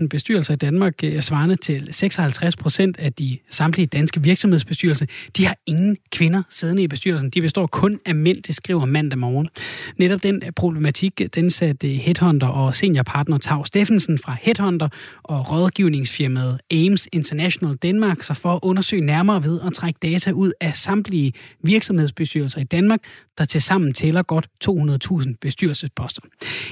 33.000 0.00 0.08
bestyrelser 0.08 0.54
i 0.54 0.56
Danmark, 0.56 0.94
øh, 1.04 1.20
svarende 1.20 1.56
til 1.56 1.88
56 1.90 2.56
procent 2.56 2.98
af 2.98 3.12
de 3.12 3.38
samtlige 3.50 3.86
danske 3.86 4.22
virksomhedsbestyrelser, 4.22 5.06
de 5.36 5.46
har 5.46 5.56
ingen 5.66 5.96
kvinder 6.12 6.42
siddende 6.50 6.82
i 6.82 6.88
bestyrelsen. 6.88 7.30
De 7.30 7.40
består 7.40 7.66
kun 7.66 8.00
af 8.06 8.14
mænd, 8.14 8.42
det 8.42 8.54
skriver 8.54 8.84
mandag 8.84 9.18
morgen. 9.18 9.48
Netop 9.96 10.22
den 10.22 10.42
problematik, 10.56 11.22
den 11.34 11.50
satte 11.50 11.88
Headhunter 11.88 12.46
og 12.46 12.74
seniorpartner 12.74 13.38
Tav 13.38 13.64
Steffensen 13.66 14.18
fra 14.18 14.36
Headhunter 14.42 14.88
og 15.22 15.50
rådgivningsfirmaet 15.50 16.58
Ames 16.70 17.08
International 17.12 17.76
Danmark 17.76 18.22
sig 18.22 18.36
for 18.36 18.48
at 18.48 18.60
undersøge 18.62 19.02
nærmere 19.02 19.42
ved 19.42 19.60
at 19.66 19.72
trække 19.72 19.98
data 20.02 20.30
ud 20.30 20.52
af 20.60 20.72
samtlige 20.94 21.32
virksomhedsbestyrelser 21.62 22.60
i 22.60 22.64
Danmark, 22.64 23.00
der 23.38 23.44
tilsammen 23.44 23.92
tæller 23.92 24.22
godt 24.22 24.48
200.000 24.64 25.34
bestyrelsesposter. 25.40 26.22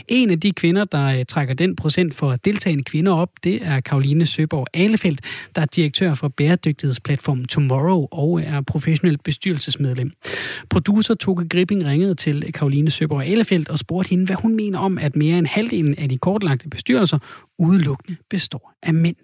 En 0.08 0.30
af 0.30 0.40
de 0.40 0.52
kvinder, 0.52 0.84
der 0.84 1.04
øh, 1.06 1.24
trækker 1.24 1.54
den 1.54 1.76
procent 1.76 2.14
for 2.14 2.36
deltagende 2.36 2.84
kvinder 2.84 3.12
op, 3.12 3.30
det 3.44 3.62
er 3.62 3.80
Karoline 3.80 4.26
Søborg 4.26 4.66
Alefeldt, 4.74 5.20
der 5.56 5.62
er 5.62 5.66
direktør 5.66 6.14
for 6.14 6.28
bæredygtighedsplatformen 6.28 7.44
Tomorrow 7.44 8.06
og 8.10 8.40
øh, 8.40 8.46
er 8.46 8.60
professionelt 8.60 9.22
bestyrelsesmedlem. 9.22 10.12
Producer 10.70 11.14
Toke 11.14 11.48
Gripping 11.48 11.84
ringede 11.84 12.14
til 12.14 12.52
Karoline 12.52 12.90
Søborg 12.90 13.26
Alefeldt 13.26 13.68
og 13.68 13.78
spurgte 13.78 14.10
hende, 14.10 14.26
hvad 14.26 14.36
hun 14.36 14.56
mener 14.56 14.78
om, 14.78 14.98
at 14.98 15.16
mere 15.16 15.38
end 15.38 15.46
halvdelen 15.46 15.94
af 15.98 16.08
de 16.08 16.18
kortlagte 16.18 16.68
bestyrelser 16.68 17.18
udelukkende 17.58 18.16
består 18.30 18.72
af 18.82 18.94
mænd. 18.94 19.16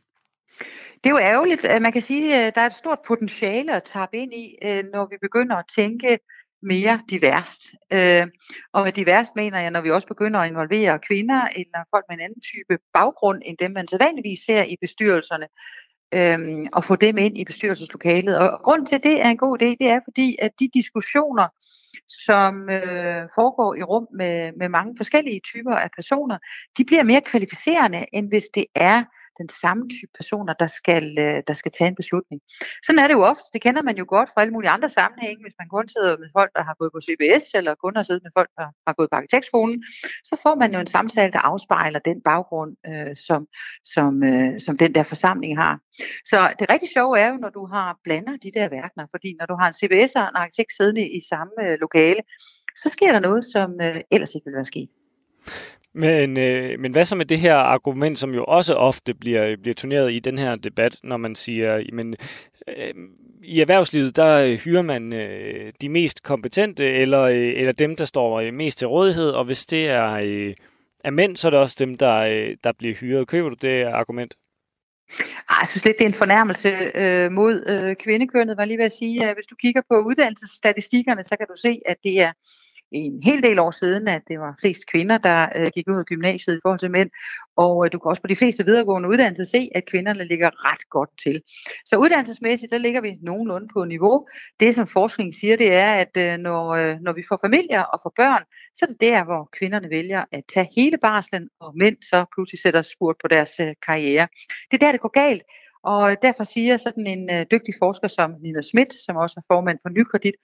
Det 1.05 1.07
er 1.07 1.11
jo 1.11 1.19
ærgerligt. 1.19 1.63
Man 1.83 1.93
kan 1.93 2.03
sige, 2.03 2.35
at 2.35 2.55
der 2.55 2.61
er 2.61 2.67
et 2.67 2.73
stort 2.73 2.99
potentiale 3.07 3.77
at 3.77 3.83
tappe 3.83 4.17
ind 4.17 4.35
i, 4.35 4.57
øh, 4.63 4.85
når 4.93 5.07
vi 5.11 5.17
begynder 5.23 5.57
at 5.57 5.65
tænke 5.77 6.19
mere 6.63 7.01
diverst. 7.11 7.61
Øh, 7.93 8.27
og 8.73 8.85
med 8.85 8.93
diverst 8.93 9.37
mener 9.37 9.61
jeg, 9.61 9.71
når 9.71 9.81
vi 9.81 9.91
også 9.91 10.09
begynder 10.09 10.41
at 10.41 10.49
involvere 10.49 10.99
kvinder 10.99 11.49
eller 11.57 11.79
folk 11.91 12.05
med 12.09 12.17
en 12.17 12.25
anden 12.25 12.41
type 12.41 12.79
baggrund, 12.93 13.43
end 13.45 13.57
dem 13.57 13.71
man 13.71 13.89
sædvanligvis 13.89 14.41
ser 14.47 14.63
i 14.63 14.77
bestyrelserne, 14.81 15.47
øhm, 16.15 16.67
og 16.73 16.85
få 16.85 16.97
dem 16.97 17.19
ind 17.19 17.39
i 17.39 17.45
bestyrelseslokalet. 17.45 18.39
Og 18.39 18.61
grund 18.63 18.87
til, 18.87 18.95
at 18.95 19.03
det 19.03 19.25
er 19.25 19.29
en 19.29 19.37
god 19.37 19.63
idé, 19.63 19.67
det 19.67 19.89
er 19.89 20.01
fordi, 20.05 20.37
at 20.43 20.51
de 20.61 20.69
diskussioner, 20.75 21.49
som 22.09 22.71
øh, 22.71 23.29
foregår 23.35 23.75
i 23.75 23.83
rum 23.83 24.07
med, 24.15 24.53
med 24.53 24.69
mange 24.69 24.95
forskellige 24.97 25.41
typer 25.41 25.75
af 25.75 25.91
personer, 25.97 26.39
de 26.79 26.85
bliver 26.85 27.03
mere 27.03 27.21
kvalificerende, 27.21 28.07
end 28.13 28.29
hvis 28.29 28.45
det 28.55 28.67
er 28.75 29.05
den 29.39 29.49
samme 29.49 29.85
type 29.97 30.13
personer, 30.19 30.53
der 30.53 30.67
skal, 30.67 31.19
øh, 31.19 31.43
der 31.49 31.55
skal 31.61 31.73
tage 31.73 31.89
en 31.89 31.95
beslutning. 31.95 32.41
Sådan 32.87 32.99
er 32.99 33.07
det 33.09 33.15
jo 33.15 33.23
ofte. 33.23 33.47
Det 33.53 33.61
kender 33.63 33.83
man 33.83 33.97
jo 33.97 34.05
godt 34.09 34.31
fra 34.33 34.41
alle 34.41 34.53
mulige 34.53 34.71
andre 34.71 34.89
sammenhænge. 34.89 35.43
Hvis 35.45 35.59
man 35.59 35.69
kun 35.69 35.89
sidder 35.89 36.19
med 36.19 36.29
folk, 36.39 36.51
der 36.57 36.63
har 36.69 36.75
gået 36.81 36.93
på 36.93 37.01
CBS, 37.07 37.45
eller 37.55 37.75
kun 37.75 37.97
har 37.97 38.03
siddet 38.03 38.23
med 38.23 38.33
folk, 38.39 38.51
der 38.59 38.67
har 38.87 38.95
gået 38.99 39.11
på 39.11 39.17
arkitektskolen, 39.17 39.85
så 40.25 40.35
får 40.43 40.55
man 40.55 40.73
jo 40.75 40.79
en 40.81 40.87
samtale, 40.97 41.33
der 41.33 41.39
afspejler 41.39 41.99
den 41.99 42.19
baggrund, 42.21 42.73
øh, 42.91 43.17
som, 43.27 43.47
som, 43.85 44.13
øh, 44.25 44.61
som 44.61 44.79
den 44.79 44.95
der 44.95 45.03
forsamling 45.03 45.59
har. 45.65 45.75
Så 46.25 46.39
det 46.59 46.71
rigtig 46.71 46.89
sjove 46.97 47.19
er 47.19 47.29
jo, 47.33 47.37
når 47.37 47.51
du 47.51 47.67
har 47.67 47.99
blander 48.05 48.37
de 48.37 48.51
der 48.55 48.69
verdener, 48.69 49.07
fordi 49.11 49.37
når 49.39 49.47
du 49.47 49.55
har 49.61 49.69
en 49.69 49.79
CBS 49.81 50.13
og 50.17 50.23
en 50.23 50.41
arkitekt 50.43 50.73
siddende 50.77 51.05
i 51.19 51.21
samme 51.31 51.53
øh, 51.63 51.79
lokale, 51.81 52.23
så 52.83 52.89
sker 52.89 53.13
der 53.13 53.21
noget, 53.21 53.45
som 53.45 53.81
øh, 53.81 54.01
ellers 54.11 54.35
ikke 54.35 54.45
ville 54.45 54.57
være 54.57 54.73
sket. 54.75 54.89
Men, 56.01 56.39
øh, 56.39 56.81
men 56.81 56.93
hvad 56.93 57.05
så 57.05 57.17
med 57.17 57.27
det 57.27 57.39
her 57.39 57.55
argument, 57.55 58.19
som 58.19 58.35
jo 58.35 58.45
også 58.45 58.75
ofte 58.75 59.15
bliver, 59.15 59.57
bliver 59.57 59.75
turneret 59.75 60.13
i 60.13 60.19
den 60.19 60.39
her 60.39 60.57
debat, 60.57 61.01
når 61.03 61.17
man 61.17 61.35
siger, 61.35 61.83
men 61.93 62.17
øh, 62.69 62.95
i 63.43 63.61
erhvervslivet, 63.61 64.17
der 64.17 64.57
hyrer 64.57 64.83
man 64.83 65.13
øh, 65.13 65.73
de 65.81 65.89
mest 65.89 66.23
kompetente, 66.23 66.85
eller, 66.85 67.23
øh, 67.23 67.53
eller 67.57 67.73
dem, 67.73 67.97
der 67.97 68.05
står 68.05 68.41
øh, 68.41 68.55
mest 68.55 68.79
til 68.79 68.89
rådighed, 68.89 69.31
og 69.31 69.45
hvis 69.45 69.67
det 69.67 69.89
er, 69.89 70.13
øh, 70.13 70.55
er 71.05 71.11
mænd, 71.11 71.37
så 71.37 71.49
er 71.49 71.51
det 71.51 71.61
også 71.61 71.77
dem, 71.79 71.97
der, 71.97 72.17
øh, 72.17 72.57
der 72.65 72.73
bliver 72.79 72.95
hyret. 72.95 73.29
Køber 73.29 73.49
du 73.49 73.57
det 73.63 73.85
argument? 73.85 74.35
Ah, 75.49 75.57
jeg 75.61 75.69
synes 75.69 75.85
lidt, 75.85 75.99
det 75.99 76.05
er 76.05 76.09
en 76.09 76.15
fornærmelse 76.15 76.69
øh, 76.95 77.33
mod 77.33 77.65
øh, 77.67 77.97
kvindekønnet, 77.97 78.57
var 78.57 78.65
lige 78.65 78.79
ved 78.79 78.85
at 78.85 78.93
sige. 78.93 79.35
Hvis 79.35 79.47
du 79.47 79.55
kigger 79.55 79.83
på 79.91 79.95
uddannelsesstatistikkerne, 80.07 81.25
så 81.25 81.37
kan 81.37 81.47
du 81.47 81.57
se, 81.57 81.81
at 81.87 81.97
det 82.05 82.21
er 82.21 82.33
en 82.93 83.23
hel 83.23 83.43
del 83.43 83.59
år 83.59 83.71
siden, 83.71 84.09
at 84.09 84.23
det 84.29 84.41
var 84.41 84.57
flest 84.61 84.87
kvinder, 84.87 85.19
der 85.19 85.49
øh, 85.57 85.71
gik 85.75 85.89
ud 85.89 85.99
af 85.99 86.05
gymnasiet 86.05 86.57
i 86.57 86.61
forhold 86.63 86.79
til 86.79 86.91
mænd. 86.91 87.11
Og 87.57 87.85
øh, 87.85 87.93
du 87.93 87.99
kan 87.99 88.09
også 88.09 88.23
på 88.23 88.27
de 88.27 88.37
fleste 88.37 88.65
videregående 88.65 89.09
uddannelser 89.09 89.45
se, 89.45 89.71
at 89.75 89.87
kvinderne 89.87 90.25
ligger 90.25 90.51
ret 90.73 90.89
godt 90.91 91.11
til. 91.25 91.43
Så 91.85 91.97
uddannelsesmæssigt, 91.97 92.73
der 92.73 92.79
ligger 92.79 93.01
vi 93.01 93.17
nogenlunde 93.23 93.69
på 93.73 93.85
niveau. 93.85 94.27
Det, 94.61 94.75
som 94.75 94.87
forskningen 94.87 95.33
siger, 95.33 95.57
det 95.57 95.73
er, 95.73 95.93
at 95.93 96.17
øh, 96.17 96.39
når, 96.39 96.69
øh, 96.69 96.97
når 97.01 97.13
vi 97.13 97.23
får 97.29 97.39
familier 97.41 97.83
og 97.83 98.01
får 98.03 98.13
børn, 98.17 98.43
så 98.75 98.85
er 98.85 98.87
det 98.87 99.01
der, 99.01 99.25
hvor 99.25 99.49
kvinderne 99.53 99.91
vælger 99.91 100.25
at 100.33 100.45
tage 100.55 100.69
hele 100.77 100.99
barslen, 100.99 101.49
og 101.61 101.73
mænd 101.77 101.97
så 102.03 102.25
pludselig 102.35 102.61
sætter 102.61 102.83
spurt 102.83 103.17
på 103.23 103.29
deres 103.29 103.61
øh, 103.61 103.75
karriere. 103.87 104.29
Det 104.71 104.83
er 104.83 104.87
der, 104.87 104.93
det 104.93 105.01
går 105.01 105.21
galt. 105.23 105.43
Og 105.83 106.17
derfor 106.23 106.45
siger 106.45 106.77
sådan 106.77 107.07
en 107.07 107.31
øh, 107.35 107.47
dygtig 107.51 107.75
forsker 107.79 108.09
som 108.09 108.35
Nina 108.41 108.63
Schmidt, 108.63 108.95
som 109.05 109.17
også 109.17 109.35
er 109.37 109.55
formand 109.55 109.79
for 109.83 109.89
Nykredit, 109.89 110.35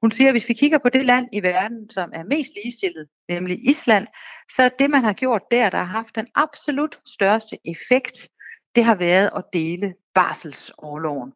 hun 0.00 0.10
siger, 0.10 0.28
at 0.28 0.34
hvis 0.34 0.48
vi 0.48 0.54
kigger 0.54 0.78
på 0.78 0.88
det 0.88 1.04
land 1.04 1.28
i 1.32 1.42
verden, 1.42 1.90
som 1.90 2.10
er 2.14 2.24
mest 2.24 2.50
ligestillet, 2.62 3.08
nemlig 3.28 3.68
Island, 3.68 4.06
så 4.50 4.70
det, 4.78 4.90
man 4.90 5.04
har 5.04 5.12
gjort 5.12 5.42
der, 5.50 5.70
der 5.70 5.78
har 5.78 5.84
haft 5.84 6.16
den 6.16 6.26
absolut 6.34 6.98
største 7.06 7.58
effekt, 7.64 8.28
det 8.74 8.84
har 8.84 8.94
været 8.94 9.30
at 9.36 9.44
dele 9.52 9.94
barselsårloven. 10.14 11.32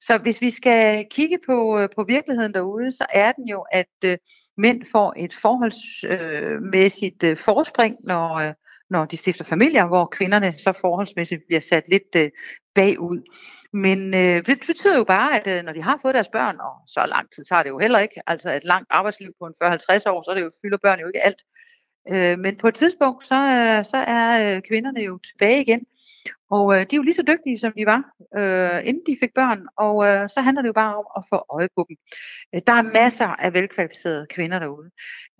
Så 0.00 0.18
hvis 0.18 0.40
vi 0.40 0.50
skal 0.50 1.06
kigge 1.10 1.38
på, 1.46 1.78
øh, 1.78 1.88
på 1.96 2.04
virkeligheden 2.04 2.54
derude, 2.54 2.92
så 2.92 3.06
er 3.12 3.32
den 3.32 3.48
jo, 3.48 3.64
at 3.72 3.94
øh, 4.04 4.18
mænd 4.56 4.84
får 4.92 5.14
et 5.16 5.32
forholdsmæssigt 5.32 7.22
øh, 7.22 7.30
øh, 7.30 7.36
forspring, 7.36 7.96
når, 8.04 8.34
øh, 8.34 8.54
når 8.90 9.04
de 9.04 9.16
stifter 9.16 9.44
familier, 9.44 9.86
hvor 9.86 10.06
kvinderne 10.06 10.54
så 10.58 10.72
forholdsmæssigt 10.72 11.42
bliver 11.46 11.60
sat 11.60 11.88
lidt 11.88 12.14
øh, 12.16 12.30
bagud. 12.74 13.22
Men 13.72 14.14
øh, 14.14 14.46
det 14.46 14.60
betyder 14.66 14.96
jo 14.96 15.04
bare, 15.04 15.40
at 15.40 15.46
øh, 15.46 15.64
når 15.64 15.72
de 15.72 15.82
har 15.82 15.98
fået 16.02 16.14
deres 16.14 16.28
børn, 16.28 16.56
og 16.60 16.74
så 16.86 17.06
lang 17.06 17.30
tid 17.30 17.44
tager 17.44 17.62
det 17.62 17.70
jo 17.70 17.78
heller 17.78 17.98
ikke, 17.98 18.22
altså 18.26 18.50
et 18.50 18.64
langt 18.64 18.86
arbejdsliv 18.90 19.32
på 19.40 19.46
en 19.46 19.54
40-50 19.62 19.66
år, 20.10 20.22
så 20.22 20.30
er 20.30 20.34
det 20.34 20.42
jo, 20.42 20.50
fylder 20.62 20.78
børn 20.82 21.00
jo 21.00 21.06
ikke 21.06 21.24
alt. 21.24 21.42
Øh, 22.10 22.38
men 22.38 22.56
på 22.56 22.68
et 22.68 22.74
tidspunkt, 22.74 23.26
så, 23.26 23.34
øh, 23.34 23.84
så 23.84 23.96
er 23.96 24.56
øh, 24.56 24.62
kvinderne 24.62 25.00
jo 25.00 25.18
tilbage 25.18 25.60
igen. 25.60 25.86
Og 26.50 26.74
øh, 26.74 26.80
de 26.80 26.96
er 26.96 26.96
jo 26.96 27.02
lige 27.02 27.14
så 27.14 27.22
dygtige, 27.22 27.58
som 27.58 27.72
de 27.72 27.86
var, 27.86 28.02
øh, 28.38 28.88
inden 28.88 29.02
de 29.06 29.16
fik 29.20 29.34
børn. 29.34 29.66
Og 29.76 30.06
øh, 30.06 30.28
så 30.28 30.40
handler 30.40 30.62
det 30.62 30.68
jo 30.68 30.72
bare 30.72 30.96
om 30.96 31.06
at 31.16 31.24
få 31.30 31.44
øje 31.50 31.68
på 31.76 31.86
dem. 31.88 31.96
Øh, 32.54 32.60
der 32.66 32.72
er 32.72 32.82
masser 32.82 33.26
af 33.26 33.54
velkvalificerede 33.54 34.26
kvinder 34.30 34.58
derude. 34.58 34.90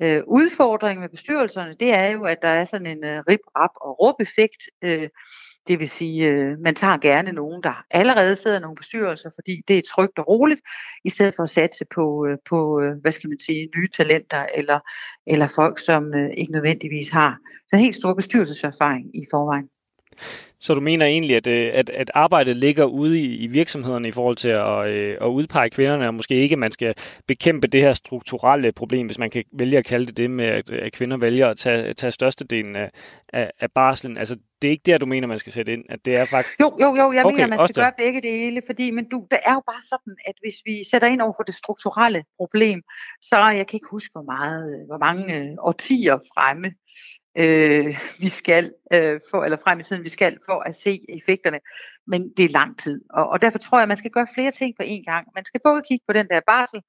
Øh, 0.03 0.23
udfordringen 0.27 1.01
med 1.01 1.09
bestyrelserne, 1.09 1.75
det 1.81 1.95
er 1.95 2.07
jo, 2.07 2.25
at 2.25 2.38
der 2.43 2.49
er 2.49 2.64
sådan 2.64 2.87
en 2.87 3.05
øh, 3.05 3.23
rip-rap 3.31 3.71
og 3.81 4.01
råb-effekt. 4.01 4.62
Øh, 4.83 5.09
det 5.68 5.81
vil 5.81 5.88
sige, 5.88 6.28
øh, 6.28 6.59
man 6.59 6.74
tager 6.74 6.98
gerne 6.98 7.33
nogen, 7.33 7.62
der 7.62 7.85
allerede 7.90 8.37
sidder 8.37 8.57
i 8.57 8.61
nogle 8.61 8.76
bestyrelser, 8.76 9.31
fordi 9.35 9.62
det 9.68 9.78
er 9.78 9.83
trygt 9.94 10.18
og 10.18 10.28
roligt, 10.28 10.61
i 11.04 11.11
stedet 11.11 11.35
for 11.35 11.42
at 11.42 11.50
satse 11.50 11.85
på, 11.94 12.26
øh, 12.26 12.38
på 12.48 12.81
øh, 12.81 13.00
hvad 13.00 13.12
skal 13.12 13.28
man 13.28 13.40
sige, 13.40 13.68
nye 13.76 13.88
talenter, 13.88 14.46
eller, 14.54 14.81
eller 15.26 15.46
folk, 15.46 15.78
som 15.78 16.14
øh, 16.14 16.31
ikke 16.37 16.52
nødvendigvis 16.52 17.09
har 17.09 17.38
den 17.70 17.78
helt 17.78 17.96
store 17.96 18.16
bestyrelseserfaring 18.16 19.16
i 19.16 19.26
forvejen. 19.31 19.68
Så 20.61 20.74
du 20.74 20.81
mener 20.81 21.07
egentlig, 21.07 21.37
at, 21.37 21.46
øh, 21.46 21.70
at, 21.74 21.90
at 21.90 22.11
arbejdet 22.14 22.57
ligger 22.57 22.85
ude 22.85 23.20
i, 23.20 23.37
i 23.37 23.46
virksomhederne 23.46 24.09
i 24.09 24.11
forhold 24.11 24.37
til 24.37 24.48
at, 24.48 24.88
øh, 24.88 25.16
at 25.20 25.26
udpege 25.26 25.70
kvinderne, 25.70 26.07
og 26.07 26.14
måske 26.14 26.35
ikke, 26.35 26.52
at 26.52 26.59
man 26.59 26.72
skal 26.72 26.94
bekæmpe 27.26 27.66
det 27.66 27.81
her 27.81 27.92
strukturelle 27.92 28.72
problem, 28.72 29.07
hvis 29.07 29.18
man 29.18 29.31
kan 29.31 29.44
vælge 29.52 29.78
at 29.78 29.85
kalde 29.85 30.07
det 30.07 30.16
det 30.16 30.31
med, 30.31 30.44
at, 30.44 30.70
at 30.70 30.92
kvinder 30.92 31.16
vælger 31.16 31.48
at 31.48 31.57
tage, 31.57 31.94
tage 31.94 32.11
størstedelen 32.11 32.76
af, 32.76 32.90
af, 33.33 33.50
af 33.61 33.70
barslen. 33.70 34.16
Altså, 34.16 34.37
det 34.62 34.68
er 34.68 34.72
ikke 34.72 34.83
der, 34.87 34.98
du 34.98 35.07
mener, 35.07 35.26
man 35.26 35.38
skal 35.38 35.52
sætte 35.52 35.72
ind? 35.72 35.85
At 35.88 36.04
det 36.04 36.16
er 36.16 36.24
faktisk... 36.24 36.61
Jo, 36.61 36.76
jo, 36.81 36.87
jo, 36.96 37.12
jeg 37.12 37.24
okay, 37.24 37.35
mener, 37.35 37.57
man 37.57 37.68
skal 37.68 37.83
gøre 37.83 37.92
begge 37.98 38.22
dele, 38.22 38.62
fordi 38.66 38.90
men 38.90 39.09
du, 39.09 39.26
det 39.31 39.38
er 39.44 39.54
jo 39.54 39.62
bare 39.66 39.83
sådan, 39.83 40.16
at 40.26 40.35
hvis 40.42 40.54
vi 40.64 40.85
sætter 40.90 41.09
ind 41.09 41.20
over 41.20 41.33
for 41.37 41.42
det 41.42 41.54
strukturelle 41.54 42.24
problem, 42.37 42.83
så 43.22 43.37
jeg 43.37 43.66
kan 43.66 43.76
ikke 43.76 43.90
huske, 43.90 44.12
hvor 44.12 44.22
meget, 44.22 44.87
hvor 44.87 44.98
mange 44.98 45.35
øh, 45.35 45.50
årtier 45.59 46.18
fremme, 46.35 46.74
øh, 47.38 47.98
vi 48.18 48.29
skal 48.29 48.72
øh, 48.92 49.20
få, 49.31 49.44
eller 49.44 49.57
frem 49.57 49.81
i 49.81 49.83
tiden, 49.83 50.05
vi 50.05 50.09
skal 50.09 50.38
for 50.46 50.61
at 50.61 50.77
se 50.77 51.01
effekterne. 51.09 51.61
Men 52.07 52.33
det 52.37 52.44
er 52.44 52.48
lang 52.48 52.79
tid. 52.79 53.01
Og, 53.11 53.29
og 53.29 53.42
derfor 53.42 53.59
tror 53.59 53.79
jeg, 53.79 53.83
at 53.83 53.88
man 53.88 53.96
skal 53.96 54.11
gøre 54.11 54.27
flere 54.35 54.51
ting 54.51 54.74
på 54.77 54.83
én 54.83 55.05
gang. 55.05 55.29
Man 55.35 55.44
skal 55.44 55.61
både 55.64 55.83
kigge 55.88 56.05
på 56.07 56.12
den 56.12 56.29
der 56.29 56.40
barsel, 56.46 56.81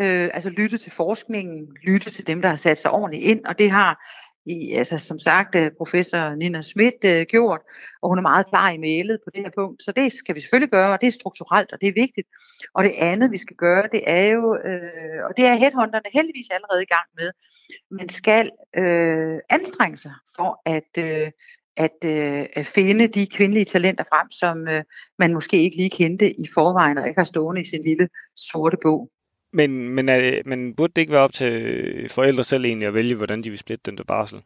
øh, 0.00 0.30
altså 0.34 0.50
lytte 0.50 0.78
til 0.78 0.92
forskningen, 0.92 1.76
lytte 1.84 2.10
til 2.10 2.26
dem, 2.26 2.42
der 2.42 2.48
har 2.48 2.56
sat 2.56 2.78
sig 2.78 2.90
ordentligt 2.90 3.24
ind, 3.24 3.44
og 3.44 3.58
det 3.58 3.70
har 3.70 4.06
i, 4.46 4.72
altså 4.72 4.98
som 4.98 5.18
sagt 5.18 5.54
øh, 5.54 5.70
professor 5.78 6.34
Nina 6.34 6.62
Schmidt 6.62 7.04
øh, 7.04 7.26
gjort, 7.26 7.60
og 8.02 8.08
hun 8.08 8.18
er 8.18 8.22
meget 8.22 8.46
klar 8.46 8.70
i 8.70 8.78
mailet 8.78 9.18
på 9.24 9.30
det 9.34 9.42
her 9.42 9.50
punkt. 9.54 9.82
Så 9.82 9.92
det 9.92 10.12
skal 10.12 10.34
vi 10.34 10.40
selvfølgelig 10.40 10.70
gøre, 10.70 10.92
og 10.92 11.00
det 11.00 11.06
er 11.06 11.12
strukturelt, 11.12 11.72
og 11.72 11.80
det 11.80 11.88
er 11.88 11.92
vigtigt. 11.92 12.28
Og 12.74 12.84
det 12.84 12.92
andet, 12.98 13.32
vi 13.32 13.38
skal 13.38 13.56
gøre, 13.56 13.88
det 13.92 14.02
er 14.06 14.26
jo, 14.26 14.56
øh, 14.64 15.24
og 15.28 15.36
det 15.36 15.44
er 15.44 15.54
headhunterne 15.54 16.08
heldigvis 16.12 16.50
allerede 16.50 16.82
i 16.82 16.92
gang 16.94 17.06
med, 17.18 17.30
man 17.90 18.08
skal 18.08 18.50
øh, 18.76 19.38
anstrenge 19.48 19.96
sig 19.96 20.14
for 20.36 20.62
at, 20.66 20.90
øh, 20.98 21.30
at 21.76 21.98
øh, 22.04 22.64
finde 22.64 23.06
de 23.06 23.26
kvindelige 23.26 23.64
talenter 23.64 24.04
frem, 24.04 24.30
som 24.30 24.68
øh, 24.68 24.84
man 25.18 25.34
måske 25.34 25.62
ikke 25.62 25.76
lige 25.76 25.90
kendte 25.90 26.30
i 26.30 26.46
forvejen, 26.54 26.98
og 26.98 27.08
ikke 27.08 27.20
har 27.20 27.24
stående 27.24 27.60
i 27.60 27.64
sin 27.64 27.82
lille 27.82 28.08
sorte 28.36 28.76
bog. 28.82 29.10
Men, 29.52 29.88
men, 29.88 30.08
er, 30.08 30.42
men 30.46 30.74
burde 30.74 30.92
det 30.96 31.02
ikke 31.02 31.12
være 31.12 31.22
op 31.22 31.32
til 31.32 32.08
forældre 32.10 32.44
selv 32.44 32.64
egentlig 32.64 32.88
at 32.88 32.94
vælge, 32.94 33.14
hvordan 33.14 33.42
de 33.42 33.50
vil 33.50 33.58
splitte 33.58 33.90
den 33.90 33.98
der 33.98 34.04
barsel? 34.04 34.42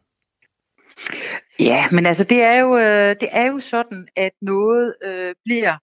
Ja, 1.59 1.85
men 1.91 2.05
altså 2.05 2.23
det 2.23 2.41
er 2.43 2.55
jo, 2.55 2.77
øh, 2.77 3.15
det 3.21 3.29
er 3.31 3.45
jo 3.47 3.59
sådan, 3.59 4.07
at 4.15 4.31
noget 4.41 4.95
øh, 5.03 5.35
bliver, 5.45 5.77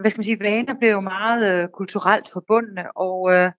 hvad 0.00 0.10
skal 0.10 0.18
man 0.18 0.24
sige, 0.24 0.40
vaner 0.40 0.74
bliver 0.74 0.92
jo 0.92 1.00
meget 1.00 1.62
øh, 1.62 1.68
kulturelt 1.68 2.28
forbundne, 2.32 2.96
og 2.96 3.32
øh, 3.32 3.50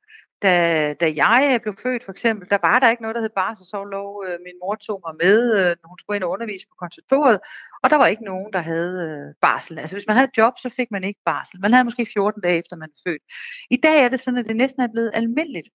da, 0.46 0.94
da 1.02 1.08
jeg 1.24 1.42
øh, 1.54 1.60
blev 1.64 1.76
født 1.84 2.04
for 2.04 2.12
eksempel, 2.12 2.50
der 2.50 2.58
var 2.68 2.80
der 2.80 2.90
ikke 2.90 3.04
noget, 3.04 3.16
der 3.16 3.22
hed 3.22 3.36
barselsårlov. 3.42 4.24
Øh, 4.28 4.38
min 4.48 4.58
mor 4.62 4.76
tog 4.76 5.00
mig 5.06 5.14
med, 5.24 5.38
øh, 5.60 5.72
når 5.82 5.88
hun 5.92 6.00
skulle 6.00 6.16
ind 6.18 6.24
og 6.24 6.32
undervise 6.36 6.66
på 6.68 6.76
konservatoriet, 6.84 7.40
og 7.84 7.90
der 7.90 7.96
var 7.96 8.08
ikke 8.08 8.24
nogen, 8.32 8.54
der 8.54 8.62
havde 8.62 9.34
barsel. 9.42 9.80
Altså 9.80 9.96
hvis 9.96 10.08
man 10.08 10.16
havde 10.16 10.30
et 10.32 10.38
job, 10.38 10.54
så 10.58 10.70
fik 10.78 10.90
man 10.92 11.04
ikke 11.04 11.22
barsel. 11.26 11.62
Man 11.62 11.74
havde 11.74 11.84
måske 11.84 12.08
14 12.14 12.42
dage 12.42 12.58
efter 12.60 12.76
man 12.76 12.92
født. 13.08 13.24
I 13.70 13.78
dag 13.78 13.98
er 14.04 14.10
det 14.10 14.20
sådan, 14.20 14.38
at 14.38 14.46
det 14.46 14.56
næsten 14.56 14.82
er 14.82 14.94
blevet 14.94 15.12
almindeligt 15.14 15.70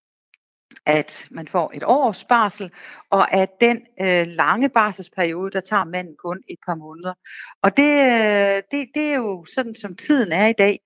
at 0.86 1.28
man 1.30 1.48
får 1.48 1.70
et 1.74 1.84
års 1.84 2.24
barsel, 2.24 2.70
og 3.10 3.32
at 3.32 3.48
den 3.60 3.76
øh, 4.00 4.26
lange 4.26 4.68
barselsperiode, 4.68 5.50
der 5.50 5.60
tager 5.60 5.84
manden 5.84 6.16
kun 6.16 6.42
et 6.48 6.58
par 6.66 6.74
måneder. 6.74 7.14
Og 7.62 7.76
det, 7.76 7.92
øh, 8.12 8.62
det, 8.70 8.88
det 8.94 9.02
er 9.02 9.16
jo 9.16 9.44
sådan, 9.54 9.74
som 9.74 9.96
tiden 9.96 10.32
er 10.32 10.46
i 10.46 10.52
dag. 10.52 10.78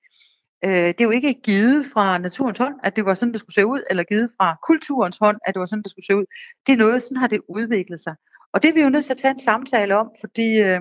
Øh, 0.65 0.87
det 0.87 1.01
er 1.01 1.05
jo 1.05 1.11
ikke 1.11 1.35
givet 1.35 1.87
fra 1.93 2.19
naturens 2.19 2.59
hånd, 2.59 2.75
at 2.85 2.97
det 2.97 3.05
var 3.05 3.15
sådan, 3.15 3.33
det 3.33 3.41
skulle 3.41 3.55
se 3.55 3.67
ud, 3.67 3.83
eller 3.91 4.05
givet 4.05 4.31
fra 4.37 4.57
kulturens 4.67 5.19
hånd, 5.19 5.39
at 5.47 5.55
det 5.55 5.61
var 5.61 5.67
sådan, 5.67 5.83
det 5.83 5.91
skulle 5.91 6.07
se 6.07 6.17
ud. 6.17 6.25
Det 6.67 6.73
er 6.73 6.77
noget, 6.77 7.03
sådan 7.03 7.17
har 7.17 7.27
det 7.27 7.41
udviklet 7.49 8.01
sig. 8.01 8.15
Og 8.53 8.63
det 8.63 8.69
er 8.69 8.75
vi 8.75 8.83
jo 8.83 8.89
nødt 8.89 9.05
til 9.05 9.13
at 9.13 9.19
tage 9.19 9.35
en 9.35 9.41
samtale 9.41 9.97
om, 9.97 10.11
fordi 10.21 10.49
øh, 10.53 10.81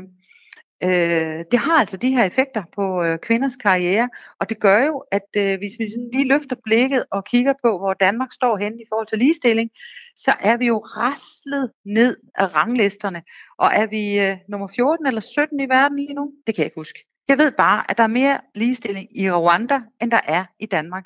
øh, 0.84 1.46
det 1.52 1.60
har 1.60 1.80
altså 1.80 1.98
de 1.98 2.16
her 2.16 2.24
effekter 2.24 2.64
på 2.76 3.04
øh, 3.04 3.20
kvinders 3.20 3.56
karriere, 3.56 4.10
og 4.40 4.50
det 4.50 4.60
gør 4.60 4.86
jo, 4.86 5.04
at 5.12 5.28
øh, 5.38 5.58
hvis 5.58 5.74
vi 5.80 5.90
sådan 5.90 6.10
lige 6.14 6.28
løfter 6.28 6.56
blikket 6.64 7.04
og 7.12 7.26
kigger 7.26 7.54
på, 7.64 7.78
hvor 7.78 7.94
Danmark 7.94 8.32
står 8.34 8.58
henne 8.58 8.78
i 8.82 8.86
forhold 8.90 9.08
til 9.08 9.18
ligestilling, 9.18 9.70
så 10.16 10.34
er 10.40 10.58
vi 10.58 10.68
jo 10.68 10.78
raslet 10.78 11.72
ned 11.86 12.18
af 12.36 12.56
ranglisterne, 12.56 13.22
og 13.58 13.72
er 13.74 13.86
vi 13.86 14.20
øh, 14.20 14.38
nummer 14.50 14.68
14 14.76 15.06
eller 15.06 15.22
17 15.22 15.60
i 15.60 15.70
verden 15.70 15.98
lige 15.98 16.14
nu? 16.14 16.34
Det 16.48 16.56
kan 16.56 16.62
jeg 16.62 16.66
ikke 16.66 16.80
huske. 16.80 17.12
Jeg 17.28 17.38
ved 17.38 17.52
bare, 17.52 17.92
at 17.92 17.98
der 17.98 18.04
er 18.04 18.08
mere 18.08 18.40
ligestilling 18.56 19.18
i 19.18 19.32
Rwanda, 19.32 19.82
end 20.02 20.12
der 20.12 20.22
er 20.28 20.46
i 20.60 20.66
Danmark. 20.66 21.06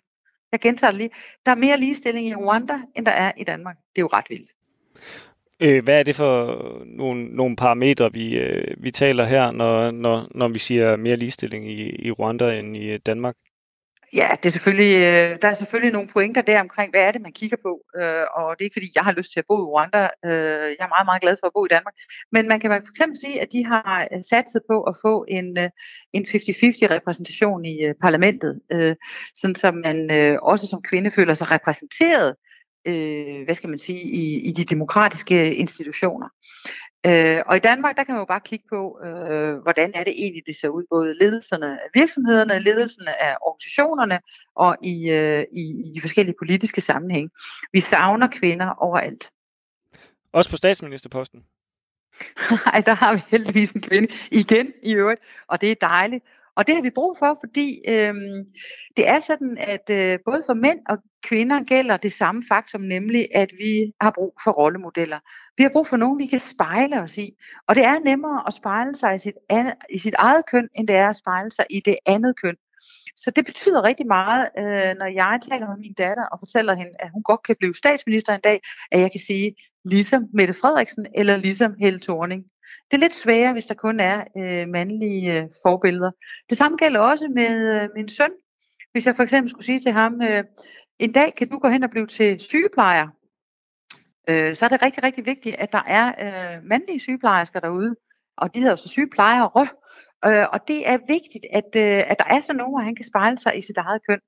Jeg 0.51 0.59
gentager 0.59 0.91
det 0.91 0.97
lige. 0.97 1.09
Der 1.45 1.51
er 1.51 1.55
mere 1.55 1.77
ligestilling 1.77 2.27
i 2.27 2.35
Rwanda, 2.35 2.79
end 2.95 3.05
der 3.05 3.11
er 3.11 3.31
i 3.37 3.43
Danmark. 3.43 3.75
Det 3.75 4.01
er 4.01 4.03
jo 4.03 4.09
ret 4.13 4.25
vildt. 4.29 4.51
Øh, 5.59 5.83
hvad 5.83 5.99
er 5.99 6.03
det 6.03 6.15
for 6.15 6.61
nogle, 6.85 7.25
nogle 7.35 7.55
parametre, 7.55 8.13
vi, 8.13 8.37
øh, 8.37 8.83
vi 8.83 8.91
taler 8.91 9.25
her, 9.25 9.51
når, 9.51 9.91
når, 9.91 10.27
når 10.35 10.47
vi 10.47 10.59
siger 10.59 10.95
mere 10.95 11.15
ligestilling 11.15 11.71
i, 11.71 12.07
i 12.07 12.11
Rwanda 12.11 12.59
end 12.59 12.77
i 12.77 12.91
øh, 12.91 12.99
Danmark? 13.05 13.35
Ja, 14.13 14.29
det 14.43 14.45
er 14.45 14.49
selvfølgelig, 14.49 14.97
øh, 14.97 15.41
der 15.41 15.47
er 15.47 15.53
selvfølgelig 15.53 15.93
nogle 15.93 16.07
pointer 16.07 16.41
der 16.41 16.59
omkring, 16.61 16.91
hvad 16.91 17.01
er 17.01 17.11
det, 17.11 17.21
man 17.21 17.31
kigger 17.31 17.57
på. 17.63 17.81
Øh, 17.97 18.23
og 18.35 18.55
det 18.55 18.61
er 18.61 18.67
ikke, 18.67 18.75
fordi 18.75 18.91
jeg 18.95 19.03
har 19.03 19.11
lyst 19.11 19.31
til 19.31 19.39
at 19.39 19.45
bo 19.47 19.55
i 19.61 19.69
Rwanda. 19.71 20.07
Øh, 20.25 20.67
jeg 20.77 20.85
er 20.87 20.95
meget, 20.95 21.05
meget 21.05 21.21
glad 21.21 21.37
for 21.39 21.47
at 21.47 21.53
bo 21.53 21.65
i 21.65 21.73
Danmark. 21.75 21.93
Men 22.31 22.47
man 22.47 22.59
kan 22.59 22.69
for 22.69 22.91
eksempel 22.91 23.17
sige, 23.17 23.41
at 23.41 23.51
de 23.51 23.65
har 23.65 24.07
øh, 24.13 24.21
satset 24.29 24.61
på 24.71 24.83
at 24.83 24.95
få 25.01 25.25
en, 25.27 25.57
øh, 25.57 25.69
en 26.13 26.23
50-50 26.25 26.27
repræsentation 26.95 27.65
i 27.65 27.75
øh, 27.85 27.95
parlamentet. 28.01 28.61
Øh, 28.71 28.95
sådan 29.35 29.55
som 29.55 29.75
man 29.75 30.11
øh, 30.11 30.37
også 30.41 30.67
som 30.67 30.81
kvinde 30.81 31.11
føler 31.11 31.33
sig 31.33 31.51
repræsenteret 31.51 32.35
øh, 32.87 33.43
hvad 33.45 33.55
skal 33.55 33.69
man 33.69 33.79
sige, 33.79 34.01
i, 34.01 34.39
i 34.49 34.51
de 34.51 34.63
demokratiske 34.65 35.55
institutioner. 35.55 36.27
Øh, 37.05 37.41
og 37.45 37.55
i 37.57 37.59
Danmark, 37.59 37.97
der 37.97 38.03
kan 38.03 38.13
man 38.13 38.21
jo 38.21 38.25
bare 38.25 38.39
kigge 38.39 38.65
på, 38.69 38.99
øh, 39.05 39.57
hvordan 39.57 39.91
er 39.95 40.03
det 40.03 40.13
egentlig, 40.17 40.43
det 40.47 40.55
ser 40.55 40.69
ud, 40.69 40.83
både 40.89 41.17
ledelserne 41.19 41.81
af 41.83 41.87
virksomhederne, 41.93 42.59
ledelsen 42.59 43.07
af 43.07 43.35
organisationerne 43.41 44.19
og 44.55 44.77
i, 44.83 45.09
øh, 45.09 45.45
i, 45.53 45.61
i 45.61 45.91
de 45.95 46.01
forskellige 46.01 46.35
politiske 46.39 46.81
sammenhæng. 46.81 47.29
Vi 47.73 47.79
savner 47.79 48.27
kvinder 48.27 48.69
overalt. 48.69 49.31
Også 50.31 50.49
på 50.49 50.57
statsministerposten? 50.57 51.45
Nej, 52.65 52.81
der 52.81 52.93
har 52.93 53.13
vi 53.13 53.21
heldigvis 53.27 53.71
en 53.71 53.81
kvinde 53.81 54.13
igen 54.31 54.73
i 54.83 54.93
øvrigt, 54.93 55.21
og 55.47 55.61
det 55.61 55.71
er 55.71 55.75
dejligt. 55.81 56.23
Og 56.57 56.67
det 56.67 56.75
har 56.75 56.81
vi 56.81 56.89
brug 56.89 57.17
for, 57.17 57.37
fordi 57.43 57.81
øhm, 57.87 58.45
det 58.97 59.07
er 59.07 59.19
sådan, 59.19 59.57
at 59.57 59.89
øh, 59.89 60.19
både 60.25 60.43
for 60.45 60.53
mænd 60.53 60.79
og 60.89 60.97
kvinder 61.23 61.63
gælder 61.63 61.97
det 61.97 62.13
samme 62.13 62.43
faktum, 62.47 62.81
nemlig 62.81 63.27
at 63.35 63.51
vi 63.59 63.93
har 64.01 64.11
brug 64.15 64.33
for 64.43 64.51
rollemodeller. 64.51 65.19
Vi 65.57 65.63
har 65.63 65.69
brug 65.69 65.87
for 65.87 65.97
nogen, 65.97 66.19
vi 66.19 66.25
kan 66.25 66.39
spejle 66.39 67.01
os 67.01 67.17
i. 67.17 67.29
Og 67.67 67.75
det 67.75 67.83
er 67.83 67.99
nemmere 67.99 68.43
at 68.47 68.53
spejle 68.53 68.95
sig 68.95 69.15
i 69.15 69.17
sit, 69.17 69.37
an, 69.49 69.73
i 69.89 69.97
sit 69.97 70.13
eget 70.17 70.45
køn, 70.51 70.69
end 70.75 70.87
det 70.87 70.95
er 70.95 71.09
at 71.09 71.15
spejle 71.15 71.51
sig 71.51 71.65
i 71.69 71.79
det 71.79 71.97
andet 72.05 72.41
køn. 72.41 72.55
Så 73.15 73.31
det 73.31 73.45
betyder 73.45 73.83
rigtig 73.83 74.07
meget, 74.07 74.49
øh, 74.57 74.95
når 74.99 75.05
jeg 75.05 75.39
taler 75.49 75.67
med 75.67 75.77
min 75.77 75.93
datter 75.93 76.25
og 76.25 76.39
fortæller 76.39 76.73
hende, 76.75 76.91
at 76.99 77.09
hun 77.13 77.23
godt 77.23 77.43
kan 77.43 77.55
blive 77.59 77.75
statsminister 77.75 78.35
en 78.35 78.41
dag, 78.43 78.59
at 78.91 79.01
jeg 79.01 79.11
kan 79.11 79.19
sige, 79.19 79.55
ligesom 79.85 80.23
Mette 80.33 80.53
Frederiksen 80.53 81.07
eller 81.15 81.37
ligesom 81.37 81.75
Helle 81.79 81.99
Thorning. 81.99 82.45
Det 82.91 82.97
er 82.97 83.01
lidt 83.01 83.15
sværere, 83.15 83.53
hvis 83.53 83.65
der 83.65 83.73
kun 83.73 83.99
er 83.99 84.23
øh, 84.37 84.67
mandlige 84.67 85.33
øh, 85.33 85.49
forbilleder. 85.65 86.11
Det 86.49 86.57
samme 86.57 86.77
gælder 86.77 86.99
også 86.99 87.27
med 87.35 87.81
øh, 87.81 87.89
min 87.95 88.09
søn. 88.09 88.31
Hvis 88.91 89.05
jeg 89.05 89.15
for 89.15 89.23
eksempel 89.23 89.49
skulle 89.49 89.65
sige 89.65 89.79
til 89.79 89.91
ham, 89.91 90.21
øh, 90.21 90.43
en 90.99 91.11
dag 91.11 91.33
kan 91.37 91.49
du 91.49 91.59
gå 91.59 91.69
hen 91.69 91.83
og 91.83 91.89
blive 91.89 92.07
til 92.07 92.39
sygeplejer, 92.39 93.07
øh, 94.29 94.55
så 94.55 94.65
er 94.65 94.69
det 94.69 94.81
rigtig, 94.81 95.03
rigtig 95.03 95.25
vigtigt, 95.25 95.55
at 95.55 95.71
der 95.71 95.83
er 95.87 96.07
øh, 96.25 96.63
mandlige 96.63 96.99
sygeplejersker 96.99 97.59
derude, 97.59 97.95
og 98.37 98.53
de 98.53 98.59
hedder 98.59 98.75
så 98.75 98.89
sygeplejere. 98.89 99.67
Øh, 100.25 100.45
og 100.53 100.67
det 100.67 100.89
er 100.89 100.97
vigtigt, 101.07 101.45
at, 101.53 101.75
øh, 101.75 102.03
at 102.11 102.19
der 102.19 102.25
er 102.25 102.39
sådan 102.39 102.57
nogen, 102.57 102.73
hvor 102.73 102.81
han 102.81 102.95
kan 102.95 103.05
spejle 103.05 103.37
sig 103.37 103.57
i 103.57 103.61
sit 103.61 103.77
eget 103.77 104.01
køn. 104.09 104.19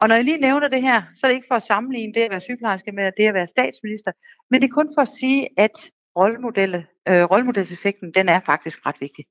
Og 0.00 0.08
når 0.08 0.14
jeg 0.14 0.24
lige 0.24 0.44
nævner 0.48 0.68
det 0.68 0.82
her, 0.82 1.02
så 1.14 1.26
er 1.26 1.28
det 1.28 1.34
ikke 1.34 1.50
for 1.50 1.54
at 1.54 1.62
sammenligne 1.62 2.14
det 2.14 2.20
at 2.20 2.30
være 2.30 2.40
sygeplejerske 2.40 2.92
med 2.92 3.12
det 3.16 3.26
at 3.28 3.34
være 3.34 3.46
statsminister, 3.46 4.12
men 4.50 4.60
det 4.60 4.68
er 4.68 4.74
kun 4.74 4.90
for 4.96 5.02
at 5.02 5.08
sige, 5.08 5.48
at 5.56 5.76
rollemodelle, 6.16 6.86
øh, 7.08 7.22
rollemodelseffekten, 7.22 8.12
den 8.14 8.28
er 8.28 8.40
faktisk 8.40 8.86
ret 8.86 9.00
vigtig. 9.00 9.24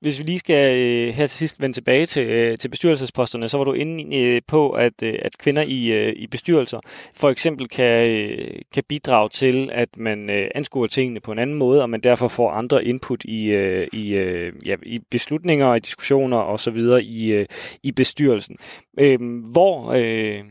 Hvis 0.00 0.18
vi 0.18 0.24
lige 0.24 0.38
skal 0.38 0.78
øh, 0.78 1.14
her 1.14 1.26
til 1.26 1.38
sidst 1.38 1.60
vende 1.60 1.76
tilbage 1.76 2.06
til, 2.06 2.26
øh, 2.26 2.58
til 2.58 2.68
bestyrelsesposterne, 2.68 3.48
så 3.48 3.56
var 3.56 3.64
du 3.64 3.72
inde 3.72 4.18
øh, 4.18 4.42
på, 4.46 4.70
at, 4.70 5.02
øh, 5.02 5.14
at 5.22 5.38
kvinder 5.38 5.62
i, 5.62 5.92
øh, 5.92 6.12
i 6.16 6.26
bestyrelser 6.26 6.80
for 7.14 7.30
eksempel 7.30 7.68
kan, 7.68 8.08
øh, 8.10 8.62
kan 8.74 8.82
bidrage 8.88 9.28
til, 9.28 9.70
at 9.72 9.96
man 9.96 10.30
øh, 10.30 10.50
anskuer 10.54 10.86
tingene 10.86 11.20
på 11.20 11.32
en 11.32 11.38
anden 11.38 11.56
måde, 11.56 11.82
og 11.82 11.90
man 11.90 12.00
derfor 12.00 12.28
får 12.28 12.50
andre 12.50 12.84
input 12.84 13.24
i, 13.24 13.46
øh, 13.52 13.88
i, 13.92 14.14
øh, 14.14 14.52
ja, 14.66 14.76
i 14.82 15.00
beslutninger 15.10 15.66
og 15.66 15.84
diskussioner 15.84 16.36
osv. 16.36 16.78
I, 17.02 17.32
øh, 17.32 17.46
i 17.82 17.92
bestyrelsen. 17.92 18.56
Øh, 19.00 19.18
hvor 19.52 19.92
øh, 19.92 20.44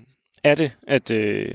er 0.44 0.56
det, 0.56 0.78
at, 0.88 1.12
øh, 1.12 1.54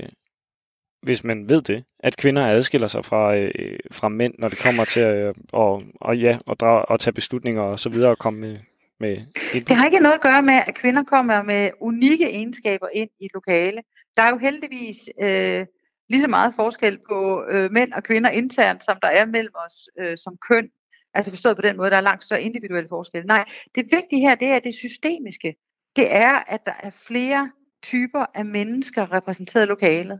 hvis 1.01 1.23
man 1.23 1.49
ved 1.49 1.61
det, 1.61 1.83
at 2.05 2.17
kvinder 2.17 2.47
adskiller 2.47 2.87
sig 2.87 3.05
fra, 3.05 3.35
øh, 3.35 3.79
fra 3.91 4.09
mænd, 4.09 4.33
når 4.39 4.47
det 4.47 4.59
kommer 4.59 4.85
til 4.85 4.99
at, 4.99 5.35
og, 5.53 5.83
og, 5.95 6.17
ja, 6.17 6.37
at, 6.51 6.59
drage, 6.59 6.85
at 6.93 6.99
tage 6.99 7.13
beslutninger 7.13 7.61
og 7.61 7.79
så 7.79 7.89
videre 7.89 8.11
og 8.11 8.17
komme 8.17 8.39
med, 8.39 8.57
med 8.99 9.17
Det 9.61 9.75
har 9.75 9.85
ikke 9.85 9.99
noget 9.99 10.15
at 10.15 10.21
gøre 10.21 10.41
med, 10.41 10.61
at 10.67 10.75
kvinder 10.75 11.03
kommer 11.03 11.43
med 11.43 11.71
unikke 11.79 12.25
egenskaber 12.31 12.87
ind 12.93 13.09
i 13.19 13.25
et 13.25 13.31
lokale. 13.33 13.81
Der 14.17 14.23
er 14.23 14.29
jo 14.29 14.37
heldigvis 14.37 14.97
øh, 15.21 15.65
lige 16.09 16.21
så 16.21 16.27
meget 16.27 16.53
forskel 16.55 16.99
på 17.09 17.45
øh, 17.49 17.71
mænd 17.71 17.93
og 17.93 18.03
kvinder 18.03 18.29
internt, 18.29 18.83
som 18.83 18.97
der 19.01 19.07
er 19.07 19.25
mellem 19.25 19.53
os 19.65 19.89
øh, 19.99 20.17
som 20.17 20.37
køn. 20.49 20.69
Altså 21.13 21.31
forstået 21.31 21.55
på 21.55 21.61
den 21.61 21.77
måde, 21.77 21.89
der 21.89 21.97
er 21.97 22.01
langt 22.01 22.23
større 22.23 22.41
individuelle 22.41 22.89
forskelle. 22.89 23.27
Nej, 23.27 23.45
det 23.75 23.85
vigtige 23.91 24.21
her, 24.21 24.35
det 24.35 24.47
er 24.47 24.59
det 24.59 24.75
systemiske. 24.75 25.55
Det 25.95 26.15
er, 26.15 26.33
at 26.47 26.65
der 26.65 26.73
er 26.79 26.89
flere 27.07 27.51
typer 27.91 28.25
af 28.33 28.45
mennesker 28.45 29.13
repræsenteret 29.13 29.63
i 29.63 29.67
lokalet. 29.67 30.19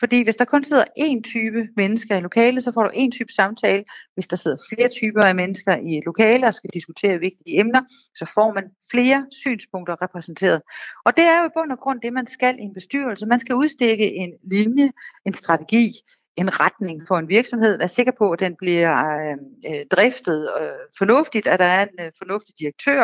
Fordi 0.00 0.22
hvis 0.24 0.36
der 0.36 0.44
kun 0.44 0.64
sidder 0.64 0.84
én 0.98 1.22
type 1.22 1.68
mennesker 1.76 2.16
i 2.16 2.20
lokalet, 2.20 2.64
så 2.64 2.72
får 2.72 2.82
du 2.82 2.90
én 2.90 3.10
type 3.10 3.32
samtale. 3.32 3.84
Hvis 4.14 4.28
der 4.28 4.36
sidder 4.36 4.56
flere 4.70 4.88
typer 4.88 5.22
af 5.22 5.34
mennesker 5.34 5.76
i 5.76 5.98
et 5.98 6.04
lokale 6.04 6.46
og 6.46 6.54
skal 6.54 6.70
diskutere 6.74 7.18
vigtige 7.18 7.60
emner, 7.60 7.82
så 8.14 8.30
får 8.34 8.54
man 8.54 8.64
flere 8.90 9.26
synspunkter 9.42 10.02
repræsenteret. 10.02 10.62
Og 11.04 11.16
det 11.16 11.24
er 11.24 11.38
jo 11.40 11.46
i 11.46 11.54
bund 11.56 11.72
og 11.72 11.78
grund 11.78 12.00
det, 12.00 12.12
man 12.12 12.26
skal 12.26 12.58
i 12.58 12.62
en 12.62 12.74
bestyrelse. 12.74 13.26
Man 13.26 13.40
skal 13.40 13.54
udstikke 13.54 14.14
en 14.14 14.32
linje, 14.42 14.90
en 15.26 15.34
strategi, 15.34 15.92
en 16.36 16.60
retning 16.60 17.02
for 17.08 17.16
en 17.18 17.28
virksomhed, 17.28 17.78
være 17.78 17.88
sikker 17.88 18.12
på, 18.18 18.30
at 18.30 18.40
den 18.40 18.56
bliver 18.56 18.92
øh, 19.16 19.36
øh, 19.70 19.86
driftet 19.90 20.50
øh, 20.60 20.68
fornuftigt, 20.98 21.46
at 21.46 21.58
der 21.58 21.64
er 21.64 21.82
en 21.82 22.04
øh, 22.04 22.12
fornuftig 22.18 22.54
direktør, 22.58 23.02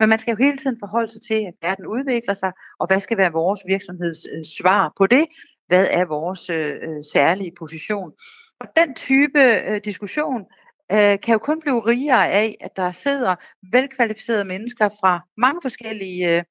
men 0.00 0.08
man 0.08 0.18
skal 0.18 0.32
jo 0.32 0.44
hele 0.44 0.56
tiden 0.56 0.76
forholde 0.80 1.12
sig 1.12 1.22
til, 1.22 1.34
at 1.34 1.54
verden 1.62 1.86
udvikler 1.86 2.34
sig, 2.34 2.52
og 2.78 2.86
hvad 2.86 3.00
skal 3.00 3.16
være 3.16 3.32
vores 3.32 3.60
virksomheds 3.68 4.18
øh, 4.32 4.44
svar 4.44 4.92
på 4.98 5.06
det? 5.06 5.26
Hvad 5.66 5.86
er 5.90 6.04
vores 6.04 6.50
øh, 6.50 6.76
øh, 6.82 7.04
særlige 7.12 7.52
position? 7.58 8.12
Og 8.60 8.66
den 8.76 8.94
type 8.94 9.40
øh, 9.40 9.80
diskussion 9.84 10.46
øh, 10.92 11.20
kan 11.20 11.32
jo 11.32 11.38
kun 11.38 11.60
blive 11.60 11.86
rigere 11.86 12.30
af, 12.30 12.56
at 12.60 12.76
der 12.76 12.92
sidder 12.92 13.34
velkvalificerede 13.72 14.44
mennesker 14.44 14.88
fra 14.88 15.20
mange 15.36 15.60
forskellige 15.62 16.36
øh, 16.36 16.42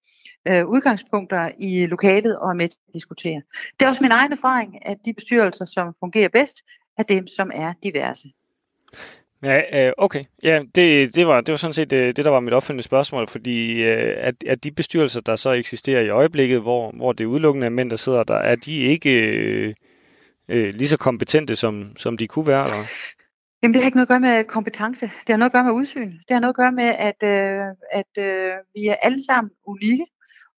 øh, 0.47 0.65
udgangspunkter 0.65 1.51
i 1.59 1.85
lokalet 1.85 2.37
og 2.37 2.49
er 2.49 2.53
med 2.53 2.67
til 2.67 2.79
at 2.87 2.93
diskutere. 2.93 3.41
Det 3.79 3.85
er 3.85 3.89
også 3.89 4.03
min 4.03 4.11
egen 4.11 4.31
erfaring, 4.31 4.87
at 4.87 4.97
de 5.05 5.13
bestyrelser, 5.13 5.65
som 5.65 5.95
fungerer 5.99 6.29
bedst, 6.29 6.57
er 6.97 7.03
dem, 7.03 7.27
som 7.27 7.51
er 7.53 7.73
diverse. 7.83 8.27
Ja, 9.43 9.87
øh, 9.87 9.93
okay. 9.97 10.23
Ja, 10.43 10.63
det, 10.75 11.15
det, 11.15 11.27
var, 11.27 11.41
det 11.41 11.51
var 11.51 11.57
sådan 11.57 11.73
set 11.73 11.91
det, 11.91 12.17
det, 12.17 12.25
der 12.25 12.31
var 12.31 12.39
mit 12.39 12.53
opfølgende 12.53 12.83
spørgsmål, 12.83 13.27
fordi 13.27 13.83
øh, 13.83 14.15
at, 14.17 14.35
at 14.47 14.63
de 14.63 14.71
bestyrelser, 14.71 15.21
der 15.21 15.35
så 15.35 15.51
eksisterer 15.51 16.01
i 16.01 16.09
øjeblikket, 16.09 16.61
hvor, 16.61 16.91
hvor 16.91 17.11
det 17.11 17.25
udelukkende 17.25 17.65
er 17.65 17.71
mænd, 17.71 17.89
der 17.89 17.95
sidder 17.95 18.23
der, 18.23 18.35
er 18.35 18.55
de 18.55 18.77
ikke 18.77 19.21
øh, 19.21 19.73
øh, 20.49 20.73
lige 20.73 20.87
så 20.87 20.97
kompetente, 20.97 21.55
som, 21.55 21.95
som 21.97 22.17
de 22.17 22.27
kunne 22.27 22.47
være? 22.47 22.63
Eller? 22.63 22.77
Jamen, 23.63 23.73
det 23.73 23.81
har 23.81 23.85
ikke 23.85 23.97
noget 23.97 24.05
at 24.05 24.07
gøre 24.07 24.19
med 24.19 24.43
kompetence. 24.43 25.05
Det 25.05 25.29
har 25.29 25.37
noget 25.37 25.49
at 25.49 25.53
gøre 25.53 25.63
med 25.63 25.71
udsyn. 25.71 26.11
Det 26.11 26.31
har 26.31 26.39
noget 26.39 26.53
at 26.53 26.55
gøre 26.55 26.71
med, 26.71 26.89
at, 27.09 27.19
øh, 27.23 27.65
at 27.91 28.11
øh, 28.17 28.53
vi 28.75 28.87
er 28.87 28.95
alle 28.95 29.25
sammen 29.25 29.51
unikke. 29.67 30.05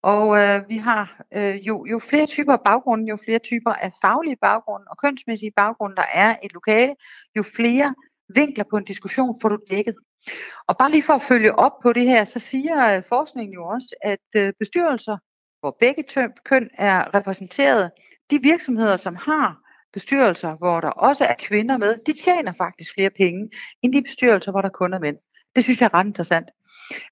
Og 0.02 0.38
øh, 0.38 0.68
vi 0.68 0.76
har 0.76 1.22
øh, 1.34 1.66
jo, 1.66 1.86
jo 1.86 1.98
flere 1.98 2.26
typer 2.26 2.52
af 2.52 2.60
baggrunde, 2.64 3.08
jo 3.08 3.18
flere 3.24 3.38
typer 3.38 3.72
af 3.72 3.90
faglige 4.02 4.36
baggrunde 4.40 4.86
og 4.90 4.98
kønsmæssige 4.98 5.52
baggrunde, 5.56 5.96
der 5.96 6.08
er 6.14 6.30
i 6.42 6.46
et 6.46 6.52
lokale, 6.52 6.94
jo 7.36 7.42
flere 7.56 7.94
vinkler 8.34 8.64
på 8.70 8.76
en 8.76 8.84
diskussion 8.84 9.40
får 9.42 9.48
du 9.48 9.58
dækket. 9.70 9.94
Og 10.68 10.76
bare 10.78 10.90
lige 10.90 11.02
for 11.02 11.12
at 11.12 11.22
følge 11.22 11.54
op 11.54 11.72
på 11.82 11.92
det 11.92 12.02
her, 12.02 12.24
så 12.24 12.38
siger 12.38 12.96
øh, 12.96 13.02
forskningen 13.08 13.54
jo 13.54 13.66
også, 13.66 13.96
at 14.02 14.26
øh, 14.36 14.52
bestyrelser, 14.58 15.16
hvor 15.60 15.76
begge 15.80 16.04
køn 16.44 16.70
er 16.78 17.14
repræsenteret, 17.14 17.90
de 18.30 18.42
virksomheder, 18.42 18.96
som 18.96 19.16
har 19.16 19.64
bestyrelser, 19.92 20.56
hvor 20.56 20.80
der 20.80 20.90
også 20.90 21.24
er 21.24 21.34
kvinder 21.38 21.78
med, 21.78 21.96
de 22.06 22.12
tjener 22.12 22.52
faktisk 22.52 22.94
flere 22.94 23.10
penge, 23.10 23.50
end 23.82 23.92
de 23.92 24.02
bestyrelser, 24.02 24.50
hvor 24.50 24.60
der 24.60 24.68
kun 24.68 24.94
er 24.94 24.98
mænd. 24.98 25.16
Det 25.56 25.64
synes 25.64 25.80
jeg 25.80 25.86
er 25.86 25.94
ret 25.94 26.06
interessant. 26.06 26.48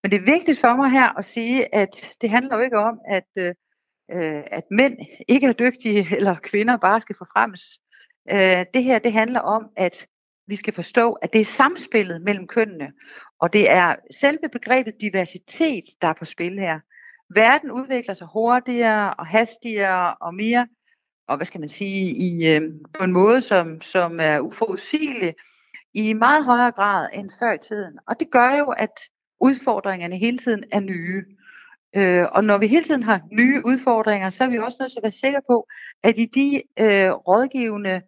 Men 0.02 0.10
det 0.10 0.16
er 0.18 0.32
vigtigt 0.34 0.60
for 0.60 0.74
mig 0.76 0.90
her 0.90 1.18
at 1.18 1.24
sige, 1.24 1.74
at 1.74 2.16
det 2.20 2.30
handler 2.30 2.56
jo 2.56 2.62
ikke 2.62 2.78
om, 2.78 2.98
at, 3.08 3.28
øh, 3.36 3.54
øh 4.12 4.42
at 4.46 4.64
mænd 4.70 4.96
ikke 5.28 5.46
er 5.46 5.52
dygtige, 5.52 6.06
eller 6.16 6.36
kvinder 6.42 6.76
bare 6.76 7.00
skal 7.00 7.16
forfremmes. 7.18 7.62
Øh, 8.30 8.64
det 8.74 8.84
her, 8.84 8.98
det 8.98 9.12
handler 9.12 9.40
om, 9.40 9.70
at 9.76 10.06
vi 10.46 10.56
skal 10.56 10.74
forstå, 10.74 11.12
at 11.12 11.32
det 11.32 11.40
er 11.40 11.44
samspillet 11.44 12.22
mellem 12.22 12.46
kønnene, 12.46 12.92
og 13.40 13.52
det 13.52 13.70
er 13.70 13.96
selve 14.10 14.48
begrebet 14.52 14.94
diversitet, 15.00 15.84
der 16.02 16.08
er 16.08 16.12
på 16.12 16.24
spil 16.24 16.58
her. 16.58 16.80
Verden 17.34 17.70
udvikler 17.70 18.14
sig 18.14 18.26
hurtigere 18.32 19.14
og 19.14 19.26
hastigere 19.26 20.14
og 20.14 20.34
mere, 20.34 20.68
og 21.28 21.36
hvad 21.36 21.46
skal 21.46 21.60
man 21.60 21.68
sige, 21.68 22.10
i, 22.10 22.46
øh, 22.46 22.62
på 22.98 23.04
en 23.04 23.12
måde, 23.12 23.40
som, 23.40 23.80
som 23.80 24.20
er 24.20 24.40
uforudsigelig, 24.40 25.34
i 25.94 26.12
meget 26.12 26.44
højere 26.44 26.72
grad 26.72 27.08
end 27.12 27.30
før 27.38 27.52
i 27.52 27.58
tiden. 27.58 27.98
Og 28.06 28.20
det 28.20 28.30
gør 28.30 28.56
jo, 28.56 28.70
at 28.70 29.00
udfordringerne 29.40 30.16
hele 30.16 30.38
tiden 30.38 30.64
er 30.72 30.80
nye. 30.80 31.24
Øh, 31.96 32.26
og 32.32 32.44
når 32.44 32.58
vi 32.58 32.66
hele 32.66 32.84
tiden 32.84 33.02
har 33.02 33.20
nye 33.32 33.62
udfordringer, 33.64 34.30
så 34.30 34.44
er 34.44 34.48
vi 34.48 34.58
også 34.58 34.76
nødt 34.80 34.92
til 34.92 34.98
at 34.98 35.02
være 35.02 35.12
sikre 35.12 35.42
på, 35.46 35.68
at 36.02 36.18
i 36.18 36.24
de 36.24 36.62
øh, 36.78 37.10
rådgivende 37.10 38.02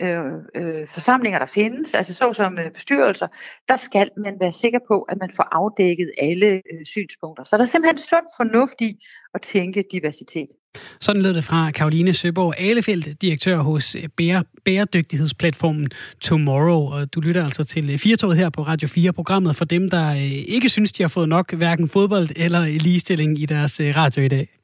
øh, 0.00 0.32
øh, 0.54 0.88
forsamlinger, 0.88 1.38
der 1.38 1.46
findes, 1.46 1.94
altså 1.94 2.14
såsom 2.14 2.58
øh, 2.58 2.72
bestyrelser, 2.72 3.26
der 3.68 3.76
skal 3.76 4.10
man 4.16 4.36
være 4.40 4.52
sikker 4.52 4.78
på, 4.88 5.02
at 5.02 5.18
man 5.20 5.30
får 5.36 5.48
afdækket 5.52 6.10
alle 6.18 6.46
øh, 6.46 6.84
synspunkter. 6.84 7.44
Så 7.44 7.56
der 7.56 7.62
er 7.62 7.66
simpelthen 7.66 7.98
sund 7.98 8.26
fornuft 8.36 8.80
i 8.80 9.04
at 9.34 9.42
tænke 9.42 9.84
diversitet. 9.92 10.48
Sådan 11.00 11.22
lød 11.22 11.34
det 11.34 11.44
fra 11.44 11.70
Karoline 11.70 12.12
Søborg 12.12 12.54
Alefeldt, 12.58 13.22
direktør 13.22 13.56
hos 13.56 13.94
øh, 13.94 14.08
bære, 14.16 14.44
bæredygtighedsplatformen 14.64 15.88
Tomorrow. 16.20 16.92
Og 16.92 17.14
du 17.14 17.20
lytter 17.20 17.44
altså 17.44 17.64
til 17.64 17.90
øh, 17.90 17.98
Firtoget 17.98 18.36
her 18.36 18.50
på 18.50 18.62
Radio 18.62 18.88
4, 18.88 19.12
programmet 19.12 19.56
for 19.56 19.64
dem, 19.64 19.90
der 19.90 20.10
øh, 20.10 20.32
ikke 20.32 20.68
synes, 20.68 20.92
de 20.92 21.02
har 21.02 21.08
fået 21.08 21.28
nok 21.28 21.52
hverken 21.52 21.88
fodbold 21.88 22.28
eller 22.36 22.66
ligestilling 22.66 23.38
i 23.38 23.46
deres 23.46 23.80
øh, 23.80 23.96
radio 23.96 24.22
i 24.22 24.28
dag. 24.28 24.55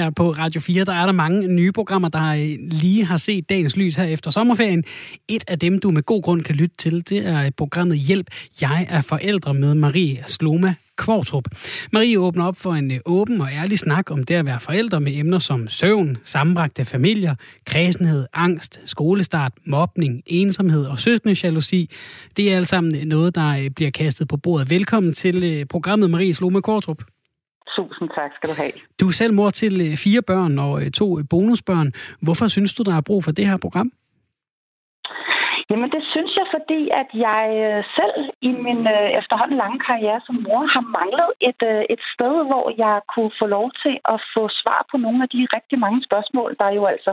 Her 0.00 0.10
på 0.10 0.30
Radio 0.30 0.60
4, 0.60 0.84
der 0.84 0.92
er 0.92 1.06
der 1.06 1.12
mange 1.12 1.48
nye 1.48 1.72
programmer, 1.72 2.08
der 2.08 2.26
øh, 2.26 2.56
lige 2.60 3.04
har 3.04 3.16
set 3.16 3.48
dagens 3.48 3.76
lys 3.76 3.94
her 3.94 4.04
efter 4.04 4.30
sommerferien. 4.30 4.84
Et 5.28 5.44
af 5.48 5.58
dem, 5.58 5.78
du 5.78 5.90
med 5.90 6.02
god 6.02 6.22
grund 6.22 6.42
kan 6.42 6.54
lytte 6.54 6.76
til, 6.76 7.08
det 7.08 7.26
er 7.26 7.50
programmet 7.56 7.98
Hjælp, 7.98 8.26
jeg 8.60 8.86
er 8.90 9.02
forældre 9.02 9.54
med 9.54 9.74
Marie 9.74 10.24
Sloma 10.26 10.74
Kvartrup. 10.96 11.44
Marie 11.92 12.18
åbner 12.18 12.44
op 12.44 12.56
for 12.56 12.72
en 12.72 12.90
øh, 12.90 12.98
åben 13.06 13.40
og 13.40 13.48
ærlig 13.52 13.78
snak 13.78 14.10
om 14.10 14.24
det 14.24 14.34
at 14.34 14.46
være 14.46 14.60
forældre 14.60 15.00
med 15.00 15.12
emner 15.18 15.38
som 15.38 15.68
søvn, 15.68 16.16
sammenbragte 16.24 16.84
familier, 16.84 17.34
kredsenhed, 17.64 18.26
angst, 18.32 18.80
skolestart, 18.84 19.52
mobning, 19.66 20.22
ensomhed 20.26 20.86
og 20.86 20.98
søskende 20.98 21.36
jalousi. 21.42 21.90
Det 22.36 22.52
er 22.52 22.56
alt 22.56 22.68
sammen 22.68 23.08
noget, 23.08 23.34
der 23.34 23.48
øh, 23.48 23.70
bliver 23.70 23.90
kastet 23.90 24.28
på 24.28 24.36
bordet. 24.36 24.70
Velkommen 24.70 25.12
til 25.12 25.66
programmet 25.68 26.10
Marie 26.10 26.34
Sloma 26.34 26.60
Kvartrup. 26.60 27.02
Tusind 27.80 28.08
tak 28.18 28.30
skal 28.36 28.46
du 28.50 28.56
have. 28.62 28.72
Du 29.00 29.04
er 29.10 29.16
selv 29.20 29.32
mor 29.40 29.50
til 29.50 29.74
øh, 29.86 29.92
fire 30.04 30.22
børn 30.30 30.52
og 30.64 30.72
øh, 30.80 30.90
to 31.00 31.06
øh, 31.18 31.24
bonusbørn. 31.30 31.88
Hvorfor 32.24 32.46
synes 32.56 32.74
du, 32.74 32.82
der 32.88 32.94
er 32.96 33.08
brug 33.08 33.20
for 33.24 33.32
det 33.38 33.46
her 33.50 33.58
program? 33.66 33.88
Jamen 35.70 35.90
det 35.96 36.02
synes 36.12 36.32
jeg, 36.40 36.46
fordi 36.56 36.80
at 37.02 37.10
jeg 37.26 37.44
selv 37.98 38.16
i 38.48 38.52
min 38.66 38.80
efterhånden 39.20 39.56
lange 39.62 39.78
karriere 39.88 40.20
som 40.26 40.36
mor 40.46 40.62
har 40.74 40.84
manglet 40.98 41.30
et, 41.48 41.62
et 41.94 42.02
sted, 42.14 42.34
hvor 42.50 42.66
jeg 42.84 42.94
kunne 43.12 43.32
få 43.40 43.46
lov 43.56 43.66
til 43.82 43.94
at 44.14 44.18
få 44.34 44.42
svar 44.60 44.80
på 44.90 44.96
nogle 45.04 45.18
af 45.24 45.28
de 45.34 45.40
rigtig 45.56 45.78
mange 45.84 46.00
spørgsmål, 46.08 46.50
der 46.60 46.68
jo 46.78 46.82
altså 46.94 47.12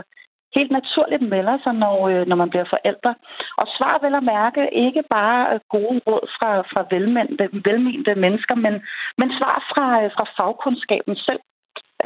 helt 0.56 0.70
naturligt 0.70 1.22
melder 1.34 1.58
sig, 1.64 1.74
når, 1.84 2.08
øh, 2.08 2.26
når 2.26 2.36
man 2.36 2.50
bliver 2.50 2.64
forældre. 2.74 3.14
Og 3.60 3.66
svar 3.76 3.94
vel 4.02 4.14
at 4.14 4.28
mærke 4.36 4.62
ikke 4.84 5.02
bare 5.10 5.54
øh, 5.54 5.60
gode 5.74 6.00
råd 6.06 6.24
fra, 6.36 6.50
fra 6.72 6.80
velmente, 6.90 7.44
øh, 7.44 7.64
velmente 7.68 8.14
mennesker, 8.14 8.54
men, 8.54 8.74
men 9.18 9.28
svar 9.38 9.56
fra, 9.72 9.86
øh, 10.02 10.10
fra 10.16 10.24
fagkundskaben 10.36 11.16
selv. 11.16 11.40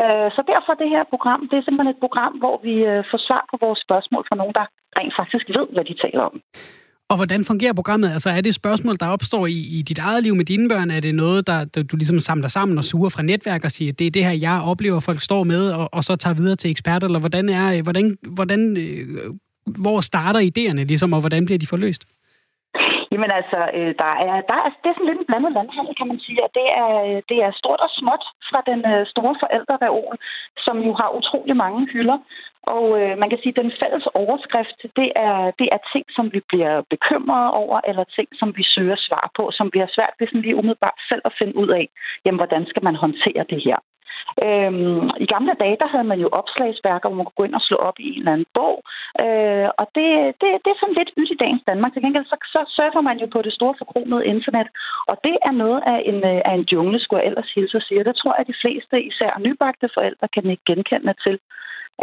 Øh, 0.02 0.28
så 0.34 0.40
derfor 0.52 0.72
det 0.74 0.88
her 0.94 1.04
program, 1.12 1.48
det 1.48 1.56
er 1.58 1.64
simpelthen 1.64 1.94
et 1.94 2.04
program, 2.04 2.34
hvor 2.42 2.56
vi 2.66 2.74
får 3.10 3.20
svar 3.28 3.44
på 3.50 3.56
vores 3.64 3.80
spørgsmål 3.86 4.24
fra 4.28 4.36
nogen, 4.36 4.54
der 4.58 4.66
rent 4.98 5.14
faktisk 5.20 5.46
ved, 5.48 5.66
hvad 5.74 5.84
de 5.84 5.94
taler 6.04 6.24
om. 6.30 6.36
Og 7.08 7.16
hvordan 7.16 7.44
fungerer 7.44 7.72
programmet? 7.72 8.10
Altså 8.10 8.30
er 8.30 8.40
det 8.40 8.48
et 8.48 8.54
spørgsmål, 8.54 8.96
der 9.00 9.06
opstår 9.06 9.46
i, 9.46 9.52
i 9.52 9.82
dit 9.82 9.98
eget 9.98 10.22
liv 10.22 10.34
med 10.34 10.44
dine 10.44 10.68
børn? 10.68 10.90
Er 10.90 11.00
det 11.00 11.14
noget, 11.14 11.46
der, 11.46 11.64
der 11.64 11.82
du 11.82 11.96
ligesom 11.96 12.20
samler 12.20 12.48
sammen 12.48 12.78
og 12.78 12.84
suger 12.84 13.08
fra 13.08 13.22
netværk 13.22 13.64
og 13.64 13.70
siger, 13.72 13.92
det 13.92 14.06
er 14.06 14.10
det 14.10 14.24
her, 14.24 14.32
jeg 14.32 14.60
oplever, 14.60 15.00
folk 15.00 15.20
står 15.20 15.44
med, 15.44 15.70
og, 15.70 15.94
og 15.94 16.04
så 16.04 16.16
tager 16.16 16.34
videre 16.34 16.56
til 16.56 16.70
eksperter? 16.70 17.06
Eller 17.06 17.18
hvordan, 17.18 17.48
er, 17.48 17.76
øh, 17.76 17.82
hvordan, 17.82 18.18
hvordan 18.22 18.76
øh, 18.76 19.34
hvor 19.66 20.00
starter 20.00 20.40
idéerne 20.40 20.84
ligesom, 20.84 21.12
og 21.12 21.20
hvordan 21.20 21.44
bliver 21.44 21.58
de 21.58 21.66
forløst? 21.66 22.04
Jamen 23.12 23.30
altså, 23.38 23.58
øh, 23.76 23.92
der 24.02 24.12
er, 24.26 24.36
der 24.50 24.56
er, 24.64 24.70
det 24.82 24.88
er 24.88 24.96
sådan 24.96 25.10
lidt 25.10 25.20
en 25.20 25.28
blandet 25.30 25.52
landhandel, 25.52 25.94
kan 25.96 26.08
man 26.12 26.20
sige, 26.26 26.44
og 26.46 26.50
det 26.58 26.66
er, 26.82 26.92
øh, 27.06 27.18
det 27.30 27.38
er 27.46 27.58
stort 27.60 27.80
og 27.86 27.90
småt 27.98 28.24
fra 28.50 28.60
den 28.70 28.80
øh, 28.92 29.06
store 29.12 29.34
forældrereol, 29.42 30.16
som 30.64 30.76
jo 30.86 30.92
har 31.00 31.16
utrolig 31.18 31.56
mange 31.64 31.80
hylder. 31.92 32.18
Og 32.74 32.84
øh, 33.00 33.18
man 33.18 33.30
kan 33.30 33.38
sige, 33.38 33.54
at 33.54 33.62
den 33.62 33.72
fælles 33.80 34.06
overskrift, 34.22 34.78
det 35.00 35.08
er, 35.26 35.38
det 35.60 35.68
er 35.74 35.80
ting, 35.92 36.06
som 36.16 36.26
vi 36.34 36.40
bliver 36.50 36.74
bekymrede 36.94 37.50
over, 37.62 37.80
eller 37.88 38.04
ting, 38.16 38.28
som 38.40 38.48
vi 38.58 38.64
søger 38.74 38.96
svar 39.08 39.30
på, 39.36 39.50
som 39.58 39.70
vi 39.72 39.78
har 39.78 39.90
svært 39.96 40.14
ved 40.18 40.26
sådan 40.26 40.44
lige 40.46 40.58
umiddelbart 40.60 40.98
selv 41.08 41.22
at 41.24 41.36
finde 41.38 41.56
ud 41.62 41.68
af, 41.68 41.84
jamen, 42.24 42.40
hvordan 42.40 42.66
skal 42.66 42.84
man 42.84 42.96
håndtere 43.04 43.44
det 43.52 43.60
her. 43.66 43.78
Øhm, 44.46 45.10
I 45.24 45.26
gamle 45.34 45.54
dage, 45.62 45.80
der 45.82 45.88
havde 45.94 46.08
man 46.12 46.20
jo 46.24 46.28
opslagsværker, 46.40 47.08
hvor 47.08 47.18
man 47.18 47.26
kunne 47.26 47.40
gå 47.40 47.44
ind 47.44 47.58
og 47.60 47.66
slå 47.68 47.76
op 47.88 47.98
i 47.98 48.08
en 48.12 48.18
eller 48.18 48.32
anden 48.32 48.52
bog. 48.58 48.76
Øh, 49.24 49.68
og 49.80 49.86
det, 49.96 50.08
det, 50.40 50.48
det 50.64 50.70
er 50.70 50.80
sådan 50.80 50.98
lidt 50.98 51.12
nyt 51.18 51.30
i 51.34 51.40
dagens 51.42 51.64
Danmark. 51.70 51.92
Til 51.92 52.02
gengæld 52.02 52.26
så, 52.32 52.36
så 52.54 52.60
surfer 52.76 53.02
man 53.08 53.18
jo 53.22 53.26
på 53.34 53.42
det 53.42 53.52
store 53.58 53.74
forkromede 53.80 54.26
internet. 54.34 54.68
Og 55.10 55.16
det 55.26 55.36
er 55.48 55.54
noget 55.62 55.80
af 55.92 55.98
en, 56.10 56.18
øh, 56.32 56.40
af 56.48 56.54
en 56.58 56.68
jungle, 56.72 56.98
skulle 57.00 57.20
jeg 57.20 57.28
ellers 57.28 57.52
hilse 57.54 57.76
og 57.76 57.82
sige. 57.82 58.04
Det 58.04 58.16
tror 58.16 58.32
jeg, 58.34 58.40
at 58.40 58.50
de 58.52 58.60
fleste, 58.62 58.96
især 59.10 59.32
nybagte 59.46 59.88
forældre, 59.96 60.28
kan 60.34 60.50
ikke 60.50 60.68
genkende 60.70 61.14
til 61.26 61.38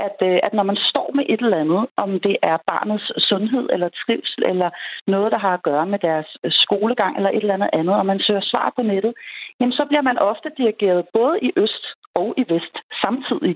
at, 0.05 0.17
øh, 0.30 0.39
at 0.43 0.53
når 0.53 0.63
man 0.63 0.78
står 0.89 1.11
med 1.17 1.26
et 1.30 1.41
eller 1.41 1.63
andet, 1.63 1.82
om 2.03 2.09
det 2.20 2.36
er 2.51 2.57
barnets 2.72 3.07
sundhed 3.30 3.65
eller 3.74 3.89
trivsel, 3.89 4.43
eller 4.51 4.70
noget, 5.07 5.32
der 5.32 5.38
har 5.38 5.53
at 5.53 5.63
gøre 5.63 5.86
med 5.86 5.99
deres 5.99 6.30
øh, 6.43 6.51
skolegang 6.51 7.17
eller 7.17 7.30
et 7.30 7.43
eller 7.43 7.53
andet 7.53 7.70
andet, 7.74 7.95
og 7.95 8.05
man 8.05 8.20
søger 8.20 8.41
svar 8.51 8.74
på 8.76 8.82
nettet, 8.82 9.13
jamen 9.59 9.74
så 9.74 9.86
bliver 9.86 10.01
man 10.01 10.17
ofte 10.17 10.49
dirigeret 10.57 11.05
både 11.13 11.36
i 11.41 11.51
øst 11.55 11.86
og 12.20 12.28
i 12.41 12.43
vest 12.53 12.76
samtidig. 13.03 13.53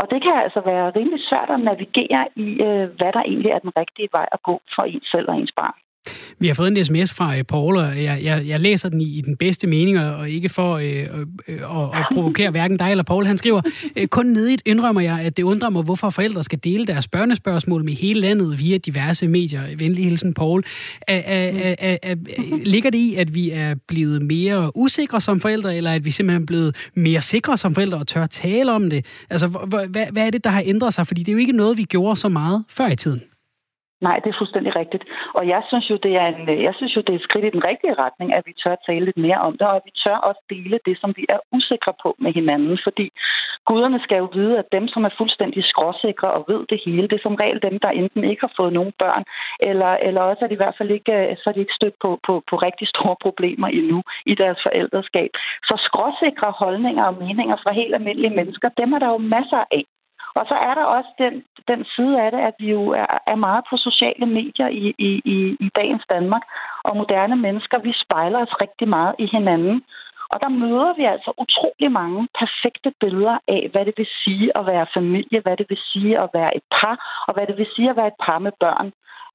Og 0.00 0.04
det 0.12 0.18
kan 0.24 0.34
altså 0.44 0.60
være 0.70 0.92
rimelig 0.96 1.20
svært 1.28 1.50
at 1.50 1.60
navigere 1.60 2.24
i, 2.46 2.48
øh, 2.66 2.86
hvad 2.98 3.10
der 3.16 3.22
egentlig 3.30 3.52
er 3.52 3.58
den 3.66 3.76
rigtige 3.76 4.08
vej 4.16 4.26
at 4.32 4.42
gå 4.42 4.54
for 4.74 4.82
en 4.82 5.02
selv 5.12 5.28
og 5.30 5.36
ens 5.36 5.54
barn. 5.60 5.78
Vi 6.38 6.46
har 6.46 6.54
fået 6.54 6.78
en 6.78 6.84
sms 6.84 7.14
fra 7.14 7.36
øh, 7.36 7.44
Paul, 7.44 7.76
og 7.76 8.02
jeg, 8.02 8.20
jeg, 8.22 8.46
jeg 8.46 8.60
læser 8.60 8.88
den 8.88 9.00
i, 9.00 9.18
i 9.18 9.20
den 9.20 9.36
bedste 9.36 9.66
mening, 9.66 9.98
og 10.00 10.30
ikke 10.30 10.48
for 10.48 10.76
øh, 10.76 10.86
øh, 10.86 11.26
øh, 11.48 11.82
at, 11.82 11.98
at 11.98 12.06
provokere 12.14 12.50
hverken 12.50 12.76
dig 12.76 12.90
eller 12.90 13.04
Paul. 13.04 13.26
Han 13.26 13.38
skriver, 13.38 13.60
øh, 13.96 14.06
kun 14.06 14.26
nedigt 14.26 14.62
indrømmer 14.64 15.00
jeg, 15.00 15.20
at 15.20 15.36
det 15.36 15.42
undrer 15.42 15.70
mig, 15.70 15.82
hvorfor 15.82 16.10
forældre 16.10 16.44
skal 16.44 16.58
dele 16.64 16.86
deres 16.86 17.08
børnespørgsmål 17.08 17.84
med 17.84 17.92
hele 17.92 18.20
landet 18.20 18.58
via 18.58 18.76
diverse 18.76 19.28
medier. 19.28 19.62
Venlig 19.78 20.04
hilsen, 20.04 20.34
Paul. 20.34 20.62
Ligger 22.64 22.90
det 22.90 22.98
i, 22.98 23.14
at 23.14 23.34
vi 23.34 23.50
er 23.50 23.74
blevet 23.88 24.22
mere 24.22 24.76
usikre 24.76 25.20
som 25.20 25.40
forældre, 25.40 25.76
eller 25.76 25.92
at 25.92 26.04
vi 26.04 26.10
simpelthen 26.10 26.42
er 26.42 26.46
blevet 26.46 26.76
mere 26.94 27.20
sikre 27.20 27.58
som 27.58 27.74
forældre 27.74 27.98
og 27.98 28.06
tør 28.06 28.26
tale 28.26 28.72
om 28.72 28.90
det? 28.90 29.06
Altså, 29.30 29.46
hvad, 29.46 30.06
hvad 30.12 30.26
er 30.26 30.30
det, 30.30 30.44
der 30.44 30.50
har 30.50 30.62
ændret 30.66 30.94
sig? 30.94 31.06
Fordi 31.06 31.22
det 31.22 31.28
er 31.28 31.32
jo 31.32 31.38
ikke 31.38 31.52
noget, 31.52 31.78
vi 31.78 31.84
gjorde 31.84 32.16
så 32.16 32.28
meget 32.28 32.64
før 32.68 32.88
i 32.88 32.96
tiden. 32.96 33.22
Nej, 34.00 34.20
det 34.24 34.28
er 34.30 34.38
fuldstændig 34.38 34.76
rigtigt. 34.76 35.04
Og 35.34 35.48
jeg 35.48 35.62
synes 35.68 35.90
jo, 35.90 35.96
det 35.96 36.12
er 36.16 36.26
en, 36.26 36.48
øh, 36.48 36.62
jeg 36.62 36.74
synes 36.74 36.96
jo, 36.96 37.00
det 37.00 37.12
er 37.12 37.18
et 37.18 37.28
skridt 37.28 37.44
i 37.44 37.56
den 37.56 37.66
rigtige 37.70 37.94
retning, 37.94 38.34
at 38.34 38.42
vi 38.46 38.52
tør 38.62 38.76
tale 38.86 39.04
lidt 39.04 39.16
mere 39.16 39.40
om 39.48 39.52
det, 39.58 39.66
og 39.66 39.76
at 39.76 39.82
vi 39.84 39.92
tør 40.04 40.16
også 40.16 40.42
dele 40.50 40.78
det, 40.86 40.96
som 41.00 41.14
vi 41.16 41.24
er 41.28 41.38
usikre 41.52 41.92
på 42.02 42.16
med 42.18 42.32
hinanden. 42.32 42.78
Fordi 42.84 43.06
guderne 43.68 44.00
skal 44.00 44.18
jo 44.18 44.28
vide, 44.38 44.58
at 44.58 44.68
dem, 44.72 44.88
som 44.88 45.04
er 45.04 45.16
fuldstændig 45.18 45.64
skråsikre 45.64 46.30
og 46.36 46.44
ved 46.48 46.60
det 46.70 46.80
hele, 46.86 47.08
det 47.08 47.16
er 47.16 47.26
som 47.26 47.40
regel 47.42 47.62
dem, 47.62 47.78
der 47.78 47.88
enten 47.88 48.24
ikke 48.24 48.44
har 48.46 48.52
fået 48.56 48.72
nogen 48.72 48.92
børn, 48.98 49.24
eller, 49.60 49.92
eller 50.06 50.20
også 50.20 50.44
er 50.44 50.48
de 50.48 50.58
i 50.58 50.62
hvert 50.62 50.78
fald 50.78 50.90
ikke, 50.90 51.12
øh, 51.12 51.36
så 51.36 51.44
er 51.50 51.54
de 51.54 51.64
ikke 51.64 51.78
stødt 51.80 51.96
på, 52.02 52.10
på, 52.26 52.32
på 52.50 52.56
rigtig 52.56 52.88
store 52.88 53.16
problemer 53.22 53.68
endnu 53.68 54.02
i 54.26 54.34
deres 54.34 54.58
forældreskab. 54.66 55.30
Så 55.68 55.74
skråsikre 55.88 56.50
holdninger 56.62 57.04
og 57.04 57.14
meninger 57.24 57.56
fra 57.62 57.72
helt 57.72 57.94
almindelige 57.94 58.36
mennesker, 58.40 58.68
dem 58.80 58.92
er 58.92 58.98
der 58.98 59.08
jo 59.08 59.18
masser 59.18 59.64
af. 59.78 59.84
Og 60.36 60.44
så 60.50 60.54
er 60.54 60.74
der 60.74 60.84
også 60.84 61.10
den, 61.18 61.34
den 61.68 61.84
side 61.84 62.22
af 62.22 62.30
det, 62.30 62.40
at 62.48 62.54
vi 62.58 62.70
jo 62.70 62.82
er, 62.90 63.06
er 63.26 63.34
meget 63.46 63.64
på 63.70 63.76
sociale 63.76 64.26
medier 64.26 64.68
i, 64.68 64.94
i, 64.98 65.10
i, 65.34 65.36
i 65.66 65.68
dagens 65.76 66.04
Danmark, 66.10 66.42
og 66.84 66.96
moderne 66.96 67.36
mennesker, 67.36 67.78
vi 67.78 67.92
spejler 68.04 68.38
os 68.44 68.60
rigtig 68.60 68.88
meget 68.88 69.14
i 69.18 69.26
hinanden. 69.32 69.82
Og 70.32 70.36
der 70.42 70.48
møder 70.48 70.92
vi 70.98 71.04
altså 71.04 71.30
utrolig 71.44 71.92
mange 72.00 72.28
perfekte 72.40 72.90
billeder 73.00 73.38
af, 73.48 73.68
hvad 73.72 73.84
det 73.84 73.94
vil 73.96 74.08
sige 74.24 74.48
at 74.58 74.66
være 74.66 74.86
familie, 74.94 75.40
hvad 75.40 75.56
det 75.56 75.66
vil 75.68 75.80
sige 75.92 76.18
at 76.24 76.28
være 76.34 76.56
et 76.56 76.66
par, 76.76 77.24
og 77.28 77.34
hvad 77.34 77.46
det 77.46 77.56
vil 77.58 77.68
sige 77.76 77.90
at 77.90 77.96
være 77.96 78.12
et 78.14 78.20
par 78.26 78.38
med 78.38 78.52
børn. 78.60 78.92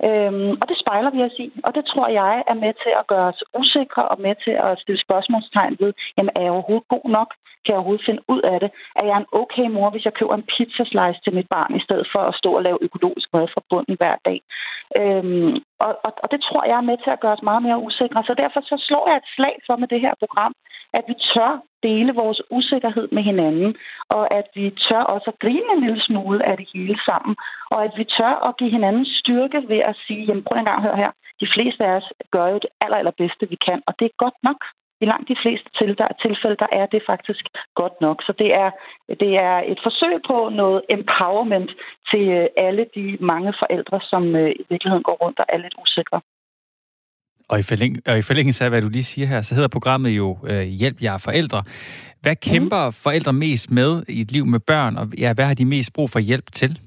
Øhm, 0.07 0.51
og 0.61 0.65
det 0.69 0.77
spejler 0.83 1.11
vi 1.15 1.21
os 1.27 1.37
i, 1.45 1.47
og 1.67 1.71
det 1.75 1.85
tror 1.85 2.07
jeg 2.07 2.43
er 2.51 2.57
med 2.63 2.73
til 2.83 2.93
at 2.99 3.07
gøre 3.07 3.27
os 3.33 3.43
usikre 3.59 4.03
og 4.11 4.17
med 4.25 4.35
til 4.45 4.55
at 4.67 4.79
stille 4.79 5.01
spørgsmålstegn 5.05 5.77
ved, 5.79 5.93
jamen 6.17 6.33
er 6.35 6.41
jeg 6.41 6.51
overhovedet 6.51 6.87
god 6.95 7.07
nok? 7.17 7.29
Kan 7.63 7.71
jeg 7.71 7.79
overhovedet 7.79 8.07
finde 8.09 8.23
ud 8.33 8.41
af 8.53 8.59
det? 8.59 8.71
Er 8.99 9.05
jeg 9.09 9.17
en 9.17 9.31
okay 9.41 9.67
mor, 9.75 9.89
hvis 9.89 10.05
jeg 10.05 10.13
køber 10.13 10.35
en 10.35 10.49
pizzaslice 10.51 11.21
til 11.23 11.33
mit 11.37 11.49
barn, 11.55 11.75
i 11.75 11.85
stedet 11.87 12.07
for 12.13 12.21
at 12.29 12.35
stå 12.41 12.49
og 12.57 12.63
lave 12.63 12.83
økologisk 12.87 13.27
mad 13.33 13.47
fra 13.53 13.61
bunden 13.69 13.95
hver 13.99 14.15
dag? 14.27 14.39
Øhm, 14.99 15.53
og, 15.85 15.91
og, 16.05 16.11
og 16.23 16.27
det 16.31 16.41
tror 16.41 16.63
jeg 16.69 16.77
er 16.77 16.89
med 16.89 16.97
til 17.03 17.11
at 17.13 17.21
gøre 17.23 17.37
os 17.37 17.47
meget 17.49 17.63
mere 17.63 17.83
usikre. 17.87 18.23
Så 18.23 18.33
derfor 18.43 18.61
så 18.61 18.75
slår 18.87 19.05
jeg 19.09 19.17
et 19.17 19.31
slag 19.35 19.55
for 19.67 19.75
med 19.81 19.87
det 19.87 20.01
her 20.05 20.13
program, 20.23 20.53
at 20.93 21.03
vi 21.07 21.15
tør 21.33 21.51
dele 21.83 22.13
vores 22.13 22.41
usikkerhed 22.49 23.07
med 23.11 23.23
hinanden, 23.23 23.75
og 24.09 24.33
at 24.33 24.47
vi 24.55 24.65
tør 24.87 25.03
også 25.13 25.27
at 25.29 25.39
grine 25.39 25.69
en 25.75 25.83
lille 25.85 26.01
smule 26.01 26.45
af 26.49 26.57
det 26.57 26.67
hele 26.73 26.97
sammen, 27.05 27.35
og 27.71 27.83
at 27.83 27.93
vi 27.97 28.03
tør 28.17 28.33
at 28.47 28.57
give 28.57 28.71
hinanden 28.77 29.05
styrke 29.05 29.59
ved 29.67 29.81
at 29.89 29.95
sige, 30.07 30.25
jamen 30.25 30.43
prøv 30.43 30.57
en 30.57 30.65
gang 30.65 30.81
hør 30.83 30.95
her, 30.95 31.11
de 31.41 31.47
fleste 31.53 31.85
af 31.85 31.93
os 31.99 32.09
gør 32.31 32.47
jo 32.47 32.57
det 32.63 32.71
aller, 32.81 32.97
allerbedste, 32.97 33.49
vi 33.49 33.57
kan, 33.67 33.79
og 33.87 33.93
det 33.99 34.05
er 34.05 34.23
godt 34.25 34.39
nok. 34.43 34.61
I 35.03 35.05
langt 35.05 35.29
de 35.29 35.41
fleste 35.43 35.69
tilfælde, 36.23 36.61
der 36.63 36.69
er 36.71 36.85
det 36.85 37.01
faktisk 37.11 37.45
godt 37.75 38.01
nok. 38.01 38.17
Så 38.27 38.33
det 38.41 38.49
er, 38.53 38.69
det 39.23 39.31
er 39.49 39.57
et 39.71 39.79
forsøg 39.83 40.15
på 40.27 40.49
noget 40.49 40.81
empowerment 40.89 41.71
til 42.11 42.29
øh, 42.29 42.47
alle 42.57 42.85
de 42.95 43.17
mange 43.19 43.53
forældre, 43.61 43.99
som 44.11 44.35
øh, 44.35 44.51
i 44.61 44.63
virkeligheden 44.69 45.03
går 45.03 45.17
rundt 45.23 45.39
og 45.39 45.45
er 45.49 45.57
lidt 45.57 45.75
usikre. 45.83 46.21
Og 47.51 47.59
i, 47.59 47.63
forlæng, 47.63 47.97
og 48.05 48.17
i 48.17 48.21
forlængelse 48.21 48.63
af, 48.63 48.69
hvad 48.69 48.81
du 48.81 48.89
lige 48.89 49.03
siger 49.03 49.27
her, 49.27 49.41
så 49.41 49.55
hedder 49.55 49.67
programmet 49.67 50.09
jo 50.09 50.37
øh, 50.47 50.61
Hjælp 50.61 51.01
jer 51.01 51.17
forældre. 51.17 51.63
Hvad 52.21 52.35
kæmper 52.35 52.85
mm. 52.85 52.93
forældre 52.93 53.33
mest 53.33 53.71
med 53.71 54.03
i 54.07 54.21
et 54.21 54.31
liv 54.31 54.45
med 54.45 54.59
børn, 54.59 54.97
og 54.97 55.07
ja, 55.17 55.33
hvad 55.33 55.45
har 55.45 55.53
de 55.53 55.65
mest 55.65 55.93
brug 55.93 56.09
for 56.09 56.19
hjælp 56.19 56.51
til? 56.51 56.79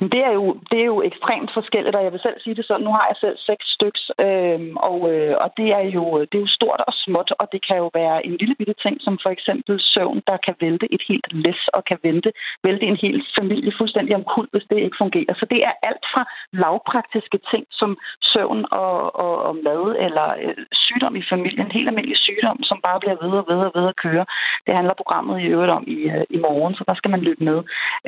Det 0.00 0.20
er, 0.28 0.32
jo, 0.38 0.46
det 0.70 0.78
er 0.80 0.88
jo 0.94 1.02
ekstremt 1.02 1.50
forskelligt, 1.54 1.96
og 1.96 2.04
jeg 2.04 2.12
vil 2.12 2.20
selv 2.20 2.40
sige 2.40 2.56
det 2.56 2.66
sådan, 2.66 2.84
nu 2.86 2.92
har 2.92 3.06
jeg 3.10 3.16
selv 3.20 3.36
seks 3.38 3.64
styks, 3.76 4.02
øh, 4.26 4.60
og, 4.88 4.98
øh, 5.12 5.34
og 5.44 5.48
det, 5.56 5.68
er 5.80 5.84
jo, 5.96 6.04
det 6.28 6.36
er 6.36 6.44
jo 6.46 6.56
stort 6.58 6.80
og 6.88 6.94
småt, 7.04 7.30
og 7.40 7.46
det 7.52 7.60
kan 7.66 7.76
jo 7.76 7.90
være 7.94 8.26
en 8.26 8.36
lille 8.40 8.54
bitte 8.54 8.74
ting, 8.84 8.96
som 9.00 9.18
for 9.22 9.30
eksempel 9.36 9.74
søvn, 9.80 10.22
der 10.26 10.36
kan 10.46 10.54
vælte 10.60 10.86
et 10.94 11.02
helt 11.08 11.28
læs, 11.44 11.62
og 11.76 11.84
kan 11.84 11.98
vælte, 12.02 12.32
vælte 12.64 12.86
en 12.86 12.98
hel 13.04 13.24
familie 13.38 13.72
fuldstændig 13.78 14.14
omkuld, 14.14 14.48
hvis 14.52 14.66
det 14.70 14.78
ikke 14.78 15.02
fungerer. 15.02 15.34
Så 15.40 15.46
det 15.50 15.60
er 15.68 15.72
alt 15.88 16.04
fra 16.14 16.22
lavpraktiske 16.52 17.38
ting, 17.50 17.64
som 17.70 17.90
søvn 18.22 18.64
og, 18.70 19.16
og, 19.24 19.34
og 19.48 19.54
mad, 19.56 19.96
eller 20.06 20.26
øh, 20.44 20.56
sygdom 20.72 21.16
i 21.16 21.22
familien, 21.32 21.70
helt 21.70 21.88
almindelig 21.88 22.18
sygdom, 22.18 22.58
som 22.62 22.78
bare 22.86 23.00
bliver 23.00 23.16
ved 23.22 23.32
og 23.40 23.44
ved 23.48 23.60
og 23.68 23.72
ved 23.74 23.86
at 23.88 23.96
køre. 23.96 24.24
Det 24.66 24.74
handler 24.74 25.00
programmet 25.00 25.40
i 25.40 25.46
øvrigt 25.54 25.72
om 25.78 25.84
i, 25.86 25.98
øh, 26.14 26.24
i 26.30 26.38
morgen, 26.46 26.74
så 26.74 26.84
der 26.88 26.94
skal 26.94 27.10
man 27.10 27.20
lytte 27.20 27.44
med. 27.44 27.58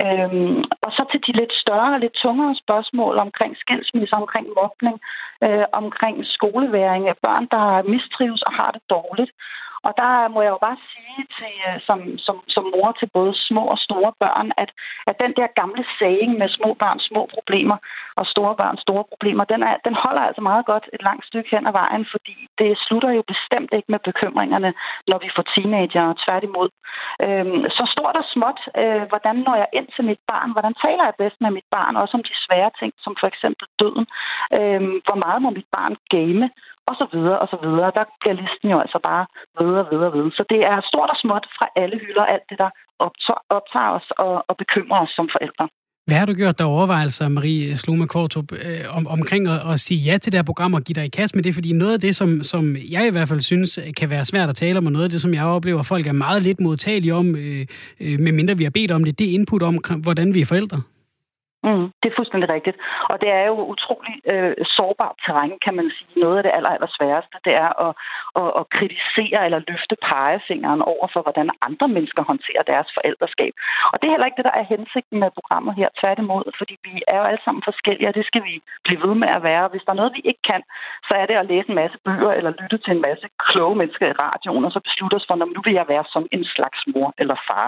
Øh, 0.04 0.30
og 0.86 0.90
så 0.96 1.02
til 1.10 1.20
de 1.26 1.32
lidt 1.40 1.52
større 1.52 1.75
større 1.76 1.96
og 1.96 2.00
lidt 2.00 2.16
tungere 2.24 2.54
spørgsmål 2.64 3.14
omkring 3.26 3.52
skilsmisse, 3.62 4.14
omkring 4.22 4.46
mobning, 4.60 4.96
øh, 5.44 5.66
omkring 5.80 6.16
skoleværing 6.36 7.04
af 7.12 7.16
børn, 7.24 7.44
der 7.54 7.64
mistrives 7.94 8.42
og 8.48 8.52
har 8.58 8.70
det 8.76 8.82
dårligt. 8.94 9.32
Og 9.86 9.92
der 10.02 10.28
må 10.34 10.40
jeg 10.42 10.52
jo 10.56 10.60
bare 10.66 10.78
sige 10.90 11.22
til, 11.38 11.54
øh, 11.68 11.78
som, 11.86 11.98
som, 12.26 12.36
som 12.54 12.64
mor 12.74 12.90
til 13.00 13.08
både 13.18 13.32
små 13.48 13.64
og 13.74 13.78
store 13.86 14.12
børn, 14.22 14.48
at, 14.62 14.70
at 15.10 15.16
den 15.22 15.32
der 15.38 15.48
gamle 15.60 15.84
saying 15.98 16.32
med 16.40 16.48
små 16.48 16.70
børn, 16.82 16.98
små 17.10 17.22
problemer 17.34 17.76
og 18.20 18.24
store 18.26 18.54
børn, 18.60 18.76
store 18.86 19.04
problemer, 19.12 19.44
den, 19.52 19.62
er, 19.68 19.76
den 19.86 19.94
holder 20.04 20.22
altså 20.28 20.42
meget 20.50 20.66
godt 20.66 20.86
et 20.94 21.02
langt 21.08 21.24
stykke 21.26 21.50
hen 21.54 21.66
ad 21.66 21.72
vejen, 21.72 22.06
fordi 22.14 22.36
det 22.60 22.70
slutter 22.86 23.10
jo 23.18 23.22
bestemt 23.32 23.70
ikke 23.76 23.92
med 23.94 24.00
bekymringerne, 24.08 24.70
når 25.10 25.18
vi 25.24 25.28
får 25.36 25.44
teenager, 25.54 26.06
tværtimod. 26.24 26.70
Øhm, 27.24 27.62
så 27.76 27.84
stort 27.94 28.16
og 28.22 28.26
småt, 28.34 28.60
øh, 28.82 29.02
hvordan 29.10 29.36
når 29.46 29.56
jeg 29.62 29.68
ind 29.78 29.88
til 29.94 30.04
mit 30.10 30.22
barn, 30.32 30.50
hvordan 30.52 30.74
taler 30.84 31.04
jeg 31.06 31.20
bedst 31.22 31.38
med 31.40 31.50
mit 31.50 31.68
barn, 31.76 31.96
også 32.02 32.14
om 32.16 32.24
de 32.28 32.34
svære 32.46 32.70
ting, 32.80 32.92
som 33.04 33.12
for 33.20 33.26
eksempel 33.32 33.66
døden. 33.80 34.06
Øhm, 34.58 34.94
hvor 35.06 35.18
meget 35.24 35.42
må 35.42 35.50
mit 35.50 35.70
barn 35.76 35.94
game? 36.16 36.44
Og 36.90 36.94
så 37.00 37.06
videre, 37.14 37.38
og 37.42 37.48
så 37.52 37.58
videre. 37.64 37.88
Der 37.98 38.04
bliver 38.20 38.36
listen 38.42 38.68
jo 38.74 38.78
altså 38.84 38.98
bare 39.10 39.24
videre 39.60 39.82
og 39.84 39.90
videre 39.92 40.10
og 40.10 40.14
videre. 40.16 40.38
Så 40.38 40.44
det 40.52 40.60
er 40.72 40.76
stort 40.90 41.10
og 41.14 41.18
småt 41.22 41.46
fra 41.56 41.66
alle 41.82 41.96
hylder, 42.04 42.24
alt 42.34 42.46
det, 42.50 42.58
der 42.64 42.70
optager 43.56 43.92
os 43.98 44.08
og, 44.24 44.34
og 44.48 44.54
bekymrer 44.62 45.00
os 45.04 45.12
som 45.18 45.28
forældre. 45.36 45.66
Hvad 46.06 46.16
har 46.16 46.26
du 46.26 46.34
gjort 46.34 46.58
der 46.58 46.64
overvejelser, 46.64 47.28
Marie 47.28 47.76
Slume 47.76 48.06
Kortrup, 48.06 48.52
øh, 48.52 48.96
om, 48.96 49.06
omkring 49.06 49.48
at, 49.48 49.60
at 49.72 49.80
sige 49.80 50.00
ja 50.00 50.18
til 50.18 50.32
det 50.32 50.38
her 50.38 50.44
program 50.44 50.74
og 50.74 50.82
give 50.82 50.94
dig 50.94 51.04
i 51.04 51.08
kast 51.08 51.34
med 51.34 51.42
det? 51.42 51.54
Fordi 51.54 51.72
noget 51.72 51.94
af 51.94 52.00
det, 52.00 52.16
som, 52.16 52.42
som 52.42 52.76
jeg 52.90 53.06
i 53.06 53.10
hvert 53.10 53.28
fald 53.28 53.40
synes 53.40 53.78
øh, 53.78 53.94
kan 53.96 54.10
være 54.10 54.24
svært 54.24 54.48
at 54.48 54.56
tale 54.56 54.78
om, 54.78 54.86
og 54.86 54.92
noget 54.92 55.04
af 55.04 55.10
det, 55.10 55.20
som 55.20 55.34
jeg 55.34 55.44
oplever, 55.44 55.80
at 55.80 55.86
folk 55.86 56.06
er 56.06 56.12
meget 56.12 56.42
lidt 56.42 56.60
modtagelige 56.60 57.14
om, 57.14 57.36
øh, 57.36 57.66
øh, 58.00 58.20
medmindre 58.20 58.56
vi 58.56 58.64
har 58.64 58.70
bedt 58.70 58.90
om 58.90 59.04
det, 59.04 59.18
det 59.18 59.30
er 59.30 59.34
input 59.34 59.62
om, 59.62 59.78
hvordan 60.02 60.34
vi 60.34 60.40
er 60.40 60.46
forældre. 60.46 60.82
Mm, 61.68 61.86
det 62.00 62.06
er 62.08 62.18
fuldstændig 62.18 62.48
rigtigt. 62.56 62.76
Og 63.12 63.16
det 63.22 63.30
er 63.38 63.44
jo 63.52 63.56
utrolig 63.74 64.14
øh, 64.32 64.54
sårbart 64.76 65.16
terræn, 65.24 65.52
kan 65.64 65.74
man 65.78 65.88
sige. 65.96 66.20
Noget 66.24 66.36
af 66.38 66.42
det 66.42 66.52
aller, 66.54 66.72
aller 66.76 66.90
sværeste, 66.96 67.36
det 67.46 67.54
er 67.64 67.70
at, 67.86 67.92
at, 68.40 68.50
at 68.60 68.64
kritisere 68.76 69.40
eller 69.46 69.60
løfte 69.70 69.96
pegefingeren 70.08 70.82
over 70.92 71.06
for, 71.12 71.20
hvordan 71.22 71.48
andre 71.68 71.88
mennesker 71.96 72.22
håndterer 72.30 72.62
deres 72.72 72.88
forældreskab. 72.96 73.52
Og 73.92 73.96
det 73.98 74.06
er 74.06 74.14
heller 74.14 74.28
ikke 74.28 74.40
det, 74.40 74.50
der 74.50 74.58
er 74.60 74.70
hensigten 74.74 75.18
med 75.22 75.30
programmet 75.38 75.74
her. 75.80 75.88
Tværtimod, 76.00 76.44
fordi 76.58 76.74
vi 76.88 76.94
er 77.12 77.16
jo 77.20 77.24
alle 77.30 77.42
sammen 77.44 77.62
forskellige, 77.70 78.08
og 78.10 78.14
det 78.18 78.26
skal 78.26 78.42
vi 78.48 78.54
blive 78.86 79.02
ved 79.06 79.14
med 79.22 79.30
at 79.36 79.42
være. 79.50 79.68
Hvis 79.72 79.84
der 79.84 79.92
er 79.92 80.00
noget, 80.00 80.16
vi 80.18 80.22
ikke 80.30 80.44
kan, 80.50 80.62
så 81.08 81.12
er 81.20 81.26
det 81.26 81.36
at 81.38 81.48
læse 81.52 81.68
en 81.68 81.80
masse 81.82 81.98
bøger 82.04 82.32
eller 82.38 82.58
lytte 82.60 82.78
til 82.78 82.92
en 82.96 83.06
masse 83.08 83.26
kloge 83.46 83.76
mennesker 83.80 84.06
i 84.08 84.18
radioen, 84.24 84.64
og 84.64 84.72
så 84.72 84.80
beslutte 84.88 85.16
os 85.18 85.26
for, 85.28 85.34
nu 85.34 85.60
vil 85.64 85.78
jeg 85.80 85.88
være 85.88 86.04
som 86.14 86.26
en 86.36 86.44
slags 86.54 86.80
mor 86.94 87.08
eller 87.18 87.36
far. 87.48 87.66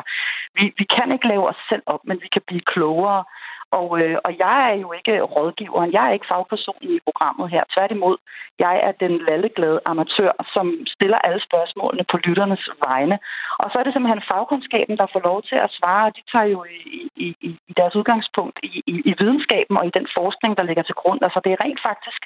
Vi, 0.57 0.65
vi 0.81 0.85
kan 0.97 1.13
ikke 1.13 1.29
lave 1.29 1.49
os 1.49 1.61
selv 1.71 1.83
op, 1.87 2.03
men 2.05 2.19
vi 2.25 2.29
kan 2.35 2.43
blive 2.47 2.69
klogere 2.73 3.25
og, 3.71 3.89
øh, 4.01 4.17
og 4.25 4.33
jeg 4.39 4.59
er 4.71 4.77
jo 4.85 4.93
ikke 4.99 5.15
rådgiveren, 5.23 5.93
jeg 5.93 6.05
er 6.07 6.13
ikke 6.13 6.31
fagpersonen 6.33 6.91
i 6.97 6.99
programmet 7.07 7.51
her. 7.51 7.63
Tværtimod, 7.75 8.17
jeg 8.59 8.75
er 8.87 8.93
den 9.05 9.15
lalleglade 9.29 9.81
amatør, 9.87 10.33
som 10.55 10.67
stiller 10.87 11.19
alle 11.19 11.41
spørgsmålene 11.49 12.05
på 12.11 12.17
lytternes 12.17 12.69
vegne. 12.87 13.19
Og 13.59 13.67
så 13.71 13.79
er 13.79 13.85
det 13.85 13.93
simpelthen 13.93 14.29
fagkundskaben, 14.31 14.97
der 14.97 15.07
får 15.13 15.23
lov 15.31 15.43
til 15.43 15.59
at 15.67 15.75
svare, 15.79 16.07
og 16.07 16.17
de 16.17 16.23
tager 16.33 16.49
jo 16.55 16.65
i, 16.65 17.09
i, 17.27 17.29
i 17.71 17.73
deres 17.77 17.95
udgangspunkt 17.97 18.59
i, 18.63 18.83
i, 18.87 18.95
i 19.11 19.13
videnskaben 19.19 19.77
og 19.77 19.87
i 19.87 19.97
den 19.99 20.07
forskning, 20.19 20.57
der 20.57 20.69
ligger 20.69 20.83
til 20.83 20.99
grund. 21.01 21.21
Altså 21.23 21.41
det 21.45 21.53
er 21.53 21.65
rent 21.65 21.83
faktisk 21.89 22.21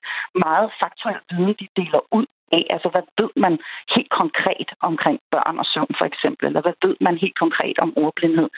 meget 0.46 0.68
faktuel 0.80 1.20
viden, 1.30 1.54
de 1.60 1.68
deler 1.76 2.02
ud 2.18 2.26
af? 2.58 2.64
Altså, 2.74 2.88
hvad 2.94 3.04
ved 3.20 3.32
man 3.44 3.54
helt 3.94 4.12
konkret 4.20 4.68
omkring 4.90 5.18
børn 5.34 5.56
og 5.62 5.66
søvn, 5.72 5.94
for 5.98 6.06
eksempel? 6.10 6.44
Eller 6.46 6.62
hvad 6.66 6.76
ved 6.84 6.96
man 7.06 7.16
helt 7.24 7.38
konkret 7.44 7.76
om 7.84 7.90
ordblindhed? 8.04 8.48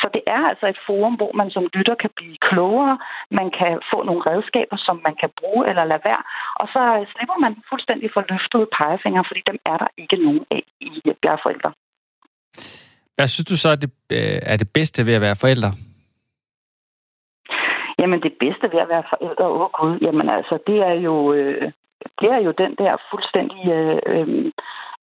Så 0.00 0.06
det 0.14 0.22
er 0.36 0.42
altså 0.50 0.66
et 0.66 0.80
forum, 0.86 1.14
hvor 1.20 1.32
man 1.40 1.50
som 1.50 1.64
lytter 1.76 1.94
kan 2.02 2.12
blive 2.18 2.36
klogere, 2.48 2.98
man 3.30 3.48
kan 3.58 3.72
få 3.92 3.98
nogle 4.08 4.22
redskaber, 4.30 4.76
som 4.86 4.96
man 5.06 5.14
kan 5.22 5.30
bruge 5.40 5.62
eller 5.70 5.84
lade 5.84 6.04
være, 6.10 6.22
og 6.60 6.66
så 6.74 6.82
slipper 7.12 7.38
man 7.44 7.52
fuldstændig 7.70 8.08
for 8.14 8.22
løftede 8.30 8.66
pegefinger, 8.78 9.22
fordi 9.28 9.42
dem 9.50 9.58
er 9.70 9.76
der 9.82 9.88
ikke 10.02 10.16
nogen 10.26 10.44
af 10.50 10.62
i 10.80 10.90
Bjergforældre. 11.22 11.72
Hvad 13.16 13.28
synes 13.28 13.48
du 13.52 13.56
så 13.56 13.68
er 13.68 13.78
det, 13.82 13.90
øh, 14.12 14.38
er 14.52 14.56
det 14.56 14.68
bedste 14.74 15.06
ved 15.06 15.14
at 15.14 15.20
være 15.20 15.36
forældre? 15.44 15.70
Jamen 17.98 18.20
det 18.22 18.32
bedste 18.40 18.64
ved 18.72 18.80
at 18.80 18.88
være 18.88 19.04
forældre, 19.12 19.44
åh 19.44 19.60
oh 19.60 19.70
gud, 19.80 19.98
jamen 20.06 20.28
altså 20.28 20.58
det 20.66 20.78
er 20.90 20.96
jo, 21.08 21.32
øh, 21.32 21.72
bliver 22.18 22.34
er 22.34 22.42
jo 22.48 22.52
den 22.64 22.74
der 22.78 22.96
fuldstændig 23.10 23.62
øh, 23.78 23.98
øh, 24.06 24.52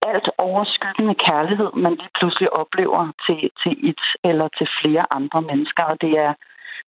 alt 0.07 0.29
overskyggende 0.37 1.15
kærlighed, 1.15 1.69
man 1.85 1.93
lige 1.95 2.15
pludselig 2.19 2.53
oplever 2.53 3.11
til, 3.25 3.49
til 3.61 3.89
et 3.89 4.03
eller 4.23 4.47
til 4.57 4.67
flere 4.81 5.05
andre 5.11 5.41
mennesker. 5.41 5.83
Og 5.83 6.01
det 6.01 6.13
er, 6.25 6.33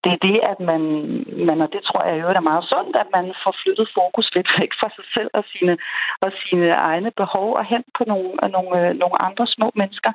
det 0.03 0.11
er 0.13 0.20
det, 0.30 0.38
at 0.51 0.59
man, 0.70 0.82
man, 1.47 1.61
og 1.61 1.70
det 1.74 1.82
tror 1.84 2.03
jeg 2.07 2.22
jo 2.22 2.28
er 2.28 2.49
meget 2.51 2.66
sundt, 2.74 2.95
at 3.03 3.09
man 3.18 3.26
får 3.43 3.55
flyttet 3.61 3.88
fokus 3.97 4.28
lidt 4.36 4.49
væk 4.59 4.72
fra 4.80 4.89
sig 4.95 5.05
selv 5.16 5.30
og 5.34 5.43
sine, 5.51 5.78
og 6.24 6.32
sine 6.43 6.70
egne 6.72 7.11
behov 7.22 7.49
og 7.59 7.66
hen 7.66 7.84
på 7.97 8.03
nogle, 8.11 8.30
øh, 8.43 8.49
nogle, 8.55 8.74
øh, 8.82 8.95
nogle 9.03 9.18
andre 9.28 9.45
små 9.47 9.68
mennesker. 9.76 10.11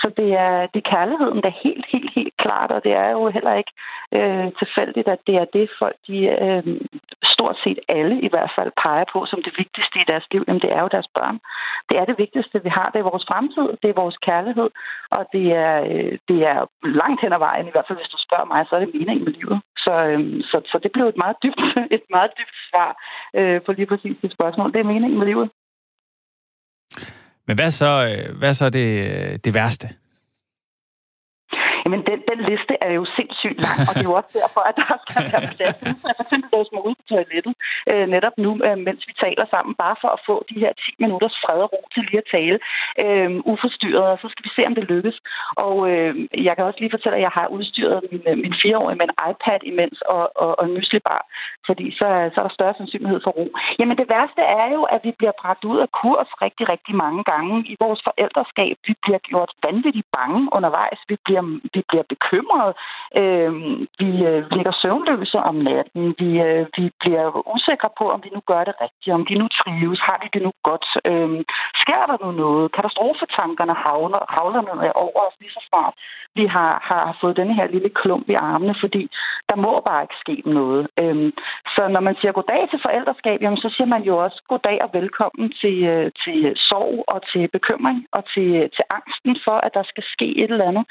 Så 0.00 0.06
det 0.16 0.28
er, 0.46 0.56
det 0.72 0.78
er 0.80 0.90
kærligheden, 0.94 1.42
der 1.42 1.50
er 1.50 1.62
helt, 1.64 1.86
helt, 1.92 2.10
helt 2.14 2.36
klart, 2.36 2.70
og 2.72 2.84
det 2.84 2.92
er 2.92 3.10
jo 3.10 3.28
heller 3.36 3.54
ikke 3.54 3.72
øh, 4.16 4.48
tilfældigt, 4.60 5.08
at 5.08 5.20
det 5.26 5.36
er 5.42 5.46
det 5.56 5.70
folk, 5.78 5.96
de 6.06 6.18
øh, 6.44 6.64
stort 7.42 7.56
set 7.64 7.78
alle 7.98 8.16
i 8.26 8.28
hvert 8.32 8.52
fald 8.56 8.70
peger 8.82 9.06
på 9.12 9.18
som 9.30 9.40
det 9.46 9.54
vigtigste 9.62 9.96
i 10.02 10.08
deres 10.10 10.26
liv. 10.32 10.42
Jamen, 10.46 10.62
det 10.64 10.72
er 10.76 10.80
jo 10.84 10.88
deres 10.96 11.10
børn. 11.16 11.36
Det 11.88 11.96
er 12.00 12.04
det 12.10 12.16
vigtigste, 12.24 12.56
vi 12.66 12.70
har. 12.78 12.86
Det 12.92 12.98
er 12.98 13.10
vores 13.12 13.26
fremtid, 13.30 13.68
det 13.82 13.88
er 13.90 14.00
vores 14.02 14.18
kærlighed, 14.28 14.68
og 15.16 15.22
det 15.34 15.46
er, 15.66 15.74
øh, 15.90 16.12
det 16.28 16.38
er 16.52 16.58
langt 17.00 17.20
hen 17.22 17.32
ad 17.36 17.40
vejen, 17.48 17.66
i 17.66 17.72
hvert 17.74 17.86
fald 17.88 17.98
hvis 17.98 18.14
du 18.14 18.18
spørger 18.26 18.48
mig, 18.52 18.60
så 18.64 18.72
er 18.76 18.80
det 18.82 18.94
meningen 18.98 19.24
med 19.26 19.34
livet. 19.38 19.58
Så, 19.84 19.94
øhm, 20.10 20.38
så, 20.50 20.56
så 20.70 20.76
det 20.84 20.90
blev 20.92 21.06
et 21.08 21.22
meget 21.24 21.36
dybt, 21.44 21.62
et 21.96 22.04
meget 22.16 22.30
dybt 22.38 22.56
svar 22.70 22.90
øh, 23.38 23.58
på 23.64 23.70
lige 23.78 23.90
præcis 23.92 24.16
det 24.22 24.30
spørgsmål. 24.36 24.72
Det 24.72 24.80
er 24.80 24.92
meningen 24.92 25.18
med 25.20 25.26
livet. 25.32 25.48
Men 27.46 27.54
hvad 27.58 27.70
så, 27.80 27.92
øh, 28.10 28.38
hvad 28.40 28.54
så 28.60 28.66
det, 28.78 28.88
øh, 29.08 29.32
det 29.44 29.52
værste? 29.54 29.86
Jamen, 31.84 32.00
den, 32.08 32.18
den 32.30 32.40
liste 32.50 32.74
er 32.86 32.92
jo 32.98 33.04
sindssygt 33.16 33.58
lang, 33.64 33.78
og 33.88 33.92
det 33.94 34.04
er 34.04 34.10
jo 34.12 34.18
også 34.20 34.32
derfor, 34.42 34.62
at 34.70 34.76
der 34.80 34.96
skal 35.04 35.22
være 35.32 35.42
plads. 35.56 35.78
Jeg 36.08 36.14
for 36.18 36.24
eksempel 36.26 36.48
låse 36.54 36.70
mig 36.74 36.82
ud 36.88 36.94
på 37.00 37.04
toilettet 37.12 37.54
øh, 37.90 38.06
netop 38.14 38.36
nu, 38.44 38.50
øh, 38.66 38.78
mens 38.86 39.02
vi 39.08 39.14
taler 39.24 39.46
sammen, 39.54 39.72
bare 39.84 39.96
for 40.02 40.10
at 40.16 40.20
få 40.28 40.36
de 40.50 40.56
her 40.62 40.72
10 40.72 41.02
minutters 41.04 41.36
fred 41.42 41.58
og 41.64 41.70
ro 41.72 41.80
til 41.94 42.02
lige 42.08 42.22
at 42.24 42.30
tale 42.36 42.58
øh, 43.04 43.30
uforstyrret, 43.52 44.08
og 44.12 44.18
så 44.22 44.26
skal 44.32 44.44
vi 44.46 44.50
se, 44.56 44.62
om 44.70 44.74
det 44.78 44.90
lykkes. 44.92 45.16
Og 45.66 45.76
øh, 45.90 46.12
jeg 46.48 46.54
kan 46.54 46.64
også 46.68 46.80
lige 46.80 46.94
fortælle, 46.96 47.16
at 47.18 47.26
jeg 47.28 47.34
har 47.38 47.46
udstyret 47.56 47.98
min, 48.12 48.24
øh, 48.30 48.36
min 48.44 48.54
fireårige 48.62 48.98
med 49.00 49.06
en 49.08 49.18
iPad 49.30 49.60
imens 49.72 49.98
og, 50.14 50.24
og, 50.42 50.50
og 50.58 50.64
en 50.66 50.74
myslibar, 50.78 51.22
fordi 51.68 51.86
så, 51.98 52.06
så 52.32 52.36
er 52.40 52.46
der 52.46 52.58
større 52.58 52.74
sandsynlighed 52.78 53.20
for 53.24 53.32
ro. 53.38 53.46
Jamen, 53.78 53.96
det 54.00 54.06
værste 54.14 54.42
er 54.60 54.68
jo, 54.76 54.82
at 54.94 55.00
vi 55.06 55.12
bliver 55.18 55.36
bragt 55.42 55.64
ud 55.64 55.78
af 55.84 55.88
kurs 56.00 56.30
rigtig, 56.44 56.64
rigtig 56.74 56.94
mange 57.04 57.22
gange 57.32 57.54
i 57.72 57.74
vores 57.84 58.00
forældreskab. 58.08 58.76
Vi 58.88 58.94
bliver 59.02 59.20
gjort 59.28 59.50
vanvittigt 59.66 60.08
bange 60.18 60.40
undervejs. 60.56 61.00
Vi 61.08 61.16
bliver 61.24 61.42
vi 61.74 61.80
bliver 61.88 62.06
bekymrede. 62.14 62.72
Øhm, 63.20 63.72
øh, 63.72 63.86
vi 64.00 64.10
øh, 64.30 64.40
ligger 64.56 64.72
søvnløse 64.82 65.38
om 65.50 65.56
natten. 65.70 66.14
Vi, 66.20 66.30
øh, 66.48 66.66
vi 66.76 66.84
bliver 67.00 67.26
usikre 67.54 67.90
på, 67.98 68.04
om 68.14 68.20
vi 68.24 68.30
nu 68.36 68.40
gør 68.50 68.62
det 68.68 68.74
rigtigt, 68.84 69.14
om 69.18 69.26
de 69.28 69.34
nu 69.42 69.46
trives, 69.58 70.00
har 70.08 70.18
de 70.22 70.28
det 70.34 70.42
nu 70.46 70.52
godt. 70.68 70.86
Øh, 71.10 71.30
sker 71.82 72.02
der 72.10 72.16
nu 72.24 72.30
noget? 72.44 72.72
Katastrofetankerne 72.76 73.74
havner, 73.84 74.20
havler 74.36 74.62
noget 74.62 74.92
over 75.04 75.20
os 75.26 75.36
lige 75.40 75.56
så 75.56 75.62
snart 75.68 75.94
vi 76.34 76.44
har, 76.46 76.72
har 76.90 77.16
fået 77.20 77.36
den 77.36 77.54
her 77.54 77.66
lille 77.66 77.90
klump 78.00 78.28
i 78.28 78.34
armene, 78.34 78.74
fordi 78.80 79.02
der 79.50 79.56
må 79.56 79.72
bare 79.88 80.02
ikke 80.02 80.22
ske 80.24 80.42
noget. 80.46 80.82
Øh, 80.98 81.32
så 81.74 81.82
når 81.88 82.00
man 82.00 82.16
siger 82.20 82.32
goddag 82.32 82.62
til 82.70 82.80
forældreskab, 82.86 83.38
jamen, 83.42 83.62
så 83.64 83.68
siger 83.76 83.88
man 83.94 84.02
jo 84.02 84.14
også 84.24 84.38
goddag 84.48 84.78
og 84.84 84.90
velkommen 84.92 85.52
til, 85.60 85.76
øh, 85.92 86.10
til 86.24 86.38
sorg 86.68 87.04
og 87.08 87.20
til 87.32 87.48
bekymring 87.56 87.98
og 88.12 88.22
til, 88.34 88.50
til 88.76 88.84
angsten 88.98 89.36
for, 89.44 89.56
at 89.66 89.74
der 89.74 89.82
skal 89.82 90.04
ske 90.14 90.28
et 90.42 90.50
eller 90.50 90.70
andet. 90.70 90.84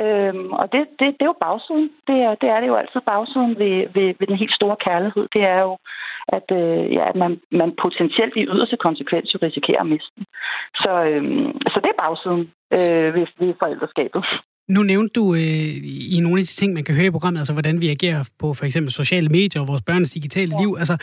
Øh, 0.00 0.19
Øhm, 0.20 0.52
og 0.60 0.72
det, 0.72 0.82
det, 0.98 1.06
det 1.18 1.24
er 1.24 1.32
jo 1.32 1.44
bagsiden. 1.46 1.90
Det 2.08 2.16
er, 2.26 2.34
det 2.40 2.48
er 2.48 2.60
det 2.60 2.68
jo 2.68 2.76
altid 2.76 3.00
bagsiden 3.12 3.52
ved, 3.62 3.76
ved, 3.94 4.08
ved 4.18 4.26
den 4.26 4.42
helt 4.42 4.54
store 4.60 4.76
kærlighed. 4.86 5.24
Det 5.34 5.42
er 5.54 5.60
jo, 5.66 5.72
at, 6.36 6.46
øh, 6.60 6.92
ja, 6.96 7.08
at 7.08 7.16
man, 7.22 7.40
man 7.60 7.70
potentielt 7.82 8.36
i 8.36 8.48
yderste 8.54 8.76
konsekvens 8.76 9.34
jo 9.34 9.38
risikerer 9.42 9.80
at 9.80 9.92
miste 9.92 10.20
Så, 10.82 10.92
øhm, 11.10 11.52
så 11.72 11.78
det 11.84 11.90
er 11.90 12.02
bagsiden 12.04 12.42
øh, 12.76 13.08
ved, 13.16 13.26
ved 13.40 13.54
forældreskabet. 13.62 14.24
Nu 14.70 14.82
nævnte 14.82 15.12
du 15.14 15.34
øh, 15.34 15.76
i 15.84 16.20
nogle 16.22 16.40
af 16.40 16.46
de 16.46 16.52
ting, 16.52 16.72
man 16.72 16.84
kan 16.84 16.94
høre 16.94 17.06
i 17.06 17.10
programmet, 17.10 17.40
altså 17.40 17.52
hvordan 17.52 17.80
vi 17.80 17.88
agerer 17.88 18.24
på 18.38 18.54
for 18.54 18.64
eksempel 18.64 18.92
sociale 18.92 19.28
medier 19.28 19.62
og 19.62 19.68
vores 19.68 19.82
børns 19.82 20.10
digitale 20.10 20.54
ja. 20.54 20.60
liv. 20.60 20.76
Altså, 20.78 20.96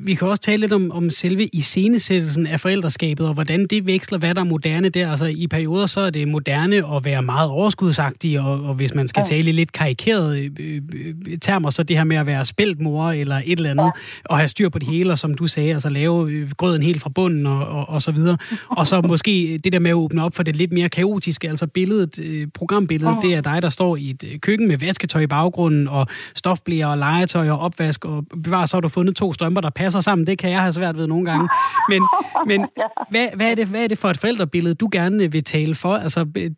vi 0.00 0.14
kan 0.14 0.28
også 0.28 0.42
tale 0.42 0.60
lidt 0.60 0.72
om, 0.72 0.90
om 0.90 1.10
selve 1.10 1.46
iscenesættelsen 1.46 2.46
af 2.46 2.60
forældreskabet, 2.60 3.28
og 3.28 3.34
hvordan 3.34 3.66
det 3.66 3.86
veksler, 3.86 4.18
hvad 4.18 4.34
der 4.34 4.40
er 4.40 4.44
moderne 4.44 4.88
der. 4.88 5.10
Altså, 5.10 5.26
i 5.26 5.46
perioder 5.46 5.86
så 5.86 6.00
er 6.00 6.10
det 6.10 6.28
moderne 6.28 6.76
at 6.96 7.04
være 7.04 7.22
meget 7.22 7.50
overskudsagtig, 7.50 8.40
og, 8.40 8.60
og 8.60 8.74
hvis 8.74 8.94
man 8.94 9.08
skal 9.08 9.20
ja. 9.20 9.36
tale 9.36 9.48
i 9.48 9.52
lidt 9.52 9.72
karikerede 9.72 10.50
øh, 10.60 10.82
øh, 10.94 11.38
termer, 11.38 11.70
så 11.70 11.82
det 11.82 11.96
her 11.96 12.04
med 12.04 12.16
at 12.16 12.26
være 12.26 12.44
spæltmor 12.44 13.10
eller 13.10 13.36
et 13.44 13.56
eller 13.56 13.70
andet, 13.70 13.84
ja. 13.84 13.90
og 14.24 14.36
have 14.36 14.48
styr 14.48 14.68
på 14.68 14.78
det 14.78 14.88
hele, 14.88 15.12
og 15.12 15.18
som 15.18 15.34
du 15.34 15.46
sagde, 15.46 15.72
altså 15.72 15.88
lave 15.88 16.30
øh, 16.30 16.50
grøden 16.50 16.82
helt 16.82 17.00
fra 17.00 17.10
bunden 17.10 17.46
og, 17.46 17.66
og, 17.66 17.88
og 17.88 18.02
så 18.02 18.12
videre. 18.12 18.38
Og 18.68 18.86
så 18.86 19.00
måske 19.12 19.60
det 19.64 19.72
der 19.72 19.78
med 19.78 19.90
at 19.90 19.94
åbne 19.94 20.24
op 20.24 20.36
for 20.36 20.42
det 20.42 20.56
lidt 20.56 20.72
mere 20.72 20.88
kaotiske, 20.88 21.48
altså 21.48 21.66
billedet, 21.66 22.18
øh, 22.24 22.46
programbilledet, 22.54 23.05
billede, 23.06 23.22
det 23.22 23.34
er 23.34 23.52
dig, 23.52 23.62
der 23.62 23.68
står 23.68 23.96
i 23.96 24.10
et 24.10 24.24
øh, 24.32 24.38
køkken 24.38 24.68
med 24.68 24.78
vasketøj 24.78 25.20
i 25.20 25.26
baggrunden, 25.26 25.88
og 25.88 26.06
stofblære 26.34 26.86
og 26.86 26.98
legetøj 26.98 27.50
og 27.50 27.58
opvask, 27.58 28.04
og 28.04 28.24
bevar, 28.42 28.66
så 28.66 28.76
har 28.76 28.80
du 28.80 28.88
fundet 28.88 29.16
to 29.16 29.32
strømper, 29.32 29.60
der 29.60 29.70
passer 29.70 30.00
sammen. 30.00 30.26
Det 30.26 30.38
kan 30.38 30.50
jeg 30.50 30.60
have 30.60 30.72
svært 30.72 30.96
ved 30.96 31.06
nogle 31.06 31.24
gange. 31.24 31.48
Men, 31.88 32.02
men 32.50 32.66
hvad, 33.10 33.28
hvad, 33.36 33.50
er 33.50 33.54
det, 33.54 33.66
hvad 33.66 33.84
er 33.84 33.88
det 33.88 33.98
for 33.98 34.10
et 34.10 34.18
forældrebillede, 34.18 34.74
du 34.74 34.88
gerne 34.92 35.32
vil 35.32 35.44
tale 35.44 35.74
for? 35.74 35.94
Altså, 35.94 36.26
øh, 36.38 36.50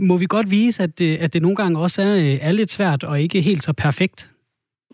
må 0.00 0.16
vi 0.16 0.26
godt 0.26 0.50
vise, 0.50 0.82
at 0.82 0.98
det, 0.98 1.16
at 1.16 1.32
det 1.32 1.42
nogle 1.42 1.56
gange 1.56 1.78
også 1.78 2.02
er, 2.02 2.16
øh, 2.16 2.38
er 2.40 2.52
lidt 2.52 2.70
svært 2.70 3.04
og 3.04 3.20
ikke 3.20 3.40
helt 3.40 3.62
så 3.62 3.72
perfekt? 3.72 4.30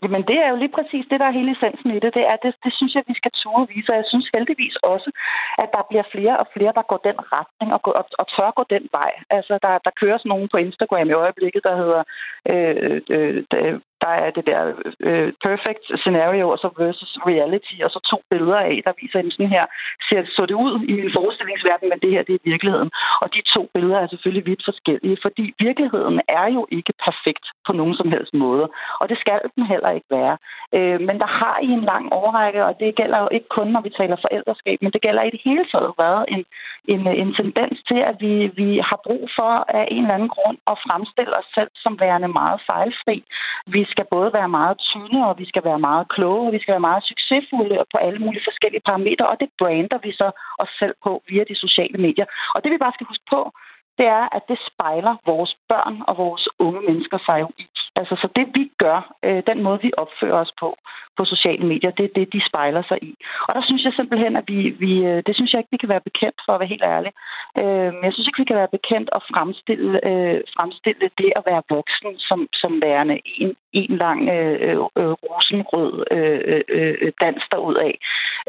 Jamen, 0.03 0.23
det 0.31 0.39
er 0.45 0.49
jo 0.51 0.57
lige 0.57 0.77
præcis 0.79 1.05
det, 1.11 1.21
der 1.21 1.27
er 1.27 1.39
hele 1.39 1.53
essensen 1.53 1.91
i 1.91 2.01
det. 2.05 2.15
Det, 2.19 2.25
er, 2.33 2.37
det, 2.45 2.55
det 2.65 2.73
synes 2.79 2.95
jeg, 2.95 3.05
vi 3.11 3.15
skal 3.21 3.33
turde 3.43 3.69
vise. 3.75 3.91
Og 3.93 3.97
jeg 3.97 4.07
synes 4.09 4.29
heldigvis 4.35 4.77
også, 4.77 5.11
at 5.63 5.69
der 5.75 5.83
bliver 5.91 6.07
flere 6.15 6.37
og 6.43 6.47
flere, 6.55 6.73
der 6.79 6.83
går 6.91 7.01
den 7.09 7.19
retning 7.37 7.69
og, 7.77 7.83
går, 7.83 7.93
og, 8.01 8.05
og 8.21 8.27
tør 8.35 8.51
gå 8.59 8.65
den 8.75 8.85
vej. 8.99 9.13
Altså, 9.31 9.59
der, 9.63 9.73
der 9.87 9.99
kører 10.01 10.19
sådan 10.19 10.33
nogen 10.35 10.49
på 10.49 10.57
Instagram 10.57 11.09
i 11.11 11.21
øjeblikket, 11.25 11.63
der 11.69 11.75
hedder 11.83 12.03
øh, 12.51 13.01
øh, 13.17 13.45
øh 13.55 13.81
der 14.05 14.13
er 14.25 14.31
det 14.37 14.45
der 14.51 14.61
øh, 15.09 15.33
perfect 15.47 15.85
scenario, 16.03 16.45
og 16.53 16.59
så 16.63 16.69
versus 16.79 17.13
reality, 17.31 17.77
og 17.85 17.91
så 17.95 18.01
to 18.13 18.19
billeder 18.31 18.61
af, 18.71 18.77
der 18.87 18.93
viser 19.01 19.19
en 19.19 19.31
sådan 19.31 19.55
her, 19.57 19.65
ser, 20.09 20.23
så 20.37 20.43
det 20.49 20.57
ud 20.65 20.73
i 20.91 20.93
min 21.01 21.13
forestillingsverden, 21.19 21.89
men 21.89 21.99
det 22.05 22.11
her, 22.15 22.23
det 22.29 22.35
er 22.35 22.51
virkeligheden. 22.53 22.91
Og 23.23 23.29
de 23.35 23.41
to 23.55 23.63
billeder 23.75 23.99
er 24.01 24.09
selvfølgelig 24.09 24.47
vidt 24.51 24.63
forskellige, 24.71 25.17
fordi 25.25 25.45
virkeligheden 25.67 26.21
er 26.41 26.47
jo 26.57 26.63
ikke 26.79 26.93
perfekt 27.07 27.47
på 27.67 27.73
nogen 27.73 27.95
som 28.01 28.09
helst 28.15 28.35
måde, 28.35 28.67
og 29.01 29.09
det 29.11 29.19
skal 29.19 29.41
den 29.57 29.65
heller 29.73 29.91
ikke 29.91 30.11
være. 30.19 30.37
Øh, 30.77 31.01
men 31.09 31.17
der 31.23 31.31
har 31.41 31.57
i 31.69 31.71
en 31.79 31.85
lang 31.93 32.05
overrække, 32.13 32.65
og 32.69 32.75
det 32.81 32.95
gælder 33.01 33.19
jo 33.25 33.29
ikke 33.37 33.49
kun, 33.57 33.69
når 33.75 33.83
vi 33.87 33.91
taler 33.91 34.17
forældreskab, 34.27 34.79
men 34.83 34.93
det 34.93 35.03
gælder 35.07 35.23
i 35.23 35.35
det 35.35 35.41
hele 35.45 35.65
taget 35.73 35.93
været 35.99 36.25
en, 36.29 36.45
en, 36.89 37.07
en 37.07 37.35
tendens 37.35 37.79
til, 37.89 38.01
at 38.11 38.17
vi, 38.21 38.35
vi 38.61 38.69
har 38.89 39.01
brug 39.07 39.29
for 39.39 39.53
af 39.79 39.89
en 39.91 40.03
eller 40.03 40.15
anden 40.15 40.35
grund 40.37 40.59
at 40.67 40.79
fremstille 40.87 41.39
os 41.39 41.49
selv 41.55 41.71
som 41.75 42.01
værende 42.01 42.29
meget 42.29 42.61
fejlfri. 42.67 43.25
Vi 43.67 43.83
skal 43.93 44.07
både 44.11 44.31
være 44.33 44.49
meget 44.49 44.77
tynde, 44.91 45.21
og 45.29 45.39
vi 45.39 45.47
skal 45.49 45.65
være 45.65 45.79
meget 45.79 46.09
kloge, 46.09 46.47
og 46.47 46.53
vi 46.53 46.61
skal 46.63 46.73
være 46.73 46.89
meget 46.91 47.05
succesfulde 47.11 47.77
på 47.93 47.99
alle 48.07 48.19
mulige 48.19 48.47
forskellige 48.49 48.87
parametre, 48.89 49.27
og 49.33 49.37
det 49.41 49.49
brander 49.59 49.99
vi 50.07 50.13
så 50.13 50.29
os 50.59 50.73
selv 50.79 50.95
på 51.05 51.23
via 51.29 51.45
de 51.51 51.57
sociale 51.65 51.99
medier. 52.07 52.27
Og 52.55 52.59
det 52.63 52.73
vi 52.73 52.79
bare 52.85 52.97
skal 52.97 53.07
huske 53.07 53.27
på, 53.31 53.41
det 53.99 54.07
er, 54.07 54.27
at 54.37 54.43
det 54.49 54.59
spejler 54.71 55.15
vores 55.27 55.53
børn 55.69 55.97
og 56.09 56.15
vores 56.17 56.49
unge 56.59 56.81
mennesker 56.89 57.19
sig 57.27 57.41
jo 57.41 57.49
i. 57.59 57.67
Altså, 57.97 58.15
så 58.23 58.29
det 58.37 58.47
vi 58.55 58.71
gør, 58.79 58.99
øh, 59.25 59.43
den 59.47 59.63
måde 59.63 59.79
vi 59.83 59.93
opfører 59.97 60.41
os 60.45 60.53
på 60.61 60.77
på 61.17 61.25
sociale 61.25 61.67
medier, 61.67 61.91
det 61.91 62.05
er 62.05 62.15
det, 62.19 62.33
de 62.33 62.49
spejler 62.49 62.83
sig 62.91 62.99
i. 63.03 63.13
Og 63.49 63.55
der 63.55 63.63
synes 63.65 63.85
jeg 63.85 63.93
simpelthen, 63.97 64.37
at 64.37 64.45
vi, 64.53 64.59
vi 64.85 64.93
øh, 65.11 65.23
det 65.27 65.35
synes 65.35 65.53
jeg 65.53 65.59
ikke, 65.61 65.75
vi 65.77 65.83
kan 65.83 65.95
være 65.95 66.09
bekendt 66.11 66.39
for 66.45 66.53
at 66.53 66.61
være 66.61 66.75
helt 66.75 66.87
ærlig. 66.97 67.13
Øh, 67.61 67.91
men 67.95 68.05
jeg 68.05 68.13
synes 68.13 68.27
ikke, 68.27 68.43
vi 68.43 68.51
kan 68.51 68.61
være 68.63 68.77
bekendt 68.79 69.09
at 69.17 69.23
fremstille, 69.33 69.93
øh, 70.09 70.41
fremstille 70.57 71.07
det 71.21 71.31
at 71.39 71.43
være 71.51 71.63
voksen 71.77 72.11
som, 72.29 72.41
som 72.63 72.73
værende 72.87 73.17
en, 73.25 73.55
en 73.73 73.97
lang 73.97 74.29
øh, 74.29 74.57
øh, 74.69 74.77
øh 75.01 75.13
rosenrød 75.25 76.05
øh, 76.11 76.41
øh, 76.47 76.95
øh, 77.01 77.13
dans 77.21 77.43
derudad 77.53 77.95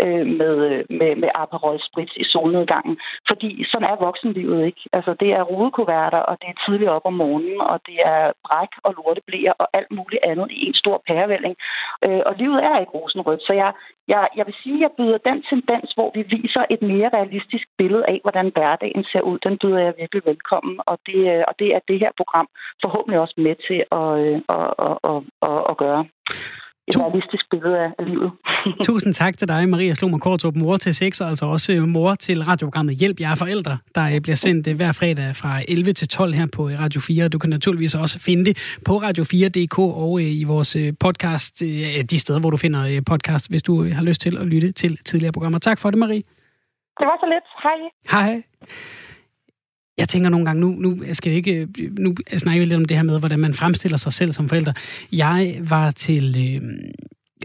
øh, 0.04 0.26
med, 0.40 0.56
øh, 0.70 0.84
med, 1.00 1.16
med 1.16 1.30
Aperol 1.36 1.80
Spritz 1.88 2.14
i 2.16 2.24
solnedgangen. 2.24 2.98
Fordi 3.28 3.66
sådan 3.72 3.90
er 3.92 4.06
voksenlivet 4.06 4.66
ikke. 4.66 4.82
Altså, 4.94 5.16
det 5.20 5.30
er 5.38 5.44
rodekuverter, 5.44 6.22
og 6.30 6.38
det 6.42 6.48
er 6.50 6.62
tidligt 6.66 6.90
op 6.90 7.06
om 7.06 7.14
morgenen, 7.14 7.62
og 7.62 7.80
det 7.88 8.00
er 8.06 8.32
bræk 8.46 8.74
og 8.84 8.94
lorteblæer 8.98 9.54
og 9.60 9.68
alt 9.74 9.92
muligt 9.92 10.24
andet 10.24 10.52
i 10.52 10.68
en 10.68 10.74
stor 10.74 11.02
pærevælling. 11.08 11.56
Øh, 12.06 12.22
og 12.26 12.34
livet 12.38 12.64
er 12.64 12.80
ikke 12.80 12.98
rosenrødt, 12.98 13.42
så 13.48 13.54
jeg, 13.54 13.72
jeg, 14.08 14.28
jeg 14.38 14.45
vil 14.45 14.56
sige, 14.64 14.76
at 14.76 14.82
jeg 14.82 14.91
byder 14.97 15.18
den 15.18 15.43
tendens, 15.51 15.91
hvor 15.97 16.12
vi 16.16 16.22
viser 16.36 16.64
et 16.70 16.82
mere 16.82 17.10
realistisk 17.14 17.68
billede 17.78 18.06
af, 18.08 18.20
hvordan 18.24 18.51
hverdagen 18.56 19.04
ser 19.04 19.22
ud, 19.22 19.38
den 19.39 19.58
byder 19.62 19.80
jeg 19.80 19.93
virkelig 19.97 20.24
velkommen, 20.26 20.80
og 20.86 20.99
det, 21.08 21.20
øh, 21.34 21.43
og 21.47 21.54
det 21.60 21.70
er 21.76 21.80
det 21.88 21.99
her 21.99 22.12
program 22.18 22.47
forhåbentlig 22.84 23.20
også 23.20 23.36
med 23.38 23.56
til 23.68 23.80
at, 23.99 24.10
øh, 24.26 24.39
at, 24.58 24.70
at, 24.88 24.95
at, 25.12 25.20
at, 25.49 25.62
at 25.72 25.78
gøre 25.78 26.06
et 26.88 26.96
realistisk 26.98 27.44
billede 27.52 27.78
af 27.78 28.06
livet. 28.06 28.32
Tusind 28.88 29.14
tak 29.14 29.38
til 29.38 29.48
dig, 29.48 29.70
Maria 29.70 29.94
Slomer 29.94 30.18
Kortrup, 30.18 30.56
mor 30.56 30.78
til 30.78 30.96
seks, 30.96 31.22
og 31.22 31.30
altså 31.30 31.46
også 31.46 31.74
mor 31.86 32.16
til 32.16 32.44
radioprogrammet 32.44 32.96
Hjælp 32.96 33.20
jer 33.20 33.36
forældre, 33.36 33.78
der 33.96 34.20
bliver 34.20 34.36
sendt 34.36 34.68
øh, 34.68 34.76
hver 34.76 34.92
fredag 34.92 35.36
fra 35.36 35.62
11 35.68 35.94
til 35.94 36.08
12 36.08 36.34
her 36.34 36.48
på 36.54 36.64
Radio 36.68 37.02
4. 37.02 37.28
Du 37.30 37.40
kan 37.40 37.50
naturligvis 37.50 37.96
også 37.96 38.20
finde 38.20 38.46
det 38.46 38.80
på 38.86 38.94
radio4.dk 38.98 39.80
og 39.80 40.20
øh, 40.20 40.42
i 40.42 40.44
vores 40.44 40.76
øh, 40.76 40.94
podcast, 41.00 41.60
de 42.12 42.20
steder, 42.20 42.40
hvor 42.40 42.50
du 42.50 42.58
finder 42.58 43.02
podcast, 43.06 43.50
hvis 43.50 43.64
du 43.64 43.94
har 43.94 44.04
lyst 44.04 44.22
til 44.22 44.38
at 44.38 44.48
lytte 44.48 44.72
til 44.72 44.98
tidligere 45.06 45.34
programmer. 45.34 45.60
Tak 45.60 45.80
for 45.80 45.90
det, 45.90 46.00
Marie. 46.00 46.24
Det 47.00 47.06
var 47.10 47.18
så 47.20 47.28
lidt. 47.34 47.48
Hej. 47.64 47.80
Hej. 48.12 48.44
Jeg 49.98 50.10
tænker 50.10 50.30
nogle 50.30 50.46
gange, 50.46 50.62
nu, 50.62 50.70
nu 50.70 51.04
skal 51.14 51.30
jeg 51.30 51.38
ikke, 51.38 51.68
nu 52.00 52.16
snakker 52.38 52.60
vi 52.60 52.66
lidt 52.66 52.78
om 52.78 52.86
det 52.86 52.98
her 52.98 53.04
med, 53.04 53.20
hvordan 53.20 53.39
man 53.39 53.54
fremstiller 53.54 53.98
sig 53.98 54.14
selv 54.14 54.32
som 54.32 54.50
forælder. 54.50 54.74
Jeg 55.12 55.58
var 55.62 55.91
til 55.91 56.36
øh, 56.38 56.62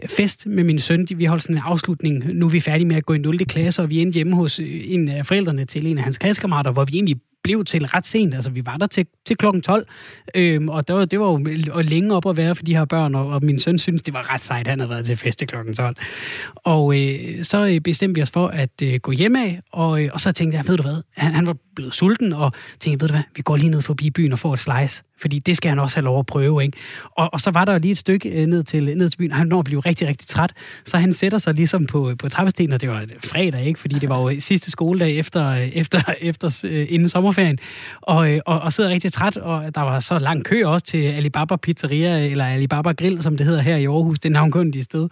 fest 0.07 0.47
med 0.47 0.63
min 0.63 0.79
søn. 0.79 1.07
Vi 1.15 1.25
holdt 1.25 1.43
sådan 1.43 1.55
en 1.55 1.61
afslutning. 1.65 2.33
Nu 2.33 2.45
er 2.45 2.49
vi 2.49 2.59
færdige 2.59 2.87
med 2.87 2.95
at 2.95 3.05
gå 3.05 3.13
i 3.13 3.17
0. 3.17 3.37
klasse, 3.37 3.81
og 3.81 3.89
vi 3.89 3.99
endte 3.99 4.17
hjemme 4.17 4.35
hos 4.35 4.59
en 4.63 5.09
af 5.09 5.25
forældrene 5.25 5.65
til 5.65 5.87
en 5.87 5.97
af 5.97 6.03
hans 6.03 6.17
klassekammerater, 6.17 6.71
hvor 6.71 6.85
vi 6.85 6.93
egentlig 6.93 7.17
blev 7.43 7.65
til 7.65 7.85
ret 7.85 8.05
sent. 8.05 8.33
Altså, 8.33 8.49
vi 8.49 8.65
var 8.65 8.77
der 8.77 8.87
til, 8.87 9.05
til 9.25 9.37
klokken 9.37 9.61
12, 9.61 9.87
øhm, 10.35 10.69
og 10.69 10.87
det 10.87 10.95
var, 10.95 11.05
det 11.05 11.19
var 11.19 11.25
jo 11.25 11.47
og 11.71 11.83
længe 11.83 12.15
op 12.15 12.25
at 12.25 12.37
være 12.37 12.55
for 12.55 12.63
de 12.63 12.75
her 12.75 12.85
børn, 12.85 13.15
og, 13.15 13.27
og 13.27 13.43
min 13.43 13.59
søn 13.59 13.79
synes, 13.79 14.01
det 14.01 14.13
var 14.13 14.33
ret 14.33 14.41
sejt, 14.41 14.67
han 14.67 14.79
havde 14.79 14.89
været 14.89 15.05
til 15.05 15.17
fest 15.17 15.39
til 15.39 15.47
klokken 15.47 15.73
12. 15.73 15.95
Og 16.55 16.99
øh, 16.99 17.43
så 17.43 17.67
øh, 17.67 17.79
bestemte 17.79 18.15
vi 18.15 18.21
os 18.21 18.31
for 18.31 18.47
at 18.47 18.81
øh, 18.83 18.99
gå 18.99 19.11
hjem 19.11 19.35
af, 19.35 19.61
og, 19.71 20.03
øh, 20.03 20.09
og 20.13 20.21
så 20.21 20.31
tænkte 20.31 20.57
jeg, 20.57 20.67
ved 20.67 20.77
du 20.77 20.83
hvad, 20.83 21.03
han, 21.17 21.33
han 21.33 21.47
var 21.47 21.55
blevet 21.75 21.93
sulten, 21.93 22.33
og 22.33 22.51
tænkte, 22.79 23.03
ved 23.03 23.07
du 23.07 23.13
hvad, 23.13 23.23
vi 23.35 23.41
går 23.41 23.57
lige 23.57 23.69
ned 23.69 23.81
forbi 23.81 24.09
byen 24.09 24.31
og 24.31 24.39
får 24.39 24.53
et 24.53 24.59
slice 24.59 25.03
fordi 25.21 25.39
det 25.39 25.57
skal 25.57 25.69
han 25.69 25.79
også 25.79 25.95
have 25.95 26.03
lov 26.03 26.19
at 26.19 26.25
prøve. 26.25 26.63
Ikke? 26.63 26.77
Og, 27.15 27.29
og 27.33 27.39
så 27.39 27.51
var 27.51 27.65
der 27.65 27.73
jo 27.73 27.79
lige 27.79 27.91
et 27.91 27.97
stykke 27.97 28.29
øh, 28.29 28.47
ned 28.47 28.63
til, 28.63 28.97
ned 28.97 29.09
til 29.09 29.17
byen, 29.17 29.31
og 29.31 29.37
han 29.37 29.47
når 29.47 29.59
at 29.59 29.65
blive 29.65 29.79
rigtig, 29.79 30.07
rigtig 30.07 30.27
træt, 30.27 30.53
så 30.85 30.97
han 30.97 31.13
sætter 31.13 31.37
sig 31.37 31.53
ligesom 31.53 31.85
på, 31.85 32.13
på 32.19 32.29
trappestenen, 32.29 32.73
og 32.73 32.81
det 32.81 32.89
var 32.89 33.05
fredag, 33.23 33.65
ikke? 33.65 33.79
fordi 33.79 33.99
det 33.99 34.09
var 34.09 34.21
jo 34.21 34.39
sidste 34.49 34.71
skoledag 34.71 35.17
efter, 35.17 35.53
efter, 35.53 35.99
efter 36.21 36.65
øh, 36.69 36.87
inden 36.89 37.09
sommerferien, 37.09 37.59
og, 38.01 38.31
øh, 38.31 38.41
og, 38.45 38.59
og 38.59 38.73
sidder 38.73 38.89
rigtig 38.89 39.13
træt, 39.13 39.37
og 39.37 39.75
der 39.75 39.81
var 39.81 39.99
så 39.99 40.19
lang 40.19 40.45
kø 40.45 40.65
også 40.65 40.85
til 40.85 41.03
Alibaba 41.03 41.55
Pizzeria, 41.55 42.25
eller 42.25 42.45
Alibaba 42.45 42.91
Grill, 42.91 43.21
som 43.21 43.37
det 43.37 43.45
hedder 43.45 43.61
her 43.61 43.77
i 43.77 43.85
Aarhus, 43.85 44.19
det 44.19 44.31
navnkundige 44.31 44.83
sted. 44.83 45.09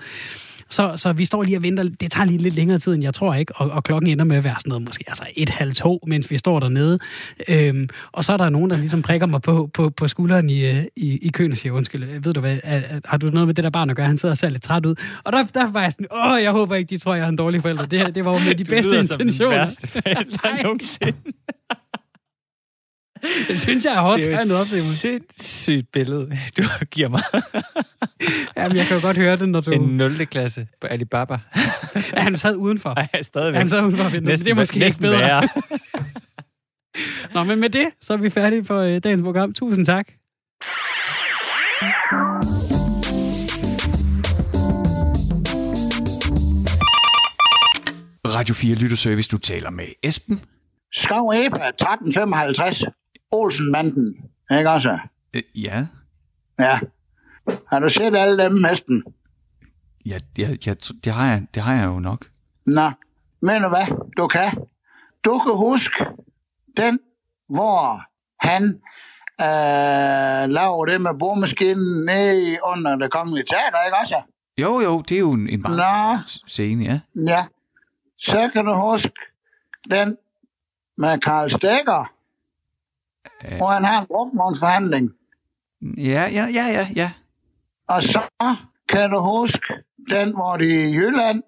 Så, 0.69 0.93
så 0.95 1.13
vi 1.13 1.25
står 1.25 1.43
lige 1.43 1.57
og 1.57 1.63
venter. 1.63 1.83
Det 1.83 2.11
tager 2.11 2.25
lige 2.25 2.37
lidt 2.37 2.55
længere 2.55 2.79
tid, 2.79 2.93
end 2.93 3.03
jeg 3.03 3.13
tror 3.13 3.33
ikke. 3.33 3.55
Og, 3.55 3.69
og 3.71 3.83
klokken 3.83 4.11
ender 4.11 4.25
med 4.25 4.37
at 4.37 4.43
være 4.43 4.55
sådan 4.59 4.69
noget, 4.69 4.85
måske 4.85 5.03
altså 5.07 5.23
et, 5.35 5.49
halv, 5.49 5.73
to, 5.73 5.99
mens 6.07 6.31
vi 6.31 6.37
står 6.37 6.59
dernede. 6.59 6.99
Øhm, 7.47 7.89
og 8.11 8.23
så 8.23 8.33
er 8.33 8.37
der 8.37 8.49
nogen, 8.49 8.69
der 8.69 8.77
ligesom 8.77 9.01
prikker 9.01 9.27
mig 9.27 9.41
på, 9.41 9.69
på, 9.73 9.89
på 9.89 10.07
skulderen 10.07 10.49
i, 10.49 10.65
øh, 10.65 10.83
i, 10.95 11.17
i 11.21 11.29
køen 11.29 11.51
og 11.51 11.57
siger, 11.57 11.73
undskyld, 11.73 12.21
ved 12.23 12.33
du 12.33 12.39
hvad, 12.39 12.57
er, 12.63 12.81
har 13.05 13.17
du 13.17 13.29
noget 13.29 13.47
med 13.47 13.55
det 13.55 13.63
der 13.63 13.69
barn 13.69 13.89
at 13.89 13.95
gøre? 13.95 14.07
Han 14.07 14.17
sidder 14.17 14.33
og 14.33 14.37
ser 14.37 14.49
lidt 14.49 14.63
træt 14.63 14.85
ud. 14.85 14.95
Og 15.23 15.33
der, 15.33 15.43
der 15.43 15.71
var 15.71 15.81
jeg 15.81 15.91
sådan, 15.91 16.07
åh, 16.11 16.43
jeg 16.43 16.51
håber 16.51 16.75
ikke, 16.75 16.89
de 16.89 16.97
tror, 16.97 17.15
jeg 17.15 17.23
er 17.23 17.29
en 17.29 17.35
dårlig 17.35 17.61
forælder. 17.61 17.85
Det, 17.85 18.15
det 18.15 18.25
var 18.25 18.31
jo 18.31 18.39
med 18.39 18.55
de 18.55 18.63
bedste 18.63 18.99
intentioner. 18.99 19.49
Det 19.49 19.59
værste 19.59 19.87
forælder 19.87 20.63
nogensinde. 20.63 21.17
Det 23.47 23.59
synes 23.59 23.85
jeg 23.85 23.93
er 23.93 24.01
hårdt 24.01 24.23
Det 24.25 24.33
er 24.33 24.39
et 24.39 24.47
sindssygt 24.77 25.91
billede, 25.91 26.37
du 26.57 26.63
giver 26.91 27.09
mig. 27.09 27.23
Jamen, 28.57 28.77
jeg 28.77 28.85
kan 28.85 28.97
jo 28.97 29.01
godt 29.01 29.17
høre 29.17 29.37
det, 29.37 29.49
når 29.49 29.61
du... 29.61 29.71
En 29.71 29.81
0. 29.81 30.25
klasse 30.25 30.67
på 30.81 30.87
Alibaba. 30.87 31.39
ja, 31.95 32.21
han 32.21 32.37
sad 32.37 32.55
udenfor. 32.55 32.93
Nej, 32.93 33.23
stadigvæk. 33.23 33.57
Han 33.57 33.69
sad 33.69 33.83
udenfor. 33.83 34.19
Næsten, 34.19 34.45
det 34.45 34.51
er 34.51 34.55
måske 34.55 34.85
ikke 34.85 34.99
bedre. 34.99 35.49
Nå, 37.33 37.43
men 37.43 37.59
med 37.59 37.69
det, 37.69 37.87
så 38.01 38.13
er 38.13 38.17
vi 38.17 38.29
færdige 38.29 38.65
for 38.65 38.81
uh, 38.81 38.97
dagens 38.97 39.23
program. 39.23 39.53
Tusind 39.53 39.85
tak. 39.85 40.07
Radio 48.25 48.55
4 48.55 48.75
Lytterservice, 48.75 49.29
du 49.29 49.37
taler 49.37 49.69
med 49.69 49.85
Esben. 50.03 50.41
Skov 50.93 51.33
Epa, 51.35 51.67
1355. 51.67 52.83
Olsenbanden, 53.31 54.29
ikke 54.51 54.69
også? 54.69 54.99
Øh, 55.35 55.41
ja. 55.55 55.87
Ja. 56.59 56.79
Har 57.71 57.79
du 57.79 57.89
set 57.89 58.15
alle 58.15 58.43
dem, 58.43 58.65
Esben? 58.65 59.03
Ja, 60.05 60.17
ja, 60.37 60.49
ja 60.65 60.73
det, 61.03 61.13
har 61.13 61.27
jeg, 61.27 61.47
det 61.55 61.63
har 61.63 61.73
jeg 61.73 61.85
jo 61.85 61.99
nok. 61.99 62.25
Nå, 62.65 62.91
men 63.41 63.61
du 63.61 63.69
hvad? 63.69 63.87
Du 64.17 64.27
kan. 64.27 64.51
Du 65.25 65.39
kan 65.39 65.55
huske 65.55 66.05
den, 66.77 66.99
hvor 67.49 68.01
han 68.47 68.63
øh, 69.41 70.49
laver 70.49 70.85
det 70.85 71.01
med 71.01 71.11
boremaskinen 71.19 72.05
nede 72.05 72.57
under 72.63 72.95
det 72.95 73.11
kongelige 73.11 73.45
teater, 73.45 73.85
ikke 73.85 73.97
også? 73.97 74.21
Jo, 74.61 74.79
jo, 74.79 75.01
det 75.01 75.15
er 75.15 75.19
jo 75.19 75.31
en, 75.31 75.49
en 75.49 75.61
meget 75.61 76.19
scene, 76.47 76.83
ja. 76.83 76.99
Ja. 77.15 77.45
Så 78.17 78.49
kan 78.53 78.65
du 78.65 78.73
huske 78.73 79.11
den 79.89 80.17
med 80.97 81.19
Karl 81.19 81.49
Stegger. 81.49 82.11
Hvor 83.57 83.71
han 83.71 83.83
har 83.83 84.01
en 84.01 84.07
brugtvognsforhandling. 84.07 85.11
Ja, 85.97 86.23
ja, 86.37 86.45
ja, 86.53 86.65
ja, 86.77 86.87
ja. 86.95 87.11
Og 87.87 88.03
så 88.03 88.21
kan 88.89 89.09
du 89.09 89.19
huske 89.19 89.73
den, 90.09 90.35
hvor 90.35 90.57
det 90.57 90.81
er 90.81 90.85
i 90.85 90.93
Jylland. 90.93 91.43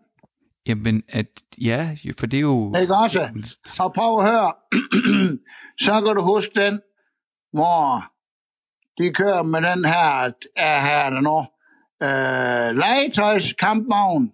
Jamen, 0.67 1.03
at, 1.09 1.27
ja, 1.61 1.97
for 2.19 2.25
det 2.25 2.37
er 2.37 2.41
jo... 2.41 2.75
Ikke 2.81 2.95
også? 2.95 3.29
Og 3.79 3.93
prøv 3.93 4.19
at 4.19 4.31
høre. 4.31 4.53
så 5.85 6.01
kan 6.01 6.15
du 6.15 6.21
huske 6.21 6.61
den, 6.61 6.81
hvor 7.53 8.03
de 8.97 9.13
kører 9.13 9.43
med 9.43 9.61
den 9.61 9.85
her, 9.85 10.31
er 10.55 10.81
her 10.81 11.09
der 11.09 11.21
nu, 11.21 11.39
øh, 12.07 12.77
legetøjskampvogn 12.77 14.31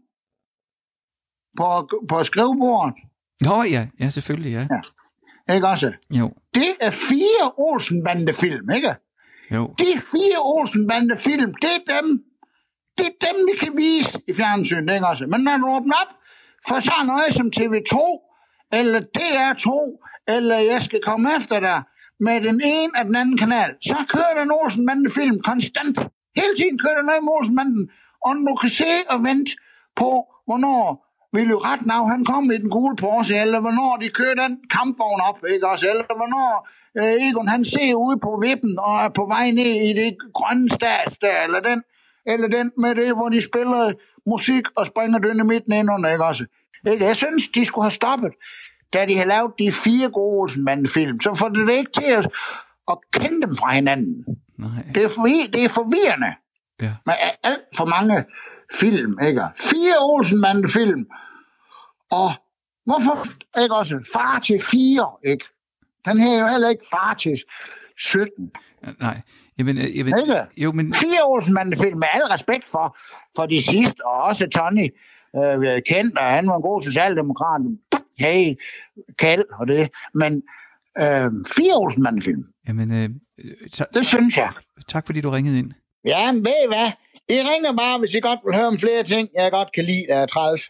på, 1.58 1.90
på 2.10 2.24
skrivebordet. 2.24 2.96
Nå 3.42 3.64
ja, 3.64 3.88
ja 4.00 4.10
selvfølgelig, 4.10 4.52
ja. 4.52 4.68
ja. 4.72 4.82
Ikke 5.54 5.68
også? 5.68 5.94
Jo. 6.12 6.32
Det 6.54 6.72
er 6.82 6.90
fire 6.90 7.52
Olsen-bandefilm, 7.58 8.70
ikke? 8.70 8.96
Jo. 9.52 9.74
De 9.80 10.00
fire 10.00 10.40
Olsen-bandefilm, 10.40 11.54
det 11.62 11.70
er 11.76 12.02
dem, 12.02 12.24
det 12.98 13.06
er 13.06 13.26
dem, 13.28 13.48
vi 13.52 13.58
kan 13.66 13.78
vise 13.78 14.22
i 14.28 14.34
fjernsynet, 14.34 14.94
ikke 14.94 15.08
også? 15.08 15.28
Men 15.28 15.42
når 15.42 15.58
du 15.58 15.68
åbner 15.68 15.96
op 15.96 16.16
for 16.68 16.80
sådan 16.80 17.06
noget 17.06 17.34
som 17.34 17.52
TV2, 17.58 17.96
eller 18.74 19.02
DR2, 19.18 19.68
eller 20.28 20.58
jeg 20.58 20.82
skal 20.82 21.02
komme 21.06 21.36
efter 21.38 21.60
dig 21.60 21.84
med 22.20 22.42
den 22.42 22.62
ene 22.66 22.92
og 22.96 23.06
den 23.06 23.16
anden 23.16 23.38
kanal, 23.38 23.70
så 23.82 23.96
kører 24.10 24.40
den 24.40 24.52
Olsen-bandefilm 24.52 25.42
konstant. 25.42 26.00
Hele 26.36 26.56
tiden 26.58 26.80
kører 26.80 26.96
der 26.96 27.04
noget 27.04 27.24
med 27.24 27.32
Olsen-banden, 27.32 27.90
og 28.26 28.36
du 28.36 28.56
kan 28.56 28.70
se 28.70 28.92
og 29.10 29.24
vente 29.24 29.52
på, 29.96 30.34
hvornår 30.46 31.05
vil 31.36 31.50
jo 31.50 31.58
ret 31.58 31.86
nav, 31.86 32.08
han 32.10 32.26
kom 32.26 32.52
i 32.52 32.58
den 32.58 32.70
gule 32.70 32.96
Porsche, 32.96 33.38
eller 33.42 33.60
hvornår 33.60 33.98
de 34.02 34.10
kører 34.10 34.48
den 34.48 34.60
kampvogn 34.72 35.22
op, 35.30 35.40
ikke 35.54 35.68
også? 35.70 35.90
Eller 35.90 36.16
hvornår 36.16 36.68
øh, 36.98 37.28
Egon 37.30 37.48
han 37.48 37.66
ser 37.66 37.94
ude 37.96 38.18
på 38.20 38.40
vippen 38.44 38.80
og 38.80 38.98
er 39.06 39.10
på 39.10 39.26
vej 39.26 39.52
ned 39.52 39.66
i 39.90 39.94
det 39.94 40.18
grønne 40.34 40.70
stats 40.70 41.18
der, 41.18 41.44
eller 41.46 41.60
den, 41.60 41.84
eller 42.26 42.48
den 42.48 42.72
med 42.78 42.96
det, 42.96 43.16
hvor 43.16 43.30
de 43.30 43.42
spiller 43.42 43.94
musik 44.26 44.64
og 44.76 44.86
springer 44.86 45.20
dynamitten 45.20 45.74
ind 45.74 45.92
under, 45.92 46.10
ikke 46.12 46.26
også? 46.26 46.46
Ikke? 46.92 47.06
Jeg 47.06 47.16
synes, 47.16 47.48
de 47.48 47.66
skulle 47.66 47.86
have 47.86 47.92
stoppet, 47.92 48.32
da 48.94 49.06
de 49.06 49.18
har 49.18 49.26
lavet 49.26 49.52
de 49.60 49.72
fire 49.72 50.10
gode 50.10 50.42
Olsenbanden-film. 50.42 51.22
Så 51.22 51.34
får 51.34 51.50
det 51.50 51.70
ikke 51.70 51.92
til 51.92 52.06
at, 52.06 52.28
at 52.92 52.98
kende 53.14 53.42
dem 53.42 53.56
fra 53.56 53.72
hinanden. 53.74 54.26
Nej. 54.58 54.70
Det 54.96 55.04
er, 55.04 55.10
forvi- 55.10 55.52
det 55.54 55.64
er 55.64 55.70
forvirrende. 55.70 56.32
Ja. 56.82 56.92
Med 57.06 57.14
alt 57.44 57.62
for 57.78 57.86
mange 57.86 58.26
film, 58.74 59.18
ikke? 59.28 59.42
Fire 59.60 59.98
Olsenmanden-film. 60.00 61.06
Og 62.12 62.32
hvorfor 62.86 63.28
ikke 63.62 63.76
også 63.76 64.00
far 64.14 64.40
til 64.40 64.60
fire, 64.72 65.12
ikke? 65.26 65.46
Den 66.06 66.20
her 66.20 66.32
er 66.36 66.40
jo 66.40 66.48
heller 66.48 66.70
ikke 66.70 66.86
far 66.92 67.14
til 67.14 67.42
17. 67.98 68.52
Nej. 69.00 69.22
Jamen, 69.60 69.78
øh, 69.78 69.98
jamen, 69.98 70.14
ikke? 70.20 70.42
Jo, 70.58 70.72
men... 70.72 70.94
Fire 70.94 71.24
Olsenmanden-film 71.24 72.00
med 72.00 72.08
al 72.14 72.22
respekt 72.22 72.68
for, 72.72 72.98
for 73.36 73.46
de 73.46 73.62
sidste, 73.62 74.06
og 74.06 74.24
også 74.24 74.48
Tony 74.50 74.90
øh, 75.36 75.82
kendt, 75.88 76.18
og 76.18 76.26
han 76.26 76.48
var 76.48 76.56
en 76.56 76.62
god 76.62 76.82
socialdemokrat. 76.82 77.62
Hey, 78.18 78.54
kald 79.20 79.44
og 79.60 79.68
det. 79.68 79.90
Men 80.14 80.34
øh, 80.98 81.32
fire 81.58 81.74
Olsenmanden-film. 81.76 82.44
Jamen, 82.68 82.92
øh, 82.92 83.10
ta- 83.74 83.86
det 83.94 84.06
synes 84.06 84.38
jeg. 84.38 84.50
Tak 84.88 85.06
fordi 85.06 85.22
du 85.22 85.30
ringede 85.30 85.60
ind. 85.60 85.72
Ja, 86.06 86.32
men 86.32 86.46
ved 86.46 86.54
I 86.66 86.68
hvad? 86.68 86.88
I 87.30 87.34
ringer 87.34 87.74
bare, 87.78 88.00
hvis 88.00 88.14
I 88.14 88.20
godt 88.20 88.40
vil 88.46 88.56
høre 88.56 88.68
om 88.68 88.80
flere 88.80 89.04
ting, 89.04 89.30
jeg 89.38 89.52
godt 89.52 89.72
kan 89.72 89.86
lide, 89.86 90.06
der 90.10 90.16
er 90.16 90.26
træls. 90.26 90.70